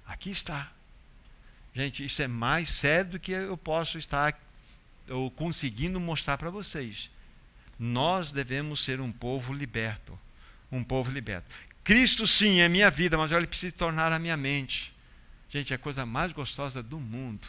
Aqui 0.08 0.32
está. 0.32 0.72
Gente, 1.74 2.04
isso 2.04 2.22
é 2.22 2.28
mais 2.28 2.70
sério 2.70 3.12
do 3.12 3.20
que 3.20 3.32
eu 3.32 3.56
posso 3.56 3.98
estar 3.98 4.38
ou 5.08 5.30
conseguindo 5.30 6.00
mostrar 6.00 6.38
para 6.38 6.50
vocês. 6.50 7.12
Nós 7.78 8.32
devemos 8.32 8.84
ser 8.84 9.02
um 9.02 9.12
povo 9.12 9.54
liberto. 9.54 10.18
Um 10.72 10.84
povo 10.84 11.12
liberto. 11.12 11.56
Cristo, 11.84 12.28
sim, 12.28 12.60
é 12.60 12.70
minha 12.70 12.90
vida, 12.90 13.18
mas 13.18 13.32
ele 13.32 13.46
precisa 13.46 13.76
tornar 13.76 14.12
a 14.12 14.20
minha 14.20 14.36
mente. 14.36 14.94
Gente, 15.50 15.74
a 15.74 15.78
coisa 15.78 16.06
mais 16.06 16.32
gostosa 16.32 16.82
do 16.82 17.00
mundo 17.00 17.48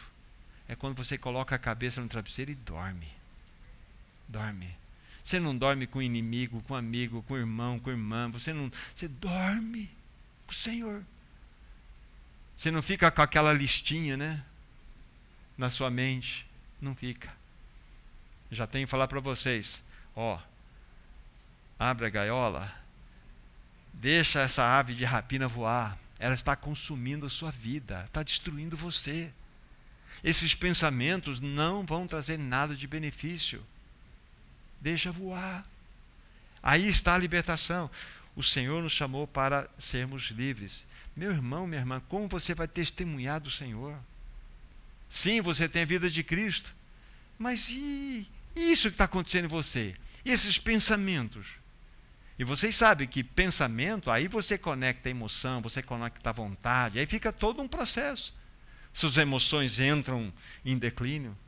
é 0.68 0.76
quando 0.76 0.96
você 0.96 1.16
coloca 1.16 1.54
a 1.54 1.58
cabeça 1.58 2.00
no 2.00 2.08
travesseiro 2.08 2.50
e 2.50 2.54
dorme. 2.54 3.08
Dorme. 4.28 4.76
Você 5.24 5.40
não 5.40 5.56
dorme 5.56 5.86
com 5.86 6.02
inimigo, 6.02 6.62
com 6.62 6.74
amigo, 6.74 7.22
com 7.22 7.36
irmão, 7.36 7.80
com 7.80 7.90
irmã. 7.90 8.30
Você 8.30 8.52
não. 8.52 8.70
Você 8.94 9.08
dorme 9.08 9.90
com 10.46 10.52
o 10.52 10.54
Senhor. 10.54 11.02
Você 12.56 12.70
não 12.70 12.80
fica 12.80 13.10
com 13.10 13.22
aquela 13.22 13.52
listinha, 13.52 14.16
né? 14.16 14.44
Na 15.58 15.68
sua 15.68 15.90
mente. 15.90 16.46
Não 16.80 16.94
fica. 16.94 17.32
Já 18.50 18.66
tenho 18.66 18.86
que 18.86 18.90
falar 18.90 19.08
para 19.08 19.18
vocês. 19.18 19.82
Ó, 20.16 20.40
abre 21.78 22.06
a 22.06 22.10
gaiola. 22.10 22.74
Deixa 23.92 24.40
essa 24.40 24.64
ave 24.78 24.94
de 24.94 25.04
rapina 25.04 25.46
voar. 25.46 25.98
Ela 26.18 26.34
está 26.34 26.56
consumindo 26.56 27.26
a 27.26 27.30
sua 27.30 27.50
vida, 27.50 28.02
está 28.06 28.22
destruindo 28.22 28.76
você. 28.76 29.30
Esses 30.24 30.54
pensamentos 30.54 31.38
não 31.40 31.84
vão 31.84 32.06
trazer 32.06 32.38
nada 32.38 32.74
de 32.74 32.86
benefício. 32.86 33.64
Deixa 34.80 35.12
voar. 35.12 35.64
Aí 36.62 36.88
está 36.88 37.14
a 37.14 37.18
libertação. 37.18 37.90
O 38.34 38.42
Senhor 38.42 38.82
nos 38.82 38.92
chamou 38.92 39.26
para 39.26 39.68
sermos 39.78 40.30
livres. 40.30 40.84
Meu 41.14 41.30
irmão, 41.30 41.66
minha 41.66 41.80
irmã, 41.80 42.02
como 42.08 42.28
você 42.28 42.54
vai 42.54 42.68
testemunhar 42.68 43.40
do 43.40 43.50
Senhor? 43.50 43.98
Sim, 45.08 45.40
você 45.40 45.68
tem 45.68 45.82
a 45.82 45.86
vida 45.86 46.10
de 46.10 46.22
Cristo, 46.22 46.74
mas 47.38 47.68
e 47.70 48.28
isso 48.54 48.88
que 48.88 48.94
está 48.94 49.04
acontecendo 49.04 49.44
em 49.44 49.48
você? 49.48 49.94
Esses 50.26 50.58
pensamentos? 50.58 51.46
E 52.36 52.42
vocês 52.42 52.74
sabem 52.74 53.06
que 53.06 53.22
pensamento, 53.22 54.10
aí 54.10 54.26
você 54.26 54.58
conecta 54.58 55.08
a 55.08 55.10
emoção, 55.10 55.62
você 55.62 55.80
conecta 55.80 56.28
a 56.28 56.32
vontade, 56.32 56.98
aí 56.98 57.06
fica 57.06 57.32
todo 57.32 57.62
um 57.62 57.68
processo. 57.68 58.34
Suas 58.92 59.16
emoções 59.16 59.78
entram 59.78 60.32
em 60.64 60.76
declínio. 60.76 61.38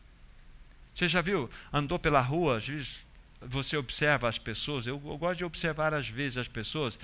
Você 0.94 1.08
já 1.08 1.20
viu? 1.20 1.50
Andou 1.72 1.98
pela 1.98 2.20
rua, 2.20 2.58
às 2.58 2.68
vezes 2.68 3.06
você 3.40 3.76
observa 3.76 4.28
as 4.28 4.38
pessoas, 4.38 4.86
eu, 4.86 5.00
eu 5.04 5.18
gosto 5.18 5.38
de 5.38 5.44
observar 5.44 5.92
às 5.92 6.08
vezes 6.08 6.38
as 6.38 6.48
pessoas, 6.48 6.98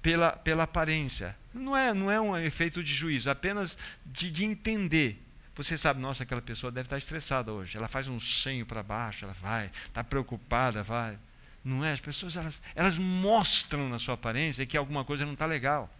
pela, 0.00 0.32
pela 0.32 0.62
aparência. 0.64 1.36
Não 1.52 1.76
é, 1.76 1.92
não 1.92 2.10
é 2.10 2.18
um 2.18 2.36
efeito 2.38 2.82
de 2.82 2.92
juízo, 2.92 3.28
apenas 3.30 3.76
de, 4.04 4.30
de 4.30 4.46
entender. 4.46 5.22
Você 5.58 5.76
sabe, 5.76 6.00
nossa, 6.00 6.22
aquela 6.22 6.40
pessoa 6.40 6.70
deve 6.70 6.86
estar 6.86 6.98
estressada 6.98 7.52
hoje. 7.52 7.76
Ela 7.76 7.88
faz 7.88 8.06
um 8.06 8.20
senho 8.20 8.64
para 8.64 8.80
baixo, 8.80 9.24
ela 9.24 9.34
vai, 9.40 9.68
está 9.86 10.04
preocupada, 10.04 10.84
vai. 10.84 11.18
Não 11.64 11.84
é? 11.84 11.92
As 11.92 12.00
pessoas 12.00 12.36
elas, 12.36 12.62
elas 12.76 12.96
mostram 12.96 13.88
na 13.88 13.98
sua 13.98 14.14
aparência 14.14 14.64
que 14.64 14.76
alguma 14.76 15.04
coisa 15.04 15.26
não 15.26 15.32
está 15.32 15.46
legal. 15.46 15.92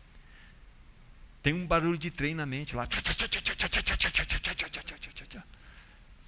Tem 1.42 1.52
um 1.52 1.66
barulho 1.66 1.98
de 1.98 2.08
trem 2.08 2.36
na 2.36 2.46
mente 2.46 2.76
lá. 2.76 2.86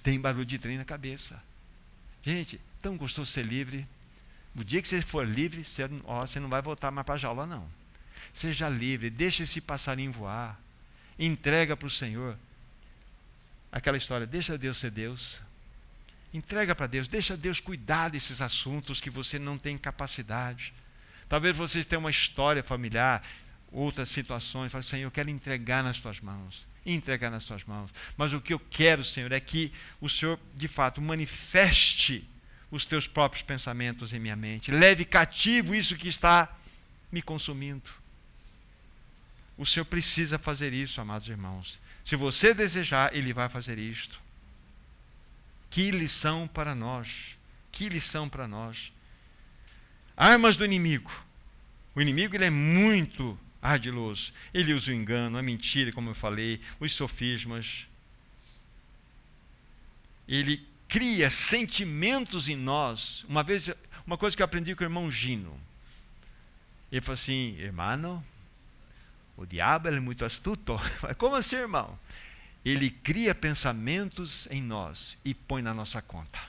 Tem 0.03 0.19
barulho 0.19 0.45
de 0.45 0.57
trem 0.57 0.77
na 0.77 0.83
cabeça. 0.83 1.41
Gente, 2.25 2.59
tão 2.81 2.97
gostoso 2.97 3.31
ser 3.31 3.45
livre. 3.45 3.87
O 4.53 4.61
dia 4.61 4.81
que 4.81 4.87
você 4.89 5.01
for 5.01 5.25
livre, 5.25 5.63
você, 5.63 5.89
ó, 6.03 6.27
você 6.27 6.37
não 6.37 6.49
vai 6.49 6.61
voltar 6.61 6.91
mais 6.91 7.05
para 7.05 7.15
a 7.15 7.17
jaula, 7.17 7.45
não. 7.45 7.65
Seja 8.33 8.67
livre, 8.67 9.09
deixe 9.09 9.43
esse 9.43 9.61
passarinho 9.61 10.11
voar. 10.11 10.59
Entrega 11.17 11.77
para 11.77 11.87
o 11.87 11.89
Senhor. 11.89 12.37
Aquela 13.71 13.97
história, 13.97 14.27
deixa 14.27 14.57
Deus 14.57 14.77
ser 14.77 14.91
Deus. 14.91 15.39
Entrega 16.33 16.75
para 16.75 16.87
Deus, 16.87 17.07
deixa 17.07 17.37
Deus 17.37 17.59
cuidar 17.59 18.09
desses 18.09 18.41
assuntos 18.41 18.99
que 18.99 19.09
você 19.09 19.37
não 19.37 19.57
tem 19.57 19.77
capacidade. 19.77 20.73
Talvez 21.27 21.55
vocês 21.55 21.85
tenham 21.85 22.01
uma 22.01 22.09
história 22.09 22.61
familiar, 22.61 23.23
outras 23.71 24.09
situações. 24.09 24.71
Fala, 24.71 24.81
Senhor, 24.81 25.03
eu 25.03 25.11
quero 25.11 25.29
entregar 25.29 25.83
nas 25.83 25.97
tuas 25.97 26.19
mãos. 26.19 26.67
Entregar 26.85 27.29
nas 27.29 27.45
tuas 27.45 27.63
mãos. 27.63 27.91
Mas 28.17 28.33
o 28.33 28.41
que 28.41 28.53
eu 28.53 28.59
quero, 28.59 29.03
Senhor, 29.03 29.31
é 29.31 29.39
que 29.39 29.71
o 29.99 30.09
Senhor, 30.09 30.39
de 30.55 30.67
fato, 30.67 31.01
manifeste 31.01 32.27
os 32.69 32.85
teus 32.85 33.07
próprios 33.07 33.43
pensamentos 33.43 34.13
em 34.13 34.19
minha 34.19 34.35
mente. 34.35 34.71
Leve 34.71 35.05
cativo 35.05 35.75
isso 35.75 35.95
que 35.95 36.07
está 36.07 36.53
me 37.11 37.21
consumindo. 37.21 37.89
O 39.57 39.65
Senhor 39.65 39.85
precisa 39.85 40.39
fazer 40.39 40.73
isso, 40.73 40.99
amados 40.99 41.27
irmãos. 41.27 41.79
Se 42.03 42.15
você 42.15 42.53
desejar, 42.53 43.15
Ele 43.15 43.33
vai 43.33 43.49
fazer 43.49 43.77
isto. 43.77 44.19
Que 45.69 45.89
lição 45.89 46.47
para 46.47 46.75
nós. 46.75 47.37
Que 47.71 47.87
lição 47.87 48.27
para 48.27 48.47
nós. 48.47 48.91
Armas 50.15 50.57
do 50.57 50.65
inimigo. 50.65 51.11
O 51.95 52.01
inimigo 52.01 52.35
ele 52.35 52.45
é 52.45 52.49
muito 52.49 53.39
ardiloso. 53.61 54.33
Ele 54.53 54.73
usa 54.73 54.91
o 54.91 54.93
engano, 54.93 55.37
a 55.37 55.41
mentira, 55.41 55.91
como 55.91 56.09
eu 56.09 56.15
falei, 56.15 56.59
os 56.79 56.93
sofismas. 56.93 57.87
Ele 60.27 60.65
cria 60.87 61.29
sentimentos 61.29 62.47
em 62.47 62.55
nós. 62.55 63.25
Uma 63.27 63.43
vez, 63.43 63.69
uma 64.05 64.17
coisa 64.17 64.35
que 64.35 64.41
eu 64.41 64.45
aprendi 64.45 64.75
com 64.75 64.83
o 64.83 64.85
irmão 64.85 65.09
Gino. 65.09 65.59
Ele 66.91 67.01
falou 67.01 67.13
assim, 67.13 67.55
irmão, 67.57 68.23
o 69.41 69.45
diabo 69.45 69.87
é 69.87 69.99
muito 69.99 70.23
astuto. 70.23 70.79
Como 71.17 71.35
assim, 71.35 71.55
irmão? 71.55 71.97
Ele 72.63 72.91
cria 72.91 73.33
pensamentos 73.33 74.47
em 74.51 74.61
nós 74.61 75.17
e 75.25 75.33
põe 75.33 75.61
na 75.61 75.73
nossa 75.73 76.01
conta. 76.01 76.39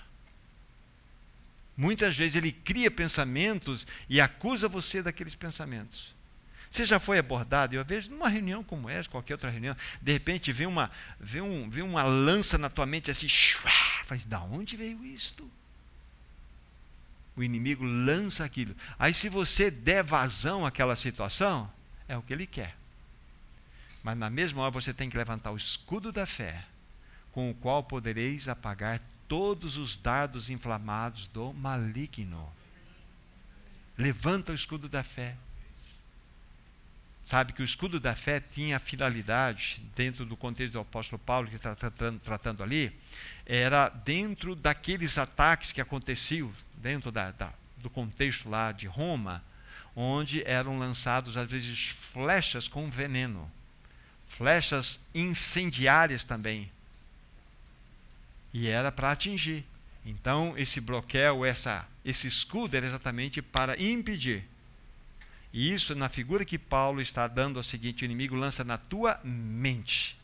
Muitas 1.74 2.14
vezes 2.14 2.36
ele 2.36 2.53
cria 2.53 2.90
pensamentos 2.90 3.86
e 4.09 4.20
acusa 4.20 4.68
você 4.68 5.03
daqueles 5.03 5.34
pensamentos. 5.34 6.14
Você 6.70 6.84
já 6.84 7.01
foi 7.01 7.18
abordado? 7.18 7.74
Eu 7.74 7.84
vejo 7.84 8.11
numa 8.11 8.28
reunião 8.28 8.62
como 8.62 8.88
essa, 8.88 9.09
qualquer 9.09 9.34
outra 9.34 9.51
reunião, 9.51 9.76
de 10.01 10.12
repente 10.12 10.53
vem 10.53 10.66
uma, 10.66 10.90
vem 11.18 11.40
um, 11.40 11.68
vem 11.68 11.82
uma 11.82 12.03
lança 12.03 12.59
na 12.59 12.68
tua 12.68 12.84
mente 12.84 13.11
assim, 13.11 13.28
faz, 14.05 14.24
da 14.24 14.40
onde 14.40 14.76
veio 14.76 15.03
isto? 15.05 15.51
O 17.34 17.43
inimigo 17.43 17.84
lança 17.84 18.45
aquilo. 18.45 18.76
Aí 18.99 19.14
se 19.14 19.30
você 19.30 19.70
der 19.70 20.03
vazão 20.03 20.66
àquela 20.66 20.95
situação, 20.95 21.70
é 22.07 22.16
o 22.16 22.22
que 22.22 22.32
ele 22.32 22.47
quer. 22.47 22.82
Mas 24.03 24.16
na 24.16 24.28
mesma 24.28 24.62
hora 24.62 24.70
você 24.70 24.92
tem 24.92 25.09
que 25.09 25.16
levantar 25.16 25.53
o 25.53 25.57
escudo 25.57 26.11
da 26.11 26.26
fé, 26.26 26.64
com 27.30 27.50
o 27.50 27.55
qual 27.55 27.82
podereis 27.84 28.48
apagar 28.48 29.00
todos 29.28 29.76
os 29.76 29.96
dardos 29.96 30.50
inflamados 30.50 31.28
do 31.28 31.53
maligno. 31.53 32.53
Levanta 33.96 34.53
o 34.53 34.55
escudo 34.55 34.88
da 34.88 35.03
fé. 35.03 35.36
Sabe 37.24 37.53
que 37.53 37.62
o 37.62 37.64
escudo 37.64 38.00
da 38.00 38.14
fé 38.14 38.40
tinha 38.40 38.76
a 38.76 38.80
finalidade, 38.80 39.80
dentro 39.94 40.26
do 40.26 40.36
contexto 40.36 40.72
do 40.72 40.80
apóstolo 40.80 41.18
Paulo, 41.18 41.48
que 41.48 41.57
está 41.57 41.74
tratando, 41.74 42.18
tratando 42.18 42.62
ali, 42.62 42.92
era 43.46 43.88
dentro 43.88 44.57
daqueles 44.57 45.16
ataques 45.16 45.72
que 45.72 45.80
aconteciam, 45.80 46.53
dentro 46.76 47.12
da, 47.12 47.30
da, 47.30 47.53
do 47.78 47.88
contexto 47.88 48.50
lá 48.50 48.72
de 48.72 48.86
Roma, 48.86 49.42
onde 49.94 50.42
eram 50.44 50.78
lançados, 50.78 51.36
às 51.36 51.48
vezes, 51.48 51.90
flechas 52.12 52.66
com 52.66 52.90
veneno, 52.90 53.50
flechas 54.37 54.99
incendiárias 55.14 56.24
também. 56.24 56.70
E 58.53 58.68
era 58.68 58.93
para 58.93 59.12
atingir. 59.12 59.64
Então, 60.05 60.55
esse 60.57 60.80
broquel, 60.80 61.45
essa, 61.45 61.87
esse 62.05 62.26
escudo 62.26 62.76
era 62.76 62.87
exatamente 62.87 63.41
para 63.41 63.80
impedir 63.80 64.45
e 65.53 65.72
isso, 65.72 65.95
na 65.95 66.09
figura 66.09 66.45
que 66.45 66.59
Paulo 66.59 67.01
está 67.01 67.28
dando 67.28 67.59
ao 67.59 67.62
seguinte: 67.62 68.03
o 68.03 68.07
inimigo 68.07 68.35
lança 68.35 68.64
na 68.64 68.78
tua 68.78 69.20
mente. 69.22 70.18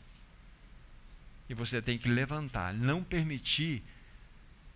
E 1.47 1.53
você 1.53 1.81
tem 1.81 1.97
que 1.97 2.09
levantar, 2.09 2.73
não 2.73 3.03
permitir 3.03 3.83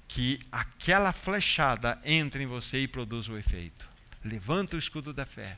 que 0.08 0.40
aquela 0.52 1.12
flechada 1.12 2.00
entre 2.04 2.44
em 2.44 2.48
você 2.48 2.80
e 2.80 2.88
produza 2.88 3.32
o 3.32 3.38
efeito. 3.38 3.88
Levanta 4.24 4.76
o 4.76 4.80
escudo 4.80 5.12
da 5.12 5.26
fé. 5.26 5.58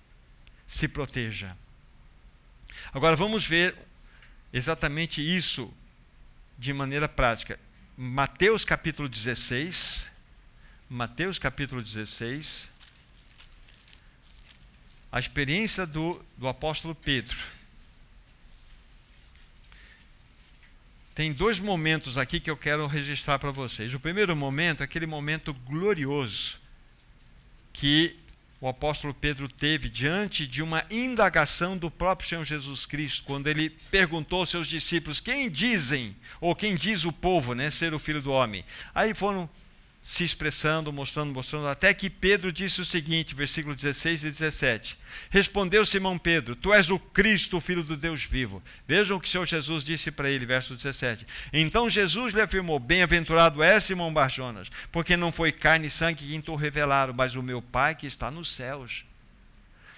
Se 0.65 0.87
proteja. 0.87 1.55
Agora 2.93 3.15
vamos 3.15 3.45
ver 3.45 3.75
exatamente 4.53 5.21
isso 5.21 5.73
de 6.57 6.73
maneira 6.73 7.07
prática. 7.07 7.59
Mateus 7.97 8.65
capítulo 8.65 9.09
16. 9.09 10.09
Mateus 10.89 11.39
capítulo 11.39 11.81
16 11.81 12.75
a 15.15 15.19
experiência 15.19 15.85
do, 15.85 16.21
do 16.37 16.45
apóstolo 16.45 16.93
Pedro. 16.93 17.37
Tem 21.15 21.31
dois 21.31 21.57
momentos 21.57 22.17
aqui 22.17 22.37
que 22.37 22.49
eu 22.51 22.57
quero 22.57 22.85
registrar 22.85 23.39
para 23.39 23.49
vocês. 23.49 23.93
O 23.93 23.99
primeiro 24.01 24.35
momento 24.35 24.81
é 24.81 24.83
aquele 24.83 25.05
momento 25.05 25.53
glorioso 25.53 26.59
que 27.71 28.19
o 28.59 28.67
apóstolo 28.67 29.13
Pedro 29.13 29.47
teve 29.47 29.89
diante 29.89 30.47
de 30.47 30.63
uma 30.63 30.85
indagação 30.89 31.77
do 31.77 31.91
próprio 31.91 32.27
Senhor 32.27 32.45
Jesus 32.45 32.85
Cristo, 32.85 33.23
quando 33.23 33.47
ele 33.47 33.69
perguntou 33.69 34.39
aos 34.39 34.49
seus 34.49 34.67
discípulos: 34.67 35.19
Quem 35.19 35.49
dizem, 35.49 36.15
ou 36.39 36.55
quem 36.55 36.75
diz 36.75 37.05
o 37.05 37.11
povo, 37.11 37.53
né, 37.53 37.69
ser 37.69 37.93
o 37.93 37.99
filho 37.99 38.21
do 38.21 38.31
homem? 38.31 38.63
Aí 38.93 39.13
foram 39.13 39.49
se 40.05 40.23
expressando, 40.23 40.93
mostrando, 40.93 41.33
mostrando, 41.33 41.65
até 41.65 41.91
que 41.91 42.11
Pedro 42.11 42.51
disse 42.51 42.79
o 42.79 42.85
seguinte, 42.85 43.33
versículo 43.33 43.75
16 43.75 44.23
e 44.23 44.29
17. 44.29 44.99
Respondeu 45.31 45.83
Simão 45.83 46.15
Pedro: 46.15 46.55
Tu 46.55 46.71
és 46.71 46.91
o 46.91 46.99
Cristo, 46.99 47.57
o 47.57 47.61
filho 47.61 47.83
do 47.83 47.97
Deus 47.97 48.23
vivo. 48.23 48.61
Vejam 48.87 49.17
o 49.17 49.19
que 49.19 49.27
o 49.27 49.31
Senhor 49.31 49.47
Jesus 49.47 49.83
disse 49.83 50.11
para 50.11 50.29
ele, 50.29 50.45
verso 50.45 50.75
17. 50.75 51.25
Então 51.51 51.89
Jesus 51.89 52.35
lhe 52.35 52.41
afirmou: 52.41 52.77
Bem-aventurado 52.77 53.63
é 53.63 53.79
Simão 53.79 54.13
Barjonas, 54.13 54.69
porque 54.91 55.17
não 55.17 55.31
foi 55.31 55.51
carne 55.51 55.87
e 55.87 55.91
sangue 55.91 56.27
quem 56.27 56.39
tu 56.39 56.53
revelaram, 56.53 57.11
mas 57.11 57.33
o 57.33 57.41
meu 57.41 57.59
Pai 57.59 57.95
que 57.95 58.05
está 58.05 58.29
nos 58.29 58.53
céus. 58.53 59.03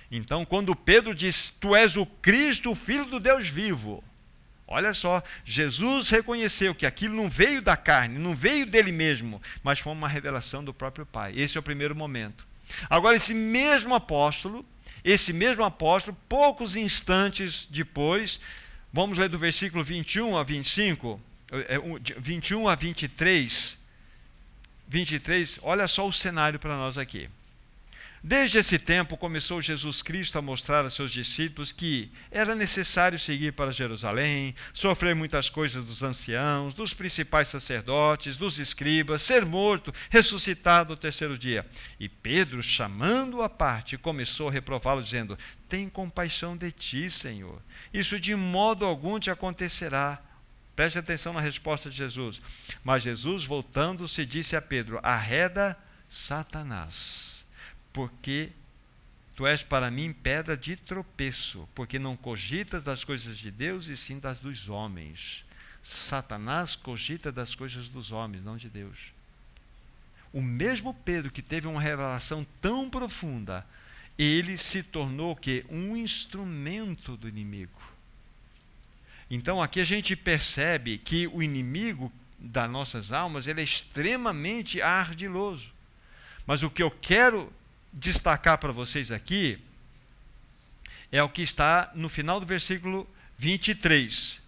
Então, 0.10 0.46
quando 0.46 0.74
Pedro 0.74 1.14
diz: 1.14 1.50
Tu 1.50 1.76
és 1.76 1.98
o 1.98 2.06
Cristo, 2.06 2.72
o 2.72 2.76
filho 2.76 3.08
do 3.08 3.20
Deus 3.20 3.50
vivo. 3.50 4.02
Olha 4.68 4.94
só, 4.94 5.24
Jesus 5.46 6.10
reconheceu 6.10 6.76
que 6.76 6.86
aquilo 6.86 7.16
não 7.16 7.30
veio 7.30 7.62
da 7.62 7.78
carne, 7.78 8.20
não 8.20 8.36
veio 8.36 8.66
dele 8.66 8.92
mesmo, 8.92 9.42
mas 9.64 9.80
foi 9.80 9.94
uma 9.94 10.10
revelação 10.10 10.62
do 10.62 10.74
próprio 10.74 11.06
Pai. 11.06 11.34
Esse 11.36 11.58
é 11.58 11.60
o 11.60 11.64
primeiro 11.64 11.96
momento. 11.96 12.46
Agora, 12.90 13.16
esse 13.16 13.34
mesmo 13.34 13.96
apóstolo, 13.96 14.66
esse 15.06 15.32
mesmo 15.32 15.64
apóstolo, 15.64 16.18
poucos 16.28 16.76
instantes 16.76 17.66
depois, 17.66 18.42
vamos 18.92 19.18
ler 19.18 19.30
do 19.30 19.40
versículo 19.40 19.86
21 19.86 20.36
a 20.38 20.44
25, 20.44 21.22
21 22.20 22.70
é, 22.70 22.74
a 22.74 22.76
23. 22.76 23.78
23, 24.90 25.60
olha 25.64 25.88
só 25.88 26.06
o 26.06 26.14
cenário 26.14 26.60
para 26.60 26.76
nós 26.76 26.98
aqui. 26.98 27.30
Desde 28.28 28.58
esse 28.58 28.78
tempo 28.78 29.16
começou 29.16 29.62
Jesus 29.62 30.02
Cristo 30.02 30.38
a 30.38 30.42
mostrar 30.42 30.84
a 30.84 30.90
seus 30.90 31.14
discípulos 31.14 31.72
que 31.72 32.12
era 32.30 32.54
necessário 32.54 33.18
seguir 33.18 33.54
para 33.54 33.72
Jerusalém, 33.72 34.54
sofrer 34.74 35.16
muitas 35.16 35.50
coisas 35.50 35.82
dos 35.82 36.04
anciãos, 36.04 36.74
dos 36.74 36.94
principais 36.94 37.48
sacerdotes, 37.48 38.36
dos 38.36 38.60
escribas, 38.60 39.22
ser 39.22 39.46
morto, 39.46 39.94
ressuscitado 40.10 40.90
no 40.90 40.98
terceiro 40.98 41.38
dia. 41.38 41.66
E 41.98 42.10
Pedro, 42.10 42.62
chamando-o 42.62 43.44
à 43.44 43.48
parte, 43.48 43.98
começou 43.98 44.50
a 44.50 44.52
reprová-lo, 44.52 45.02
dizendo: 45.02 45.38
Tem 45.70 45.88
compaixão 45.88 46.58
de 46.58 46.70
ti, 46.70 47.10
Senhor. 47.10 47.62
Isso 47.94 48.20
de 48.20 48.36
modo 48.36 48.84
algum 48.84 49.18
te 49.22 49.30
acontecerá. 49.30 50.22
Preste 50.76 51.00
atenção 51.00 51.32
na 51.32 51.40
resposta 51.40 51.90
de 51.90 51.96
Jesus. 51.96 52.42
Mas 52.84 53.04
Jesus, 53.04 53.46
voltando-se, 53.46 54.26
disse 54.26 54.54
a 54.54 54.62
Pedro: 54.62 55.00
Arreda 55.02 55.80
Satanás 56.10 57.37
porque 57.98 58.52
tu 59.36 59.48
és 59.48 59.64
para 59.64 59.90
mim 59.90 60.14
pedra 60.14 60.56
de 60.56 60.76
tropeço, 60.76 61.68
porque 61.74 61.98
não 61.98 62.16
cogitas 62.16 62.84
das 62.84 63.04
coisas 63.04 63.40
de 63.40 63.50
Deus 63.50 63.88
e 63.88 63.98
sim 63.98 64.20
das 64.20 64.40
dos 64.40 64.70
homens. 64.70 65.44
Satanás 65.82 66.76
cogita 66.76 67.32
das 67.32 67.56
coisas 67.56 67.90
dos 67.90 68.12
homens, 68.12 68.44
não 68.44 68.56
de 68.56 68.70
Deus. 68.70 69.00
O 70.32 70.44
mesmo 70.44 70.94
Pedro 70.94 71.32
que 71.32 71.42
teve 71.42 71.66
uma 71.66 71.82
revelação 71.82 72.46
tão 72.62 72.88
profunda, 72.88 73.66
ele 74.16 74.60
se 74.60 74.84
tornou 74.84 75.36
que 75.36 75.66
um 75.68 75.98
instrumento 75.98 77.18
do 77.18 77.28
inimigo. 77.28 77.82
Então 79.28 79.60
aqui 79.60 79.82
a 79.82 79.86
gente 79.86 80.16
percebe 80.16 81.00
que 81.00 81.26
o 81.30 81.42
inimigo 81.42 82.14
das 82.38 82.70
nossas 82.70 83.12
almas 83.12 83.48
ele 83.48 83.62
é 83.62 83.64
extremamente 83.64 84.84
ardiloso. 84.84 85.72
Mas 86.46 86.62
o 86.62 86.70
que 86.70 86.84
eu 86.84 86.92
quero 86.92 87.52
destacar 87.92 88.58
para 88.58 88.72
vocês 88.72 89.12
aqui 89.12 89.60
é 91.12 91.22
o 91.24 91.30
que 91.30 91.42
está 91.42 91.92
no 91.96 92.10
final 92.10 92.40
do 92.40 92.46
versículo 92.46 93.08
23. 93.38 94.40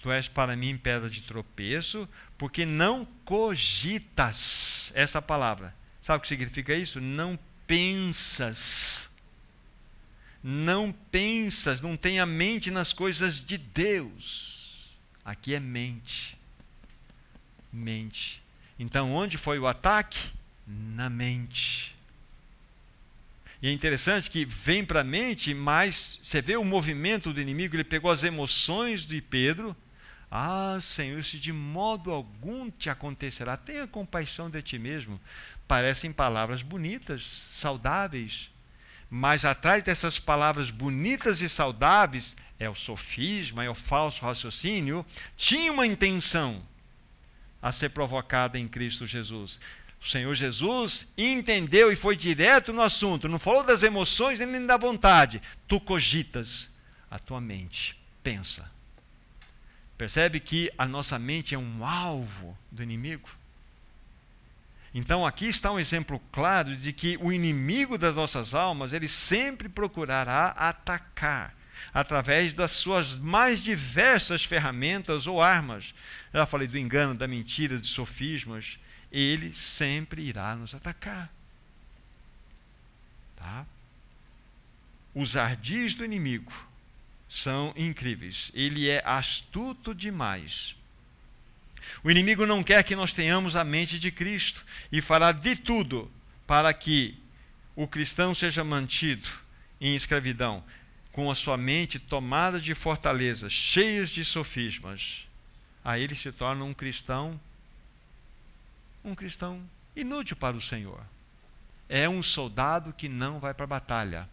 Tu 0.00 0.12
és 0.12 0.28
para 0.28 0.56
mim 0.56 0.76
pedra 0.76 1.10
de 1.10 1.22
tropeço, 1.22 2.08
porque 2.38 2.64
não 2.64 3.04
cogitas 3.24 4.92
essa 4.94 5.20
palavra. 5.20 5.74
Sabe 6.00 6.18
o 6.18 6.20
que 6.20 6.28
significa 6.28 6.74
isso? 6.74 7.00
Não 7.00 7.38
pensas. 7.66 9.10
Não 10.42 10.92
pensas, 11.10 11.80
não 11.80 11.96
tem 11.96 12.20
a 12.20 12.26
mente 12.26 12.70
nas 12.70 12.92
coisas 12.92 13.40
de 13.40 13.58
Deus. 13.58 14.96
Aqui 15.24 15.54
é 15.54 15.60
mente. 15.60 16.38
Mente. 17.72 18.40
Então, 18.78 19.12
onde 19.12 19.36
foi 19.36 19.58
o 19.58 19.66
ataque? 19.66 20.30
Na 20.64 21.10
mente. 21.10 21.95
E 23.62 23.68
é 23.68 23.72
interessante 23.72 24.30
que 24.30 24.44
vem 24.44 24.84
para 24.84 25.00
a 25.00 25.04
mente, 25.04 25.54
mas 25.54 26.18
você 26.22 26.42
vê 26.42 26.56
o 26.56 26.64
movimento 26.64 27.32
do 27.32 27.40
inimigo, 27.40 27.74
ele 27.74 27.84
pegou 27.84 28.10
as 28.10 28.22
emoções 28.22 29.06
de 29.06 29.20
Pedro. 29.20 29.74
Ah, 30.30 30.78
Senhor, 30.80 31.22
se 31.24 31.38
de 31.38 31.52
modo 31.52 32.10
algum 32.10 32.70
te 32.70 32.90
acontecerá, 32.90 33.56
tenha 33.56 33.86
compaixão 33.86 34.50
de 34.50 34.60
ti 34.60 34.78
mesmo. 34.78 35.20
Parecem 35.66 36.12
palavras 36.12 36.62
bonitas, 36.62 37.22
saudáveis, 37.52 38.50
mas 39.08 39.44
atrás 39.44 39.82
dessas 39.82 40.18
palavras 40.18 40.70
bonitas 40.70 41.40
e 41.40 41.48
saudáveis 41.48 42.36
é 42.58 42.68
o 42.68 42.74
sofisma, 42.74 43.64
é 43.64 43.70
o 43.70 43.74
falso 43.74 44.22
raciocínio, 44.22 45.06
tinha 45.36 45.72
uma 45.72 45.86
intenção 45.86 46.62
a 47.62 47.72
ser 47.72 47.90
provocada 47.90 48.58
em 48.58 48.68
Cristo 48.68 49.06
Jesus. 49.06 49.60
O 50.06 50.08
Senhor 50.08 50.32
Jesus 50.36 51.04
entendeu 51.18 51.90
e 51.90 51.96
foi 51.96 52.14
direto 52.14 52.72
no 52.72 52.80
assunto, 52.80 53.28
não 53.28 53.40
falou 53.40 53.64
das 53.64 53.82
emoções 53.82 54.38
nem 54.38 54.64
da 54.64 54.76
vontade. 54.76 55.42
Tu 55.66 55.80
cogitas, 55.80 56.68
a 57.10 57.18
tua 57.18 57.40
mente 57.40 58.00
pensa. 58.22 58.70
Percebe 59.98 60.38
que 60.38 60.70
a 60.78 60.86
nossa 60.86 61.18
mente 61.18 61.56
é 61.56 61.58
um 61.58 61.84
alvo 61.84 62.56
do 62.70 62.84
inimigo? 62.84 63.28
Então 64.94 65.26
aqui 65.26 65.48
está 65.48 65.72
um 65.72 65.80
exemplo 65.80 66.22
claro 66.30 66.76
de 66.76 66.92
que 66.92 67.18
o 67.20 67.32
inimigo 67.32 67.98
das 67.98 68.14
nossas 68.14 68.54
almas, 68.54 68.92
ele 68.92 69.08
sempre 69.08 69.68
procurará 69.68 70.54
atacar 70.56 71.52
através 71.92 72.54
das 72.54 72.70
suas 72.70 73.16
mais 73.16 73.60
diversas 73.60 74.44
ferramentas 74.44 75.26
ou 75.26 75.42
armas. 75.42 75.92
Já 76.32 76.46
falei 76.46 76.68
do 76.68 76.78
engano, 76.78 77.12
da 77.12 77.26
mentira, 77.26 77.76
de 77.76 77.88
sofismas 77.88 78.78
ele 79.18 79.54
sempre 79.54 80.22
irá 80.22 80.54
nos 80.54 80.74
atacar. 80.74 81.32
Tá? 83.36 83.66
Os 85.14 85.36
ardis 85.36 85.94
do 85.94 86.04
inimigo 86.04 86.52
são 87.26 87.72
incríveis. 87.76 88.50
Ele 88.52 88.90
é 88.90 89.02
astuto 89.06 89.94
demais. 89.94 90.76
O 92.04 92.10
inimigo 92.10 92.44
não 92.44 92.62
quer 92.62 92.82
que 92.84 92.94
nós 92.94 93.12
tenhamos 93.12 93.56
a 93.56 93.64
mente 93.64 93.98
de 93.98 94.10
Cristo 94.10 94.64
e 94.92 95.00
fará 95.00 95.32
de 95.32 95.56
tudo 95.56 96.10
para 96.46 96.72
que 96.74 97.18
o 97.74 97.88
cristão 97.88 98.34
seja 98.34 98.62
mantido 98.62 99.28
em 99.80 99.94
escravidão, 99.94 100.62
com 101.10 101.30
a 101.30 101.34
sua 101.34 101.56
mente 101.56 101.98
tomada 101.98 102.60
de 102.60 102.74
fortalezas, 102.74 103.52
cheias 103.52 104.10
de 104.10 104.24
sofismas. 104.24 105.26
Aí 105.82 106.02
ele 106.02 106.14
se 106.14 106.30
torna 106.32 106.64
um 106.64 106.74
cristão 106.74 107.40
um 109.06 109.14
cristão 109.14 109.62
inútil 109.94 110.36
para 110.36 110.56
o 110.56 110.60
Senhor. 110.60 111.00
É 111.88 112.08
um 112.08 112.22
soldado 112.22 112.92
que 112.92 113.08
não 113.08 113.38
vai 113.38 113.54
para 113.54 113.64
a 113.64 113.68
batalha. 113.68 114.28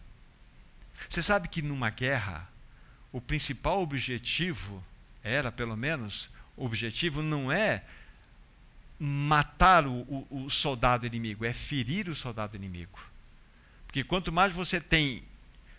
Você 1.08 1.22
sabe 1.22 1.48
que 1.48 1.62
numa 1.62 1.90
guerra, 1.90 2.48
o 3.12 3.20
principal 3.20 3.80
objetivo, 3.80 4.84
era 5.22 5.52
pelo 5.52 5.76
menos, 5.76 6.28
o 6.56 6.66
objetivo 6.66 7.22
não 7.22 7.50
é 7.50 7.84
matar 8.98 9.86
o, 9.86 10.00
o, 10.02 10.44
o 10.44 10.50
soldado 10.50 11.06
inimigo, 11.06 11.44
é 11.44 11.52
ferir 11.52 12.08
o 12.08 12.14
soldado 12.14 12.56
inimigo. 12.56 12.98
Porque 13.86 14.02
quanto 14.02 14.32
mais 14.32 14.52
você 14.52 14.80
tem 14.80 15.22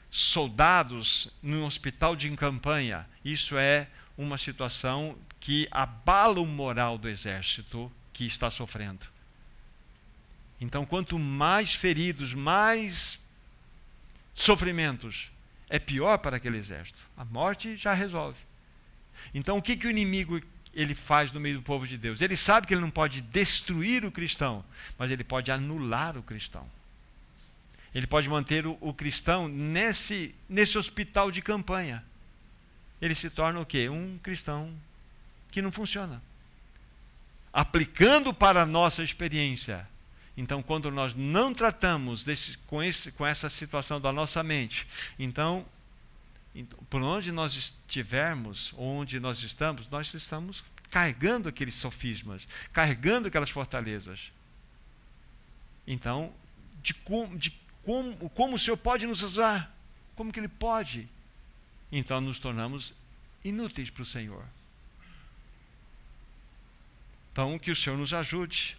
soldados 0.10 1.30
no 1.44 1.66
hospital 1.66 2.16
de 2.16 2.30
campanha, 2.38 3.06
isso 3.24 3.58
é 3.58 3.90
uma 4.18 4.38
situação 4.38 5.18
que 5.40 5.68
abala 5.70 6.40
o 6.40 6.46
moral 6.46 6.98
do 6.98 7.10
exército 7.10 7.92
que 8.16 8.26
está 8.26 8.50
sofrendo. 8.50 9.06
Então, 10.60 10.86
quanto 10.86 11.20
mais 11.20 11.74
feridos, 11.74 12.34
mais 12.34 13.20
sofrimentos, 14.34 15.30
é 15.70 15.78
pior 15.78 16.18
para 16.20 16.38
aquele 16.38 16.58
exército. 16.58 17.02
A 17.18 17.26
morte 17.26 17.76
já 17.76 17.94
resolve. 17.94 18.40
Então, 19.34 19.58
o 19.58 19.62
que, 19.62 19.76
que 19.76 19.86
o 19.86 19.90
inimigo 19.90 20.42
ele 20.74 20.96
faz 20.96 21.34
no 21.34 21.42
meio 21.42 21.58
do 21.58 21.62
povo 21.62 21.86
de 21.86 21.98
Deus? 21.98 22.22
Ele 22.22 22.38
sabe 22.38 22.66
que 22.66 22.74
ele 22.74 22.80
não 22.80 22.90
pode 22.90 23.20
destruir 23.20 24.06
o 24.06 24.12
cristão, 24.12 24.64
mas 24.98 25.12
ele 25.12 25.24
pode 25.24 25.52
anular 25.52 26.18
o 26.18 26.24
cristão. 26.24 26.66
Ele 27.94 28.08
pode 28.08 28.30
manter 28.30 28.66
o, 28.66 28.78
o 28.80 28.94
cristão 28.94 29.50
nesse, 29.50 30.34
nesse 30.48 30.78
hospital 30.78 31.32
de 31.32 31.42
campanha. 31.42 32.02
Ele 33.02 33.14
se 33.14 33.30
torna 33.30 33.60
o 33.60 33.66
quê? 33.66 33.90
Um 33.90 34.18
cristão 34.20 34.74
que 35.52 35.62
não 35.62 35.72
funciona 35.72 36.22
aplicando 37.56 38.34
para 38.34 38.64
a 38.64 38.66
nossa 38.66 39.02
experiência. 39.02 39.88
Então, 40.36 40.62
quando 40.62 40.92
nós 40.92 41.16
não 41.16 41.54
tratamos 41.54 42.22
desse, 42.22 42.58
com, 42.68 42.84
esse, 42.84 43.14
com 43.14 43.26
essa 43.26 43.50
situação 43.50 44.02
da 44.02 44.12
nossa 44.12 44.44
mente, 44.44 44.86
então, 45.18 45.66
por 46.90 47.02
onde 47.02 47.32
nós 47.32 47.56
estivermos, 47.56 48.74
onde 48.78 49.22
nós 49.22 49.42
estamos, 49.42 49.88
nós 49.88 50.14
estamos 50.14 50.66
carregando 50.92 51.48
aqueles 51.48 51.76
sofismas, 51.76 52.46
carregando 52.74 53.30
aquelas 53.30 53.50
fortalezas. 53.50 54.34
Então, 55.88 56.34
de, 56.84 56.94
de 57.38 57.58
como, 57.86 58.30
como 58.32 58.56
o 58.58 58.60
Senhor 58.60 58.76
pode 58.76 59.08
nos 59.08 59.22
usar? 59.22 59.74
Como 60.18 60.34
que 60.34 60.42
Ele 60.42 60.50
pode? 60.50 61.08
Então, 61.90 62.20
nos 62.20 62.38
tornamos 62.38 62.94
inúteis 63.46 63.90
para 63.90 64.04
o 64.04 64.06
Senhor. 64.06 64.44
Então, 67.36 67.60
que 67.60 67.70
o 67.70 67.76
Senhor 67.76 67.98
nos 67.98 68.14
ajude. 68.14 68.78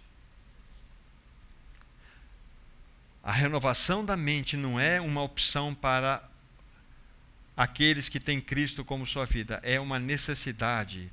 A 3.23 3.31
renovação 3.31 4.03
da 4.03 4.17
mente 4.17 4.57
não 4.57 4.81
é 4.81 4.99
uma 4.99 5.21
opção 5.21 5.75
para 5.75 6.27
aqueles 7.55 8.09
que 8.09 8.19
têm 8.19 8.41
Cristo 8.41 8.83
como 8.83 9.07
sua 9.07 9.27
vida, 9.27 9.61
é 9.63 9.79
uma 9.79 9.99
necessidade 9.99 11.13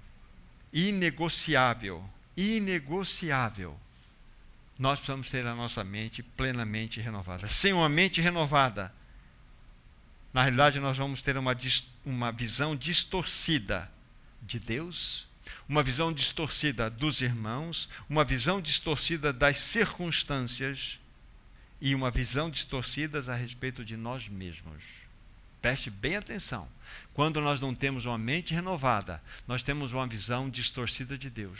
inegociável. 0.71 2.09
Inegociável. 2.37 3.77
Nós 4.79 4.99
precisamos 4.99 5.29
ter 5.29 5.45
a 5.45 5.53
nossa 5.53 5.83
mente 5.83 6.23
plenamente 6.23 7.01
renovada. 7.01 7.49
Sem 7.49 7.73
uma 7.73 7.89
mente 7.89 8.21
renovada, 8.21 8.89
na 10.31 10.43
realidade, 10.43 10.79
nós 10.79 10.97
vamos 10.97 11.21
ter 11.21 11.35
uma, 11.35 11.53
uma 12.05 12.31
visão 12.31 12.73
distorcida 12.73 13.91
de 14.41 14.59
Deus 14.59 15.27
uma 15.67 15.83
visão 15.83 16.11
distorcida 16.13 16.89
dos 16.89 17.21
irmãos, 17.21 17.89
uma 18.09 18.23
visão 18.23 18.61
distorcida 18.61 19.31
das 19.33 19.57
circunstâncias 19.57 20.99
e 21.81 21.93
uma 21.93 22.09
visão 22.09 22.49
distorcida 22.49 23.19
a 23.31 23.35
respeito 23.35 23.83
de 23.83 23.97
nós 23.97 24.27
mesmos. 24.27 24.83
Preste 25.61 25.89
bem 25.89 26.17
atenção. 26.17 26.67
Quando 27.13 27.39
nós 27.39 27.61
não 27.61 27.73
temos 27.73 28.05
uma 28.05 28.17
mente 28.17 28.53
renovada, 28.53 29.21
nós 29.47 29.63
temos 29.63 29.93
uma 29.93 30.05
visão 30.05 30.49
distorcida 30.49 31.17
de 31.17 31.29
Deus. 31.29 31.59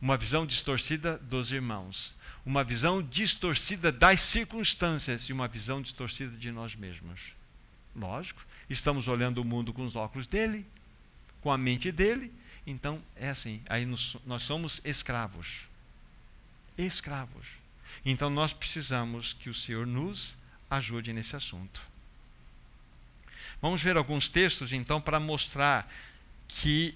Uma 0.00 0.16
visão 0.16 0.44
distorcida 0.44 1.16
dos 1.18 1.52
irmãos. 1.52 2.14
Uma 2.44 2.64
visão 2.64 3.00
distorcida 3.00 3.92
das 3.92 4.20
circunstâncias 4.20 5.28
e 5.28 5.32
uma 5.32 5.46
visão 5.46 5.80
distorcida 5.80 6.36
de 6.36 6.50
nós 6.50 6.74
mesmos. 6.74 7.20
Lógico, 7.94 8.44
estamos 8.68 9.06
olhando 9.06 9.38
o 9.38 9.44
mundo 9.44 9.72
com 9.72 9.86
os 9.86 9.94
óculos 9.94 10.26
dele, 10.26 10.66
com 11.40 11.52
a 11.52 11.58
mente 11.58 11.92
dele, 11.92 12.32
então, 12.66 13.02
é 13.16 13.30
assim, 13.30 13.60
aí 13.68 13.84
nós, 13.84 14.16
nós 14.24 14.42
somos 14.42 14.80
escravos. 14.84 15.62
Escravos. 16.78 17.46
Então, 18.04 18.30
nós 18.30 18.52
precisamos 18.52 19.32
que 19.32 19.50
o 19.50 19.54
Senhor 19.54 19.86
nos 19.86 20.36
ajude 20.70 21.12
nesse 21.12 21.36
assunto. 21.36 21.80
Vamos 23.60 23.82
ver 23.82 23.96
alguns 23.96 24.28
textos, 24.28 24.72
então, 24.72 25.00
para 25.00 25.20
mostrar 25.20 25.92
que 26.48 26.94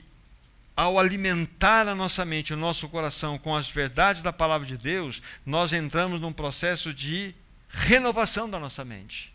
ao 0.76 0.98
alimentar 0.98 1.88
a 1.88 1.94
nossa 1.94 2.24
mente, 2.24 2.52
o 2.52 2.56
nosso 2.56 2.88
coração 2.88 3.38
com 3.38 3.56
as 3.56 3.68
verdades 3.68 4.22
da 4.22 4.32
palavra 4.32 4.66
de 4.66 4.76
Deus, 4.76 5.22
nós 5.44 5.72
entramos 5.72 6.20
num 6.20 6.32
processo 6.32 6.92
de 6.92 7.34
renovação 7.70 8.48
da 8.48 8.58
nossa 8.58 8.84
mente. 8.84 9.32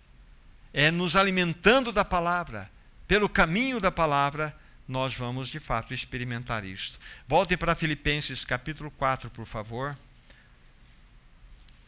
É 0.73 0.91
nos 0.91 1.15
alimentando 1.15 1.91
da 1.91 2.05
palavra, 2.05 2.69
pelo 3.07 3.27
caminho 3.27 3.79
da 3.79 3.91
palavra, 3.91 4.55
nós 4.91 5.15
vamos 5.15 5.47
de 5.47 5.57
fato 5.57 5.93
experimentar 5.93 6.65
isto. 6.65 6.99
Voltem 7.25 7.57
para 7.57 7.75
Filipenses 7.75 8.43
capítulo 8.43 8.91
4, 8.91 9.29
por 9.29 9.45
favor. 9.45 9.97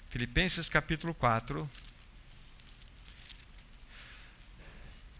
Filipenses 0.09 0.69
capítulo 0.69 1.13
4. 1.13 1.69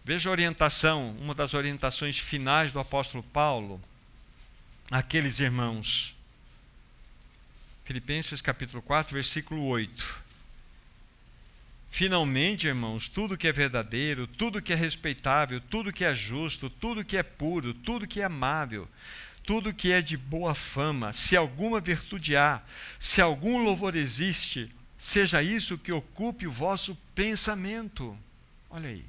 Veja 0.02 0.30
a 0.30 0.32
orientação, 0.32 1.10
uma 1.20 1.34
das 1.34 1.52
orientações 1.52 2.18
finais 2.18 2.72
do 2.72 2.78
apóstolo 2.78 3.22
Paulo 3.22 3.78
àqueles 4.90 5.38
irmãos. 5.38 6.16
Filipenses 7.84 8.40
capítulo 8.40 8.80
4, 8.80 9.12
versículo 9.12 9.62
8. 9.66 10.23
Finalmente, 11.96 12.66
irmãos, 12.66 13.08
tudo 13.08 13.38
que 13.38 13.46
é 13.46 13.52
verdadeiro, 13.52 14.26
tudo 14.26 14.60
que 14.60 14.72
é 14.72 14.74
respeitável, 14.76 15.60
tudo 15.60 15.92
que 15.92 16.04
é 16.04 16.12
justo, 16.12 16.68
tudo 16.68 17.04
que 17.04 17.16
é 17.16 17.22
puro, 17.22 17.72
tudo 17.72 18.04
que 18.04 18.20
é 18.20 18.24
amável, 18.24 18.88
tudo 19.44 19.72
que 19.72 19.92
é 19.92 20.02
de 20.02 20.16
boa 20.16 20.56
fama, 20.56 21.12
se 21.12 21.36
alguma 21.36 21.78
virtude 21.78 22.36
há, 22.36 22.60
se 22.98 23.20
algum 23.20 23.62
louvor 23.62 23.94
existe, 23.94 24.74
seja 24.98 25.40
isso 25.40 25.78
que 25.78 25.92
ocupe 25.92 26.48
o 26.48 26.50
vosso 26.50 26.98
pensamento. 27.14 28.18
Olha 28.68 28.88
aí. 28.88 29.04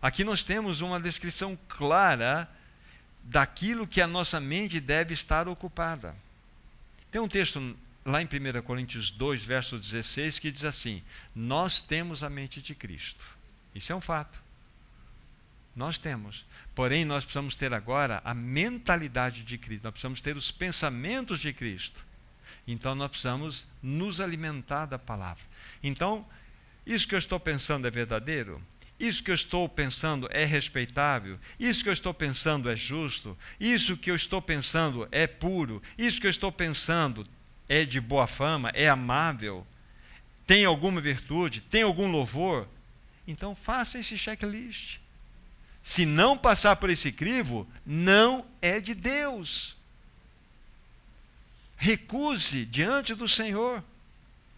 Aqui 0.00 0.24
nós 0.24 0.42
temos 0.42 0.80
uma 0.80 0.98
descrição 0.98 1.58
clara 1.68 2.48
daquilo 3.22 3.86
que 3.86 4.00
a 4.00 4.06
nossa 4.06 4.40
mente 4.40 4.80
deve 4.80 5.12
estar 5.12 5.46
ocupada. 5.46 6.16
Tem 7.10 7.20
um 7.20 7.28
texto 7.28 7.76
lá 8.06 8.22
em 8.22 8.26
1 8.26 8.62
Coríntios 8.62 9.10
2, 9.10 9.42
verso 9.42 9.78
16, 9.78 10.38
que 10.38 10.52
diz 10.52 10.64
assim: 10.64 11.02
Nós 11.34 11.80
temos 11.80 12.22
a 12.22 12.30
mente 12.30 12.62
de 12.62 12.74
Cristo. 12.74 13.26
Isso 13.74 13.92
é 13.92 13.96
um 13.96 14.00
fato. 14.00 14.38
Nós 15.74 15.98
temos. 15.98 16.46
Porém, 16.74 17.04
nós 17.04 17.24
precisamos 17.24 17.56
ter 17.56 17.74
agora 17.74 18.22
a 18.24 18.32
mentalidade 18.32 19.42
de 19.42 19.58
Cristo, 19.58 19.84
nós 19.84 19.92
precisamos 19.92 20.20
ter 20.20 20.36
os 20.36 20.50
pensamentos 20.50 21.40
de 21.40 21.52
Cristo. 21.52 22.04
Então, 22.66 22.94
nós 22.94 23.10
precisamos 23.10 23.66
nos 23.82 24.20
alimentar 24.20 24.86
da 24.86 24.98
palavra. 24.98 25.44
Então, 25.82 26.26
isso 26.86 27.06
que 27.06 27.14
eu 27.14 27.18
estou 27.18 27.38
pensando 27.38 27.86
é 27.86 27.90
verdadeiro? 27.90 28.62
Isso 28.98 29.22
que 29.22 29.30
eu 29.30 29.34
estou 29.34 29.68
pensando 29.68 30.26
é 30.30 30.44
respeitável? 30.44 31.38
Isso 31.60 31.82
que 31.82 31.88
eu 31.88 31.92
estou 31.92 32.14
pensando 32.14 32.70
é 32.70 32.76
justo? 32.76 33.36
Isso 33.60 33.96
que 33.96 34.10
eu 34.10 34.16
estou 34.16 34.40
pensando 34.40 35.06
é 35.12 35.26
puro? 35.26 35.82
Isso 35.98 36.18
que 36.18 36.26
eu 36.26 36.30
estou 36.30 36.50
pensando 36.50 37.26
é 37.68 37.84
de 37.84 38.00
boa 38.00 38.26
fama? 38.26 38.70
É 38.74 38.88
amável? 38.88 39.66
Tem 40.46 40.64
alguma 40.64 41.00
virtude? 41.00 41.60
Tem 41.60 41.82
algum 41.82 42.10
louvor? 42.10 42.68
Então 43.26 43.54
faça 43.54 43.98
esse 43.98 44.16
checklist. 44.16 44.98
Se 45.82 46.04
não 46.04 46.36
passar 46.36 46.76
por 46.76 46.90
esse 46.90 47.12
crivo, 47.12 47.66
não 47.84 48.46
é 48.60 48.80
de 48.80 48.94
Deus. 48.94 49.76
Recuse 51.76 52.64
diante 52.64 53.14
do 53.14 53.28
Senhor, 53.28 53.84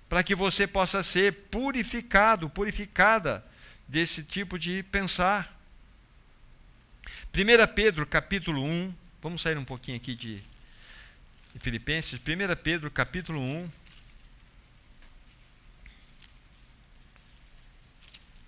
para 0.08 0.22
que 0.22 0.34
você 0.34 0.66
possa 0.66 1.02
ser 1.02 1.32
purificado, 1.50 2.48
purificada 2.48 3.44
desse 3.86 4.22
tipo 4.22 4.58
de 4.58 4.82
pensar. 4.84 5.54
1 7.34 7.74
Pedro 7.74 8.06
capítulo 8.06 8.62
1, 8.62 8.94
vamos 9.20 9.42
sair 9.42 9.58
um 9.58 9.64
pouquinho 9.64 9.96
aqui 9.96 10.14
de, 10.14 10.42
Filipenses, 11.60 12.20
1 12.20 12.56
Pedro 12.62 12.90
capítulo 12.90 13.40
1, 13.40 13.68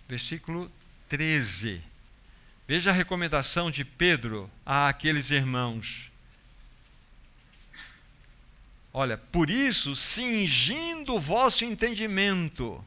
versículo 0.08 0.70
13. 1.08 1.82
Veja 2.66 2.90
a 2.90 2.92
recomendação 2.92 3.70
de 3.70 3.84
Pedro 3.84 4.50
àqueles 4.64 5.30
irmãos. 5.30 6.10
Olha, 8.92 9.16
por 9.16 9.50
isso, 9.50 9.94
cingindo 9.94 11.14
o 11.14 11.20
vosso 11.20 11.64
entendimento, 11.64 12.84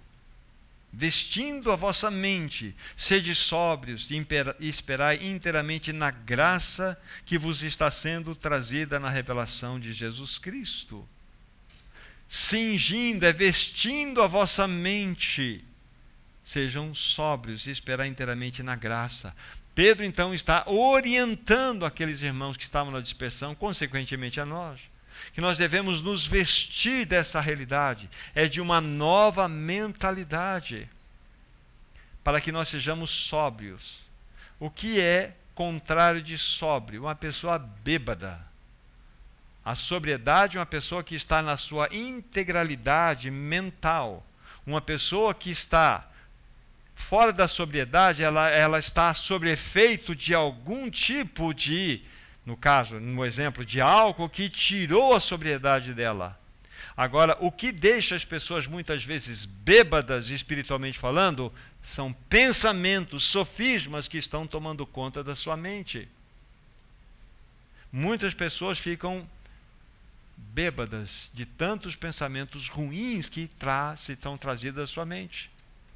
vestindo 0.94 1.72
a 1.72 1.76
vossa 1.76 2.12
mente, 2.12 2.76
sede 2.96 3.34
sóbrios 3.34 4.08
e 4.12 4.26
esperai 4.60 5.26
inteiramente 5.26 5.91
na 5.91 6.12
graça 6.12 6.96
que 7.26 7.36
vos 7.36 7.64
está 7.64 7.89
sendo 7.89 8.36
trazida 8.36 9.00
na 9.00 9.10
revelação 9.10 9.80
de 9.80 9.91
Jesus 9.91 10.38
Cristo. 10.38 11.08
Cingindo, 12.28 13.26
é 13.26 13.34
vestindo 13.34 14.22
a 14.22 14.28
vossa 14.28 14.68
mente, 14.68 15.66
sejam 16.44 16.94
sóbrios 16.94 17.66
e 17.66 17.72
esperai 17.72 18.08
inteiramente 18.08 18.62
na 18.62 18.76
graça. 18.76 19.36
Pedro 19.74 20.06
então 20.06 20.32
está 20.32 20.64
orientando 20.70 21.88
aqueles 21.88 22.22
irmãos 22.22 22.56
que 22.56 22.64
estavam 22.64 22.94
na 22.94 23.02
dispersão, 23.02 23.56
consequentemente 23.56 24.39
a 24.39 24.46
nós 24.46 24.93
que 25.32 25.41
nós 25.41 25.57
devemos 25.57 26.01
nos 26.01 26.26
vestir 26.26 27.05
dessa 27.05 27.39
realidade, 27.39 28.09
é 28.36 28.47
de 28.47 28.59
uma 28.59 28.82
nova 28.82 29.47
mentalidade, 29.47 30.89
para 32.24 32.41
que 32.41 32.51
nós 32.51 32.69
sejamos 32.69 33.09
sóbrios. 33.09 34.01
O 34.59 34.69
que 34.69 34.99
é 34.99 35.36
contrário 35.55 36.21
de 36.21 36.38
sóbrio? 36.38 37.03
Uma 37.03 37.15
pessoa 37.15 37.57
bêbada. 37.57 38.39
A 39.63 39.76
sobriedade 39.76 40.57
é 40.57 40.59
uma 40.59 40.65
pessoa 40.65 41.03
que 41.03 41.15
está 41.15 41.41
na 41.41 41.57
sua 41.57 41.88
integralidade 41.91 43.32
mental. 43.32 44.26
Uma 44.65 44.82
pessoa 44.82 45.34
que 45.34 45.49
está 45.49 46.09
fora 46.93 47.34
da 47.34 47.47
sobriedade, 47.47 48.24
ela, 48.24 48.49
ela 48.49 48.80
está 48.80 49.13
sob 49.13 49.49
efeito 49.49 50.15
de 50.15 50.34
algum 50.34 50.89
tipo 50.89 51.53
de 51.53 52.03
no 52.46 52.58
caso, 52.58 53.00
no 53.00 53.26
exemplo 53.26 53.66
de 53.66 53.80
álcool, 53.80 54.30
que 54.30 54.50
tirou 54.50 55.14
a 55.14 55.20
sobriedade 55.20 55.94
dela. 55.94 56.39
Agora, 56.96 57.38
o 57.39 57.52
que 57.52 57.72
deixa 57.72 58.16
as 58.16 58.26
pessoas 58.26 58.68
muitas 58.68 59.04
vezes 59.04 59.46
bêbadas, 59.46 60.30
espiritualmente 60.30 61.00
falando, 61.00 61.52
são 61.82 62.14
pensamentos, 62.30 63.24
sofismas 63.24 64.08
que 64.08 64.18
estão 64.18 64.46
tomando 64.46 64.86
conta 64.86 65.24
da 65.24 65.36
sua 65.36 65.58
mente. 65.58 66.08
Muitas 67.91 68.34
pessoas 68.34 68.78
ficam 68.78 69.28
bêbadas 70.38 71.32
de 71.34 71.46
tantos 71.46 71.96
pensamentos 71.96 72.68
ruins 72.68 73.30
que 73.30 73.48
tra 73.48 73.96
estão 73.98 74.38
trazidos 74.38 74.84
à 74.84 74.88
sua 74.88 75.06
mente. 75.06 75.50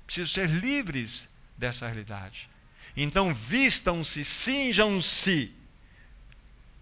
Precisam 0.05 0.27
ser 0.27 0.49
livres 0.49 1.27
dessa 1.57 1.85
realidade. 1.85 2.49
Então, 2.95 3.33
vistam-se, 3.33 4.25
cinjam-se 4.25 5.51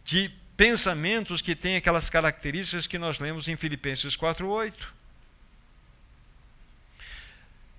de 0.06 0.32
pensamentos 0.56 1.42
que 1.42 1.56
têm 1.56 1.76
aquelas 1.76 2.10
características 2.10 2.88
que 2.88 2.98
nós 2.98 3.20
lemos 3.20 3.48
em 3.48 3.58
Filipenses 3.58 4.16
4:8. 4.16 4.94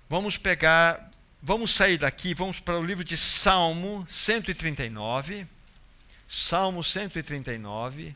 Vamos 0.09 0.37
pegar, 0.37 1.11
vamos 1.41 1.73
sair 1.73 1.97
daqui, 1.97 2.33
vamos 2.33 2.59
para 2.59 2.77
o 2.77 2.85
livro 2.85 3.03
de 3.03 3.17
Salmo 3.17 4.05
139. 4.09 5.47
Salmo 6.29 6.83
139, 6.83 8.13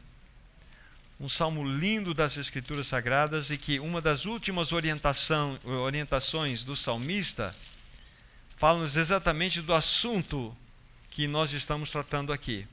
um 1.17 1.29
salmo 1.29 1.63
lindo 1.63 2.13
das 2.13 2.35
Escrituras 2.35 2.87
Sagradas 2.87 3.49
e 3.49 3.57
que 3.57 3.79
uma 3.79 4.01
das 4.01 4.25
últimas 4.25 4.73
orientações 4.73 6.65
do 6.65 6.75
salmista 6.75 7.55
fala-nos 8.57 8.97
exatamente 8.97 9.61
do 9.61 9.73
assunto 9.73 10.53
que 11.09 11.25
nós 11.25 11.53
estamos 11.53 11.89
tratando 11.89 12.33
aqui. 12.33 12.67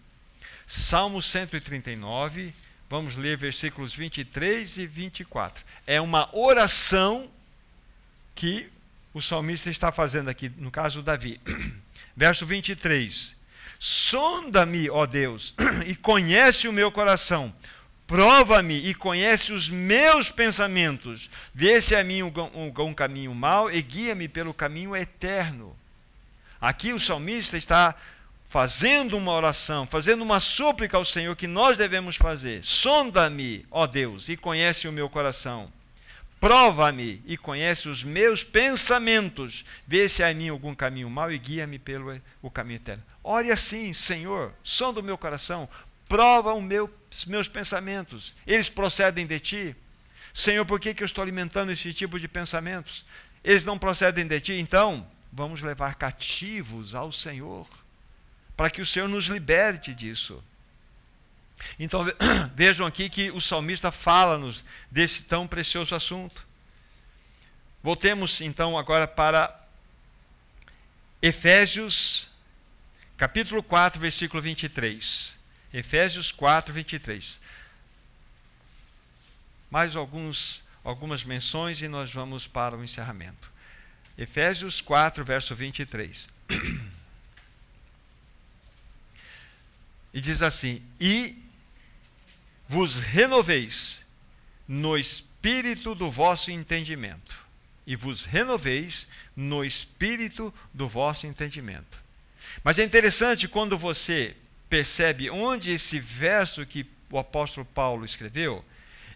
Salmo 0.71 1.23
139, 1.23 2.53
vamos 2.91 3.17
ler 3.17 3.39
versículos 3.39 3.95
23 3.95 4.77
e 4.77 4.87
24. 4.87 5.65
É 5.87 5.99
uma 5.99 6.29
oração 6.37 7.31
que 8.35 8.69
o 9.15 9.23
salmista 9.23 9.71
está 9.71 9.91
fazendo 9.91 10.29
aqui, 10.29 10.53
no 10.59 10.71
caso 10.71 11.01
Davi. 11.01 11.41
Verso 12.15 12.45
23. 12.45 13.35
Sonda-me, 13.79 14.91
ó 14.91 15.07
Deus, 15.07 15.55
e 15.87 15.97
conhece 15.97 16.69
o 16.69 16.73
meu 16.73 16.93
coração. 16.93 17.51
Prova-me 18.07 18.75
e 18.75 18.93
conhece 18.93 19.55
os 19.55 19.71
meus 19.71 20.31
pensamentos. 20.31 21.31
Vê 21.55 21.81
se 21.81 21.97
a 21.97 22.05
mim 22.05 22.23
um, 22.23 22.33
um, 22.55 22.93
caminho 22.93 23.35
mau 23.35 23.71
e 23.71 23.81
guia-me 23.81 24.29
pelo 24.29 24.53
caminho 24.53 24.95
eterno. 24.95 25.75
Aqui 26.61 26.93
o 26.93 27.01
salmista 27.01 27.57
está 27.57 27.95
fazendo 28.49 29.17
uma 29.17 29.33
oração, 29.33 29.87
fazendo 29.87 30.23
uma 30.23 30.41
súplica 30.41 30.97
ao 30.97 31.05
Senhor 31.05 31.37
que 31.37 31.47
nós 31.47 31.77
devemos 31.77 32.17
fazer. 32.17 32.65
Sonda-me, 32.65 33.67
ó 33.71 33.87
Deus, 33.87 34.29
e 34.29 34.37
conhece 34.37 34.89
o 34.89 34.93
meu 34.93 35.09
coração. 35.09 35.71
Prova-me 36.41 37.21
e 37.27 37.37
conhece 37.37 37.89
os 37.89 38.03
meus 38.03 38.43
pensamentos. 38.43 39.65
Vê 39.87 40.09
se 40.09 40.23
há 40.23 40.31
em 40.31 40.35
mim 40.35 40.49
algum 40.49 40.75
caminho 40.75 41.11
mau 41.11 41.31
e 41.31 41.39
guia-me 41.39 41.79
pelo 41.79 42.21
o 42.41 42.51
caminho 42.51 42.77
eterno. 42.77 43.03
Ore 43.23 43.51
assim, 43.51 43.93
Senhor, 43.93 44.53
sonda 44.63 45.01
o 45.01 45.03
meu 45.03 45.19
coração. 45.19 45.69
Prova 46.09 46.59
meu, 46.61 46.89
os 47.11 47.27
meus 47.27 47.49
pensamentos. 47.49 48.35
Eles 48.47 48.71
procedem 48.71 49.27
de 49.27 49.39
ti. 49.41 49.77
Senhor, 50.33 50.65
por 50.65 50.81
que, 50.81 50.95
que 50.95 51.03
eu 51.03 51.07
estou 51.07 51.21
alimentando 51.21 51.73
esse 51.73 51.93
tipo 51.93 52.19
de 52.19 52.29
pensamentos? 52.29 53.05
Eles 53.45 53.65
não 53.65 53.79
procedem 53.79 54.27
de 54.27 54.41
ti. 54.41 54.53
Então, 54.55 55.07
vamos 55.33 55.61
levar 55.61 55.97
cativos 55.97 56.95
ao 56.95 57.11
Senhor, 57.13 57.67
para 58.59 58.71
que 58.71 58.83
o 58.83 58.87
Senhor 58.87 59.09
nos 59.09 59.27
liberte 59.27 59.95
disso. 59.95 60.43
Então 61.79 62.05
vejam 62.57 62.85
aqui 62.85 63.09
que 63.09 63.31
o 63.31 63.41
salmista 63.41 63.93
fala-nos 63.93 64.65
desse 64.91 65.23
tão 65.23 65.47
precioso 65.47 65.95
assunto. 65.95 66.45
Voltemos 67.81 68.41
então 68.41 68.77
agora 68.77 69.07
para 69.07 69.57
Efésios, 71.23 72.27
capítulo 73.17 73.63
4, 73.63 74.01
versículo 74.01 74.43
23. 74.43 75.37
Efésios 75.73 76.33
4, 76.33 76.75
23. 76.75 77.39
Mais 79.71 79.95
alguns, 79.95 80.65
algumas 80.83 81.23
menções 81.23 81.81
e 81.81 81.87
nós 81.87 82.13
vamos 82.13 82.49
para 82.49 82.77
o 82.77 82.83
encerramento. 82.83 83.49
Efésios 84.19 84.81
4, 84.81 85.25
verso 85.25 85.55
23. 85.55 86.29
E 90.13 90.21
diz 90.21 90.43
assim: 90.43 90.83
E 91.01 91.37
vos 92.67 92.99
renoveis 92.99 94.01
no 94.67 94.97
espírito 94.97 95.95
do 95.95 96.11
vosso 96.11 96.51
entendimento. 96.51 97.37
E 97.87 97.97
vos 97.97 98.25
renoveis 98.25 99.09
no 99.35 99.65
espírito 99.65 100.53
do 100.75 100.87
vosso 100.87 101.27
entendimento. 101.27 101.99
Mas 102.63 102.79
é 102.79 102.85
interessante 102.85 103.49
quando 103.49 103.79
você 103.79 104.37
percebe 104.69 105.31
onde 105.31 105.71
esse 105.71 105.99
verso 105.99 106.67
que 106.67 106.87
o 107.11 107.19
apóstolo 107.19 107.65
Paulo 107.65 108.05
escreveu, 108.05 108.63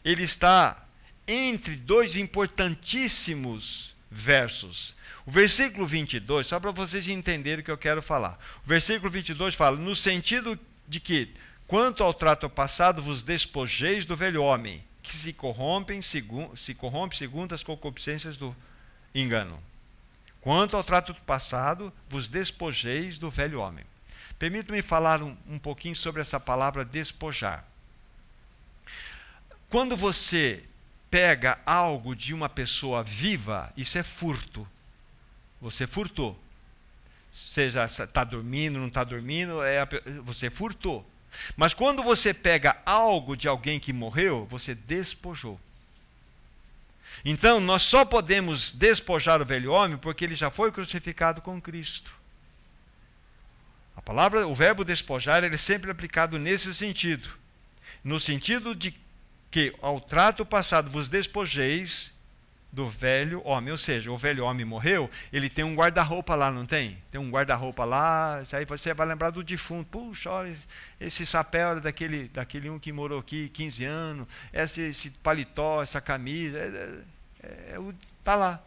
ele 0.03 0.23
está 0.23 0.87
entre 1.27 1.77
dois 1.77 2.17
importantíssimos 2.17 3.95
versos. 4.11 4.95
O 5.25 5.31
versículo 5.31 5.87
22, 5.87 6.47
só 6.47 6.59
para 6.59 6.71
vocês 6.71 7.07
entenderem 7.07 7.61
o 7.61 7.65
que 7.65 7.71
eu 7.71 7.79
quero 7.79 8.03
falar. 8.03 8.39
O 8.65 8.69
versículo 8.69 9.11
22 9.11 9.55
fala: 9.55 9.77
no 9.77 9.95
sentido 9.95 10.59
de 10.93 11.01
que 11.01 11.35
Quanto 11.73 12.05
ao 12.05 12.13
trato 12.13 12.51
passado, 12.51 13.03
vos 13.03 13.23
despojeis 13.23 14.05
do 14.05 14.15
velho 14.15 14.43
homem, 14.43 14.85
que 15.03 15.17
se, 15.17 15.33
corrompem, 15.33 16.03
se 16.03 16.75
corrompe 16.75 17.17
segundo 17.17 17.55
as 17.55 17.63
concupiscências 17.63 18.37
do 18.37 18.55
engano. 19.15 19.59
Quanto 20.43 20.77
ao 20.77 20.85
trato 20.85 21.15
passado, 21.25 21.91
vos 22.11 22.29
despojeis 22.29 23.19
do 23.19 23.31
velho 23.31 23.59
homem. 23.59 23.87
Permita-me 24.39 24.83
falar 24.83 25.23
um, 25.23 25.35
um 25.49 25.59
pouquinho 25.59 25.97
sobre 25.97 26.21
essa 26.21 26.39
palavra 26.39 26.85
despojar. 26.85 27.65
Quando 29.71 29.97
você 29.97 30.63
pega 31.11 31.59
algo 31.65 32.15
de 32.15 32.35
uma 32.35 32.51
pessoa 32.51 33.03
viva, 33.03 33.73
isso 33.79 33.97
é 33.97 34.03
furto. 34.03 34.69
Você 35.59 35.87
furtou. 35.87 36.39
Seja 37.33 37.87
está 37.87 38.25
dormindo, 38.25 38.79
não 38.79 38.89
está 38.89 39.03
dormindo, 39.03 39.63
é, 39.63 39.87
você 40.23 40.51
furtou. 40.51 41.09
Mas 41.57 41.73
quando 41.73 42.03
você 42.03 42.35
pega 42.35 42.77
algo 42.85 43.35
de 43.35 43.49
alguém 43.49 43.81
que 43.81 43.93
morreu, 43.93 44.47
você 44.51 44.75
despojou. 44.75 45.59
Então, 47.25 47.59
nós 47.59 47.83
só 47.83 48.05
podemos 48.05 48.73
despojar 48.73 49.41
o 49.41 49.47
velho 49.47 49.73
homem 49.73 49.97
porque 49.97 50.25
ele 50.25 50.35
já 50.35 50.51
foi 50.51 50.71
crucificado 50.71 51.41
com 51.41 51.61
Cristo. 51.61 52.13
A 53.97 54.03
palavra, 54.03 54.47
o 54.47 54.55
verbo 54.55 54.85
despojar, 54.85 55.45
ele 55.45 55.55
é 55.55 55.59
sempre 55.59 55.91
aplicado 55.91 56.39
nesse 56.39 56.75
sentido. 56.75 57.29
No 58.03 58.19
sentido 58.19 58.75
de 58.75 58.95
que 59.51 59.75
ao 59.81 60.01
trato 60.01 60.45
passado 60.45 60.91
vos 60.91 61.09
despojeis 61.09 62.11
do 62.73 62.89
velho 62.89 63.43
homem. 63.45 63.71
Ou 63.71 63.79
seja, 63.79 64.11
o 64.11 64.17
velho 64.17 64.45
homem 64.45 64.65
morreu, 64.65 65.11
ele 65.31 65.51
tem 65.51 65.63
um 65.63 65.75
guarda-roupa 65.75 66.35
lá, 66.35 66.51
não 66.51 66.65
tem? 66.65 66.97
Tem 67.11 67.21
um 67.21 67.31
guarda-roupa 67.31 67.85
lá, 67.85 68.41
isso 68.43 68.57
aí 68.57 68.65
você 68.65 68.95
vai 68.95 69.07
lembrar 69.07 69.31
do 69.31 69.45
defunto. 69.45 69.91
Puxa, 69.91 70.31
olha, 70.31 70.57
esse 70.99 71.27
chapéu 71.27 71.69
era 71.69 71.81
daquele, 71.81 72.29
daquele 72.29 72.71
um 72.71 72.79
que 72.79 72.91
morou 72.91 73.21
aqui 73.21 73.51
15 73.51 73.85
anos, 73.85 74.29
esse, 74.53 74.81
esse 74.81 75.11
paletó, 75.11 75.83
essa 75.83 76.01
camisa, 76.01 76.59
é, 76.59 77.03
é, 77.43 77.49
é, 77.75 77.95
tá 78.25 78.35
lá. 78.35 78.63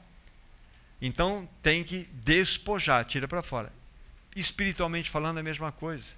Então 1.01 1.49
tem 1.63 1.83
que 1.83 2.07
despojar, 2.13 3.03
tira 3.05 3.27
para 3.27 3.41
fora. 3.41 3.73
Espiritualmente 4.35 5.09
falando, 5.09 5.37
é 5.37 5.39
a 5.39 5.43
mesma 5.43 5.71
coisa. 5.71 6.13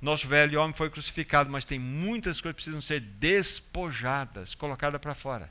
Nosso 0.00 0.26
velho 0.26 0.60
homem 0.60 0.74
foi 0.74 0.90
crucificado, 0.90 1.48
mas 1.48 1.64
tem 1.64 1.78
muitas 1.78 2.40
coisas 2.40 2.56
que 2.56 2.62
precisam 2.62 2.80
ser 2.80 3.00
despojadas, 3.00 4.54
colocadas 4.54 5.00
para 5.00 5.14
fora 5.14 5.50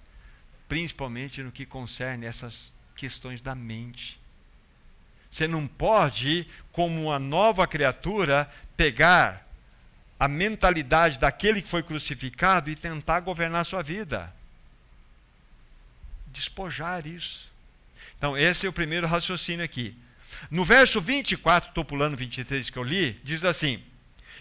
principalmente 0.72 1.44
no 1.44 1.52
que 1.52 1.66
concerne 1.66 2.26
essas 2.26 2.72
questões 2.96 3.42
da 3.42 3.54
mente. 3.54 4.18
Você 5.30 5.46
não 5.46 5.68
pode, 5.68 6.48
como 6.72 7.08
uma 7.08 7.20
nova 7.20 7.68
criatura, 7.68 8.50
pegar 8.78 9.46
a 10.18 10.30
mentalidade 10.30 11.20
daquele 11.20 11.62
que 11.62 11.68
foi 11.68 11.84
crucificado 11.84 12.70
e 12.70 12.76
tentar 12.78 13.20
governar 13.20 13.64
a 13.64 13.66
sua 13.66 13.84
vida. 13.84 14.34
Despojar 16.28 17.06
isso. 17.06 17.52
Então, 18.18 18.38
esse 18.38 18.66
é 18.66 18.70
o 18.70 18.74
primeiro 18.74 19.08
raciocínio 19.08 19.66
aqui. 19.66 19.94
No 20.50 20.64
verso 20.64 21.02
24, 21.02 21.68
estou 21.68 21.84
pulando 21.84 22.16
23 22.16 22.70
que 22.70 22.78
eu 22.78 22.84
li, 22.84 23.20
diz 23.26 23.44
assim: 23.44 23.84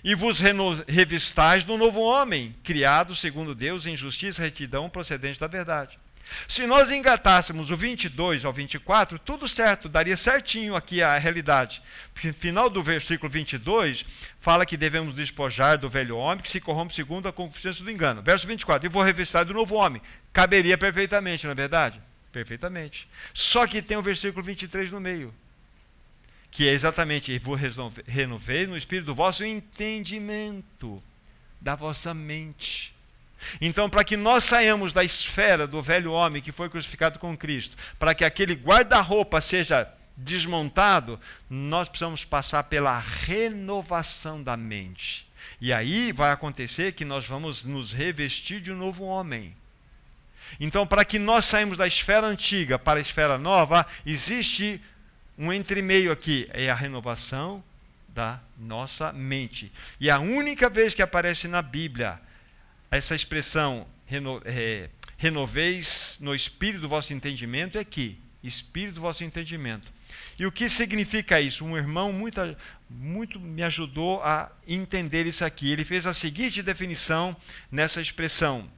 E 0.05 0.15
vos 0.15 0.39
revistais 0.87 1.65
do 1.65 1.77
novo 1.77 1.99
homem, 1.99 2.55
criado 2.63 3.17
segundo 3.17 3.53
Deus 3.53 3.85
em 3.85 3.97
justiça 3.97 4.41
e 4.41 4.45
retidão 4.45 4.89
procedente 4.89 5.41
da 5.41 5.49
verdade. 5.49 5.99
Se 6.47 6.67
nós 6.67 6.91
engatássemos 6.91 7.71
o 7.71 7.77
22 7.77 8.45
ao 8.45 8.53
24, 8.53 9.19
tudo 9.19 9.49
certo, 9.49 9.89
daria 9.89 10.17
certinho 10.17 10.77
aqui 10.77 11.03
a 11.03 11.17
realidade. 11.17 11.83
Final 12.15 12.69
do 12.71 12.83
versículo 12.83 13.31
22, 13.31 14.05
fala 14.41 14.67
que 14.67 14.77
devemos 14.77 15.15
despojar 15.15 15.79
do 15.79 15.89
velho 15.89 16.17
homem 16.17 16.43
que 16.43 16.49
se 16.49 16.61
corrompe 16.61 16.95
segundo 16.95 17.29
a 17.29 17.33
concupiscência 17.33 17.85
do 17.85 17.91
engano. 17.91 18.23
Verso 18.23 18.47
24, 18.47 18.87
e 18.87 18.89
vou 18.89 19.03
revestir 19.03 19.45
do 19.45 19.55
novo 19.55 19.75
homem. 19.75 20.03
Caberia 20.33 20.79
perfeitamente, 20.79 21.45
não 21.45 21.53
é 21.53 21.55
verdade? 21.55 22.01
Perfeitamente. 22.33 23.09
Só 23.35 23.67
que 23.67 23.83
tem 23.83 23.97
o 23.97 24.03
versículo 24.03 24.45
23 24.45 24.93
no 24.93 25.01
meio, 25.01 25.35
que 26.51 26.69
é 26.69 26.73
exatamente, 26.73 27.33
e 27.33 27.39
vou 27.39 27.57
renover 28.07 28.69
no 28.69 28.77
espírito 28.77 29.07
do 29.07 29.15
vosso 29.15 29.45
entendimento, 29.45 31.03
da 31.61 31.75
vossa 31.75 32.15
mente 32.15 32.95
então, 33.61 33.89
para 33.89 34.05
que 34.05 34.17
nós 34.17 34.45
saiamos 34.45 34.93
da 34.93 35.05
esfera 35.05 35.67
do 35.67 35.83
velho 35.83 36.13
homem 36.13 36.43
que 36.43 36.53
foi 36.53 36.69
crucificado 36.69 37.19
com 37.19 37.37
Cristo, 37.37 37.77
para 37.99 38.15
que 38.15 38.25
aquele 38.25 38.55
guarda-roupa 38.55 39.41
seja 39.41 39.89
desmontado, 40.17 41.19
nós 41.49 41.89
precisamos 41.89 42.25
passar 42.25 42.65
pela 42.65 42.99
renovação 42.99 44.43
da 44.43 44.57
mente. 44.57 45.27
E 45.61 45.73
aí 45.73 46.13
vai 46.13 46.31
acontecer 46.31 46.93
que 46.93 47.05
nós 47.05 47.27
vamos 47.27 47.65
nos 47.65 47.93
revestir 47.93 48.61
de 48.61 48.73
um 48.73 48.77
novo 48.77 49.05
homem. 49.05 49.57
Então, 50.59 50.87
para 50.87 51.05
que 51.05 51.19
nós 51.19 51.47
saímos 51.47 51.79
da 51.79 51.87
esfera 51.87 52.27
antiga 52.27 52.79
para 52.79 52.99
a 52.99 53.03
esfera 53.03 53.39
nova, 53.39 53.87
existe 54.05 54.81
um 55.39 55.53
entremeio 55.53 56.13
aqui, 56.13 56.49
é 56.53 56.71
a 56.71 56.75
renovação 56.75 57.63
da 58.09 58.41
nossa 58.59 59.13
mente. 59.13 59.73
E 60.01 60.11
a 60.11 60.19
única 60.19 60.69
vez 60.69 60.93
que 60.93 61.03
aparece 61.03 61.47
na 61.47 61.63
Bíblia 61.63 62.21
essa 62.91 63.15
expressão 63.15 63.87
reno, 64.07 64.43
é, 64.45 64.91
renoveis 65.17 66.19
no 66.21 66.35
espírito 66.35 66.81
do 66.81 66.89
vosso 66.89 67.13
entendimento 67.13 67.79
é 67.79 67.85
que 67.85 68.19
espírito 68.43 68.95
do 68.95 69.01
vosso 69.01 69.23
entendimento. 69.23 69.89
E 70.39 70.47
o 70.47 70.51
que 70.51 70.69
significa 70.69 71.41
isso? 71.41 71.65
Um 71.65 71.77
irmão 71.77 72.13
muito, 72.13 72.41
muito 72.89 73.39
me 73.39 73.63
ajudou 73.63 74.23
a 74.23 74.51
entender 74.67 75.27
isso 75.27 75.45
aqui. 75.45 75.71
Ele 75.71 75.85
fez 75.85 76.07
a 76.07 76.15
seguinte 76.15 76.63
definição 76.63 77.37
nessa 77.71 78.01
expressão: 78.01 78.69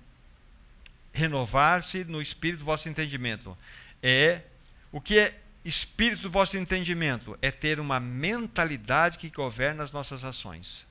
renovar-se 1.12 2.04
no 2.04 2.20
espírito 2.20 2.60
do 2.60 2.64
vosso 2.64 2.88
entendimento. 2.88 3.56
É 4.02 4.42
o 4.90 5.00
que 5.00 5.18
é 5.18 5.38
espírito 5.64 6.22
do 6.22 6.30
vosso 6.30 6.56
entendimento? 6.56 7.38
É 7.40 7.50
ter 7.50 7.78
uma 7.80 8.00
mentalidade 8.00 9.16
que 9.16 9.30
governa 9.30 9.84
as 9.84 9.92
nossas 9.92 10.24
ações. 10.24 10.84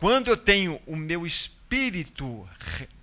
Quando 0.00 0.28
eu 0.28 0.36
tenho 0.36 0.80
o 0.86 0.96
meu 0.96 1.26
espírito 1.26 2.48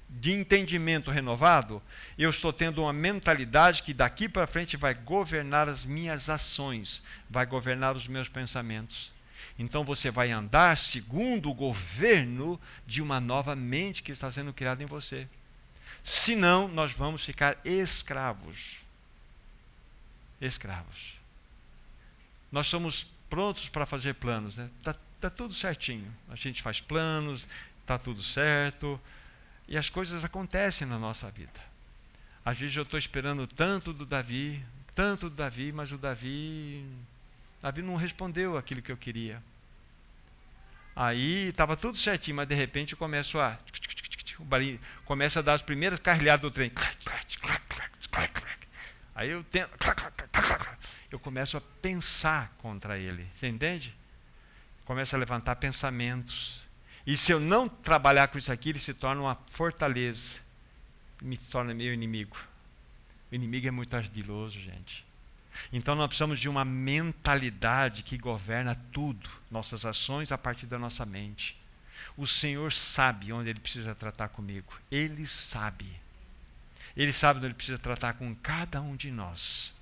de 0.10 0.34
entendimento 0.34 1.12
renovado, 1.12 1.80
eu 2.18 2.32
estou 2.32 2.52
tendo 2.52 2.82
uma 2.82 2.92
mentalidade 2.92 3.84
que 3.84 3.94
daqui 3.94 4.28
para 4.28 4.48
frente 4.48 4.76
vai 4.76 4.96
governar 4.96 5.70
as 5.70 5.86
minhas 5.86 6.28
ações, 6.28 7.04
vai 7.30 7.46
governar 7.46 7.96
os 7.96 8.08
meus 8.08 8.28
pensamentos. 8.28 9.14
Então 9.60 9.84
você 9.84 10.10
vai 10.10 10.32
andar 10.32 10.76
segundo 10.76 11.52
o 11.52 11.54
governo 11.54 12.60
de 12.88 13.00
uma 13.00 13.20
nova 13.20 13.56
mente 13.56 14.02
que 14.02 14.12
está 14.12 14.32
sendo 14.32 14.52
criada 14.52 14.82
em 14.82 14.88
você. 14.88 15.28
Senão, 16.04 16.68
nós 16.68 16.94
vamos 16.94 17.24
ficar 17.24 17.60
escravos. 17.64 18.78
Escravos. 20.42 21.16
Nós 22.52 22.66
somos 22.66 23.06
prontos 23.30 23.70
para 23.70 23.86
fazer 23.86 24.16
planos. 24.16 24.58
Né? 24.58 24.68
Tá 24.82 24.96
tá 25.30 25.36
tudo 25.36 25.54
certinho. 25.54 26.14
A 26.30 26.36
gente 26.36 26.62
faz 26.62 26.80
planos, 26.80 27.48
está 27.82 27.98
tudo 27.98 28.24
certo, 28.24 29.00
e 29.68 29.78
as 29.78 29.90
coisas 29.90 30.24
acontecem 30.24 30.88
na 30.88 30.98
nossa 30.98 31.30
vida. 31.32 31.60
Às 32.44 32.58
vezes 32.58 32.76
eu 32.76 32.84
estou 32.84 32.98
esperando 32.98 33.46
tanto 33.46 33.92
do 33.92 34.06
Davi, 34.06 34.64
tanto 34.96 35.30
do 35.30 35.36
Davi, 35.36 35.72
mas 35.72 35.92
o 35.92 35.98
Davi, 35.98 36.86
Davi 37.62 37.82
não 37.82 37.96
respondeu 37.96 38.58
aquilo 38.58 38.82
que 38.82 38.92
eu 38.92 38.98
queria. 38.98 39.44
Aí 40.96 41.50
estava 41.50 41.76
tudo 41.76 41.98
certinho, 41.98 42.38
mas 42.38 42.48
de 42.48 42.56
repente 42.56 42.94
eu 42.94 42.98
começo 42.98 43.40
a 43.40 43.60
o 44.40 44.46
barinho, 44.46 44.80
começa 45.04 45.40
a 45.40 45.42
dar 45.42 45.54
as 45.56 45.62
primeiras 45.62 46.00
carrilhadas 46.00 46.42
do 46.42 46.52
trem. 46.52 46.72
Aí 49.16 49.32
eu 49.32 49.44
tento, 49.44 49.72
eu 51.12 51.20
começo 51.20 51.58
a 51.58 51.62
pensar 51.62 52.54
contra 52.60 53.00
ele, 53.00 53.28
você 53.34 53.48
entende? 53.48 53.96
Começa 54.88 55.18
a 55.18 55.20
levantar 55.20 55.58
pensamentos. 55.58 56.62
E 57.06 57.18
se 57.18 57.34
eu 57.34 57.42
não 57.42 57.68
trabalhar 57.68 58.30
com 58.30 58.38
isso 58.38 58.50
aqui, 58.54 58.70
ele 58.70 58.80
se 58.80 58.94
torna 58.94 59.22
uma 59.22 59.38
fortaleza. 59.52 60.40
Me 61.22 61.38
torna 61.38 61.74
meu 61.74 61.94
inimigo. 61.94 62.38
O 63.30 63.36
inimigo 63.36 63.68
é 63.68 63.72
muito 63.72 63.94
ardiloso, 63.98 64.58
gente. 64.58 65.06
Então 65.74 65.94
nós 65.94 66.08
precisamos 66.08 66.40
de 66.40 66.48
uma 66.48 66.64
mentalidade 66.64 68.02
que 68.02 68.18
governa 68.18 68.76
tudo, 68.94 69.30
nossas 69.52 69.84
ações 69.84 70.32
a 70.32 70.38
partir 70.38 70.68
da 70.68 70.80
nossa 70.80 71.06
mente. 71.06 71.58
O 72.16 72.26
Senhor 72.26 72.72
sabe 72.72 73.34
onde 73.34 73.50
Ele 73.50 73.60
precisa 73.60 73.94
tratar 73.94 74.30
comigo. 74.30 74.74
Ele 74.90 75.28
sabe. 75.28 76.00
Ele 76.96 77.12
sabe 77.12 77.40
onde 77.40 77.48
Ele 77.48 77.54
precisa 77.54 77.78
tratar 77.78 78.14
com 78.14 78.34
cada 78.36 78.82
um 78.82 78.96
de 78.96 79.12
nós. 79.12 79.76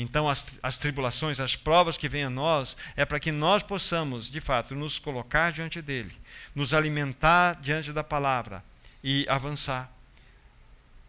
Então, 0.00 0.28
as, 0.30 0.46
as 0.62 0.78
tribulações, 0.78 1.40
as 1.40 1.56
provas 1.56 1.96
que 1.96 2.08
vêm 2.08 2.22
a 2.22 2.30
nós, 2.30 2.76
é 2.94 3.04
para 3.04 3.18
que 3.18 3.32
nós 3.32 3.64
possamos, 3.64 4.30
de 4.30 4.40
fato, 4.40 4.72
nos 4.72 4.96
colocar 4.96 5.50
diante 5.50 5.82
dele, 5.82 6.14
nos 6.54 6.72
alimentar 6.72 7.60
diante 7.60 7.92
da 7.92 8.04
palavra 8.04 8.62
e 9.02 9.26
avançar. 9.28 9.92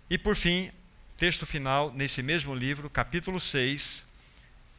E, 0.10 0.18
por 0.18 0.36
fim, 0.36 0.72
texto 1.18 1.46
final, 1.46 1.94
nesse 1.94 2.24
mesmo 2.24 2.56
livro, 2.56 2.90
capítulo 2.90 3.40
6, 3.40 4.04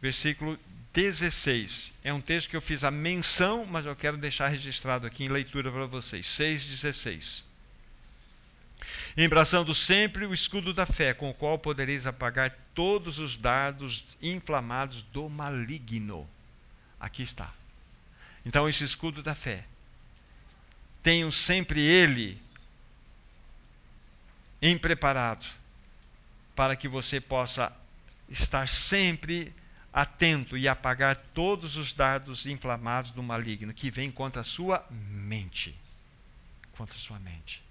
versículo 0.02 0.58
16. 0.92 1.92
É 2.02 2.12
um 2.12 2.20
texto 2.20 2.50
que 2.50 2.56
eu 2.56 2.60
fiz 2.60 2.82
a 2.82 2.90
menção, 2.90 3.64
mas 3.64 3.86
eu 3.86 3.94
quero 3.94 4.16
deixar 4.16 4.48
registrado 4.48 5.06
aqui 5.06 5.22
em 5.22 5.28
leitura 5.28 5.70
para 5.70 5.86
vocês. 5.86 6.26
6,16 6.26 7.49
embraçando 9.16 9.74
sempre 9.74 10.26
o 10.26 10.34
escudo 10.34 10.72
da 10.72 10.86
fé, 10.86 11.12
com 11.12 11.30
o 11.30 11.34
qual 11.34 11.58
podereis 11.58 12.06
apagar 12.06 12.56
todos 12.74 13.18
os 13.18 13.36
dardos 13.36 14.16
inflamados 14.22 15.02
do 15.02 15.28
maligno. 15.28 16.28
Aqui 16.98 17.22
está. 17.22 17.52
Então, 18.44 18.68
esse 18.68 18.84
escudo 18.84 19.22
da 19.22 19.34
fé. 19.34 19.64
Tenham 21.02 21.32
sempre 21.32 21.80
ele 21.80 22.40
em 24.60 24.76
preparado, 24.76 25.46
para 26.54 26.76
que 26.76 26.86
você 26.86 27.20
possa 27.20 27.72
estar 28.28 28.68
sempre 28.68 29.54
atento 29.92 30.56
e 30.56 30.68
apagar 30.68 31.16
todos 31.16 31.76
os 31.76 31.92
dardos 31.92 32.46
inflamados 32.46 33.10
do 33.10 33.22
maligno 33.22 33.74
que 33.74 33.90
vem 33.90 34.10
contra 34.10 34.42
a 34.42 34.44
sua 34.44 34.86
mente. 34.90 35.74
Contra 36.72 36.94
a 36.94 37.00
sua 37.00 37.18
mente. 37.18 37.62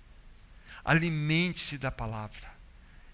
Alimente-se 0.83 1.77
da 1.77 1.91
palavra. 1.91 2.49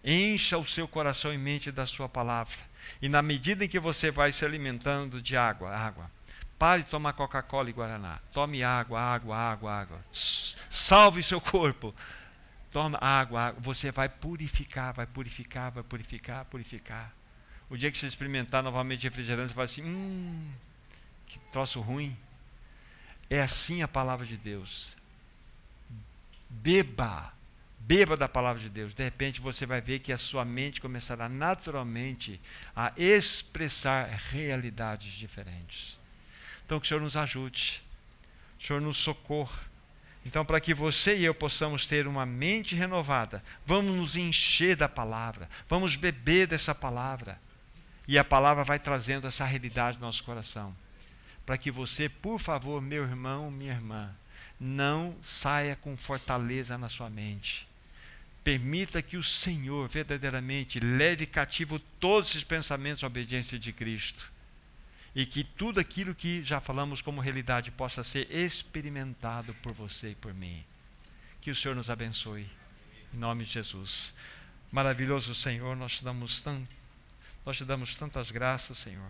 Encha 0.03 0.57
o 0.57 0.66
seu 0.66 0.88
coração 0.88 1.34
e 1.34 1.38
mente 1.38 1.72
da 1.72 1.86
sua 1.86 2.07
palavra. 2.07 2.57
E 3.01 3.09
na 3.09 3.22
medida 3.22 3.66
em 3.66 3.68
que 3.68 3.80
você 3.80 4.11
vai 4.11 4.32
se 4.32 4.45
alimentando 4.45 5.22
de 5.22 5.36
água, 5.36 5.76
água, 5.76 6.11
pare 6.59 6.84
de 6.84 6.89
tomar 6.89 7.13
Coca-Cola 7.13 7.70
e 7.70 7.74
Guaraná. 7.74 8.20
Tome 8.32 8.63
água, 8.63 8.99
água, 9.01 9.36
água, 9.36 9.74
água. 9.74 10.05
Salve 10.70 11.24
seu 11.24 11.41
corpo. 11.41 11.93
Toma 12.72 12.97
água, 13.01 13.47
água. 13.47 13.61
Você 13.61 13.91
vai 13.91 14.07
purificar, 14.07 14.93
vai 14.93 15.07
purificar, 15.07 15.72
vai 15.72 15.84
purificar, 15.84 16.45
purificar. 16.45 17.13
O 17.70 17.76
dia 17.76 17.89
que 17.89 17.97
você 17.97 18.05
experimentar 18.05 18.61
novamente 18.61 19.03
refrigerante, 19.03 19.49
você 19.49 19.55
vai 19.55 19.66
assim: 19.66 19.84
hum, 19.84 20.51
que 21.26 21.39
troço 21.51 21.82
ruim. 21.82 22.16
É 23.28 23.41
assim 23.41 23.82
a 23.82 23.88
palavra 23.88 24.26
de 24.26 24.38
Deus. 24.38 24.95
Beba 26.47 27.35
beba 27.88 28.18
da 28.18 28.28
palavra 28.28 28.62
de 28.62 28.70
Deus, 28.70 28.96
de 28.96 29.04
repente 29.04 29.40
você 29.40 29.66
vai 29.66 29.80
ver 29.80 30.00
que 30.00 30.12
a 30.12 30.18
sua 30.18 30.44
mente 30.44 30.82
começará 30.82 31.30
naturalmente 31.30 32.42
a 32.76 32.92
expressar 32.98 34.08
realidades 34.32 35.14
diferentes. 35.14 36.00
Então, 36.66 36.80
que 36.80 36.86
o 36.86 36.88
Senhor 36.88 37.02
nos 37.02 37.16
ajude, 37.16 37.84
o 38.60 38.66
Senhor 38.66 38.82
nos 38.82 38.98
socorra. 38.98 39.60
Então, 40.26 40.44
para 40.44 40.60
que 40.60 40.74
você 40.74 41.16
e 41.16 41.26
eu 41.26 41.36
possamos 41.36 41.86
ter 41.86 42.08
uma 42.08 42.26
mente 42.26 42.74
renovada, 42.74 43.44
vamos 43.64 43.96
nos 43.96 44.16
encher 44.16 44.76
da 44.76 44.90
palavra, 44.90 45.48
vamos 45.70 45.96
beber 45.96 46.48
dessa 46.48 46.74
palavra. 46.74 47.40
E 48.08 48.18
a 48.18 48.24
palavra 48.24 48.64
vai 48.64 48.80
trazendo 48.80 49.28
essa 49.28 49.46
realidade 49.46 50.00
no 50.00 50.08
nosso 50.08 50.24
coração. 50.24 50.76
Para 51.46 51.58
que 51.58 51.70
você, 51.70 52.10
por 52.10 52.40
favor, 52.40 52.82
meu 52.82 53.04
irmão, 53.04 53.52
minha 53.52 53.74
irmã, 53.74 54.10
não 54.60 55.16
saia 55.22 55.76
com 55.76 55.96
fortaleza 55.96 56.80
na 56.80 56.90
sua 56.90 57.12
mente 57.12 57.68
Permita 58.46 59.02
que 59.02 59.18
o 59.18 59.24
Senhor 59.24 59.89
verdadeiramente 59.89 60.80
leve 60.80 61.26
cativo 61.26 61.80
todos 61.80 62.30
esses 62.30 62.43
pensamentos 62.43 63.04
à 63.04 63.08
obediência 63.08 63.58
de 63.58 63.74
Cristo. 63.74 64.32
E 65.16 65.26
que 65.26 65.43
tudo 65.43 65.80
aquilo 65.80 66.14
que 66.14 66.43
já 66.43 66.62
falamos 66.62 67.02
como 67.02 67.20
realidade 67.20 67.72
possa 67.72 68.04
ser 68.04 68.32
experimentado 68.32 69.56
por 69.64 69.74
você 69.74 70.12
e 70.12 70.16
por 70.16 70.32
mim. 70.32 70.64
Que 71.41 71.50
o 71.50 71.56
Senhor 71.56 71.74
nos 71.74 71.89
abençoe. 71.89 72.48
Em 73.12 73.18
nome 73.18 73.46
de 73.46 73.52
Jesus. 73.52 74.14
Maravilhoso 74.72 75.34
Senhor, 75.34 75.76
nós 75.76 75.98
te 75.98 76.04
damos, 76.04 76.39
tão, 76.39 76.68
nós 77.43 77.58
te 77.58 77.66
damos 77.66 77.96
tantas 77.96 78.30
graças, 78.30 78.78
Senhor. 78.78 79.10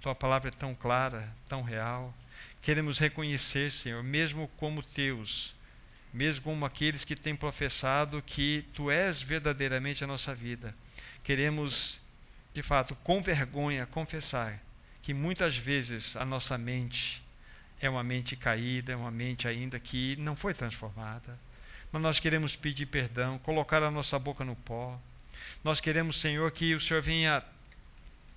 Tua 0.00 0.14
palavra 0.14 0.50
é 0.50 0.52
tão 0.52 0.72
clara, 0.72 1.34
tão 1.48 1.64
real. 1.64 2.14
Queremos 2.62 3.00
reconhecer, 3.00 3.72
Senhor, 3.72 4.04
mesmo 4.04 4.46
como 4.56 4.84
teus, 4.84 5.52
mesmo 6.16 6.44
como 6.44 6.64
aqueles 6.64 7.04
que 7.04 7.14
têm 7.14 7.36
professado 7.36 8.22
que 8.24 8.64
tu 8.72 8.90
és 8.90 9.20
verdadeiramente 9.20 10.02
a 10.02 10.06
nossa 10.06 10.34
vida. 10.34 10.74
Queremos, 11.22 12.00
de 12.54 12.62
fato, 12.62 12.96
com 13.04 13.20
vergonha, 13.20 13.84
confessar 13.84 14.62
que 15.02 15.12
muitas 15.12 15.58
vezes 15.58 16.16
a 16.16 16.24
nossa 16.24 16.56
mente 16.56 17.22
é 17.78 17.90
uma 17.90 18.02
mente 18.02 18.34
caída, 18.34 18.92
é 18.92 18.96
uma 18.96 19.10
mente 19.10 19.46
ainda 19.46 19.78
que 19.78 20.16
não 20.16 20.34
foi 20.34 20.54
transformada. 20.54 21.38
Mas 21.92 22.00
nós 22.00 22.18
queremos 22.18 22.56
pedir 22.56 22.86
perdão, 22.86 23.38
colocar 23.40 23.82
a 23.82 23.90
nossa 23.90 24.18
boca 24.18 24.42
no 24.42 24.56
pó. 24.56 24.98
Nós 25.62 25.82
queremos, 25.82 26.18
Senhor, 26.18 26.50
que 26.50 26.74
o 26.74 26.80
Senhor 26.80 27.02
venha 27.02 27.44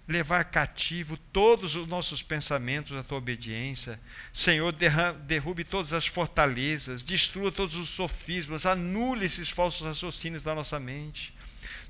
levar 0.09 0.45
cativo 0.45 1.15
todos 1.31 1.75
os 1.75 1.87
nossos 1.87 2.23
pensamentos 2.23 2.97
à 2.97 3.03
tua 3.03 3.19
obediência. 3.19 3.99
Senhor, 4.33 4.73
derrube 5.25 5.63
todas 5.63 5.93
as 5.93 6.07
fortalezas, 6.07 7.03
destrua 7.03 7.51
todos 7.51 7.75
os 7.75 7.89
sofismas, 7.89 8.65
anule 8.65 9.27
esses 9.27 9.51
falsos 9.51 9.85
raciocínios 9.85 10.41
da 10.41 10.55
nossa 10.55 10.79
mente. 10.79 11.31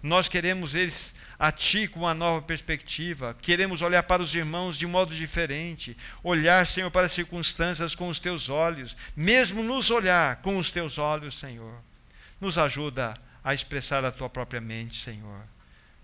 Nós 0.03 0.27
queremos 0.27 0.75
eles 0.75 1.15
a 1.37 1.49
Ti 1.49 1.87
com 1.87 2.01
uma 2.01 2.13
nova 2.13 2.41
perspectiva, 2.41 3.37
queremos 3.41 3.81
olhar 3.81 4.03
para 4.03 4.21
os 4.21 4.35
irmãos 4.35 4.77
de 4.77 4.85
modo 4.85 5.15
diferente, 5.15 5.95
olhar, 6.21 6.67
Senhor, 6.67 6.91
para 6.91 7.05
as 7.05 7.13
circunstâncias 7.13 7.95
com 7.95 8.09
os 8.09 8.19
Teus 8.19 8.49
olhos, 8.49 8.97
mesmo 9.15 9.63
nos 9.63 9.89
olhar 9.89 10.41
com 10.41 10.57
os 10.57 10.71
Teus 10.71 10.97
olhos, 10.97 11.39
Senhor. 11.39 11.81
Nos 12.41 12.57
ajuda 12.57 13.13
a 13.41 13.53
expressar 13.53 14.03
a 14.03 14.11
Tua 14.11 14.29
própria 14.29 14.59
mente, 14.59 15.01
Senhor. 15.01 15.41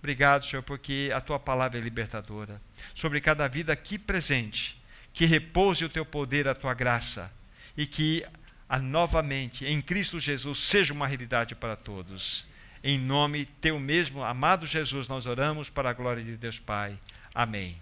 Obrigado, 0.06 0.45
Senhor, 0.45 0.61
porque 0.61 1.11
a 1.15 1.19
tua 1.19 1.40
palavra 1.40 1.80
é 1.80 1.82
libertadora. 1.82 2.61
Sobre 2.94 3.19
cada 3.19 3.48
vida 3.48 3.73
aqui 3.73 3.98
presente, 3.98 4.80
que 5.11 5.26
repouse 5.26 5.84
o 5.84 5.90
teu 5.90 6.06
poder, 6.06 6.48
a 6.48 6.53
tua 6.53 6.76
graça, 6.76 7.34
e 7.76 7.88
que 7.88 8.23
a, 8.69 8.77
novamente, 8.77 9.65
em 9.65 9.82
Cristo 9.82 10.19
Jesus, 10.19 10.60
seja 10.60 10.94
uma 10.94 11.07
realidade 11.07 11.56
para 11.56 11.76
todos. 11.76 12.45
Em 12.84 12.99
nome 12.99 13.48
teu 13.60 13.80
mesmo, 13.80 14.23
amado 14.23 14.68
Jesus, 14.68 15.07
nós 15.07 15.26
oramos 15.26 15.72
para 15.72 15.90
a 15.90 15.94
glória 15.94 16.23
de 16.23 16.38
Deus 16.38 16.60
Pai. 16.60 16.99
Amém. 17.34 17.76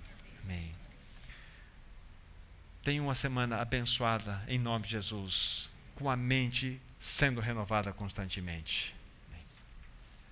Amém. 0.45 0.71
Tenha 2.83 3.03
uma 3.03 3.15
semana 3.15 3.57
abençoada 3.57 4.41
em 4.47 4.57
nome 4.57 4.85
de 4.85 4.91
Jesus, 4.91 5.69
com 5.93 6.09
a 6.09 6.15
mente 6.15 6.79
sendo 6.97 7.41
renovada 7.41 7.91
constantemente. 7.91 8.95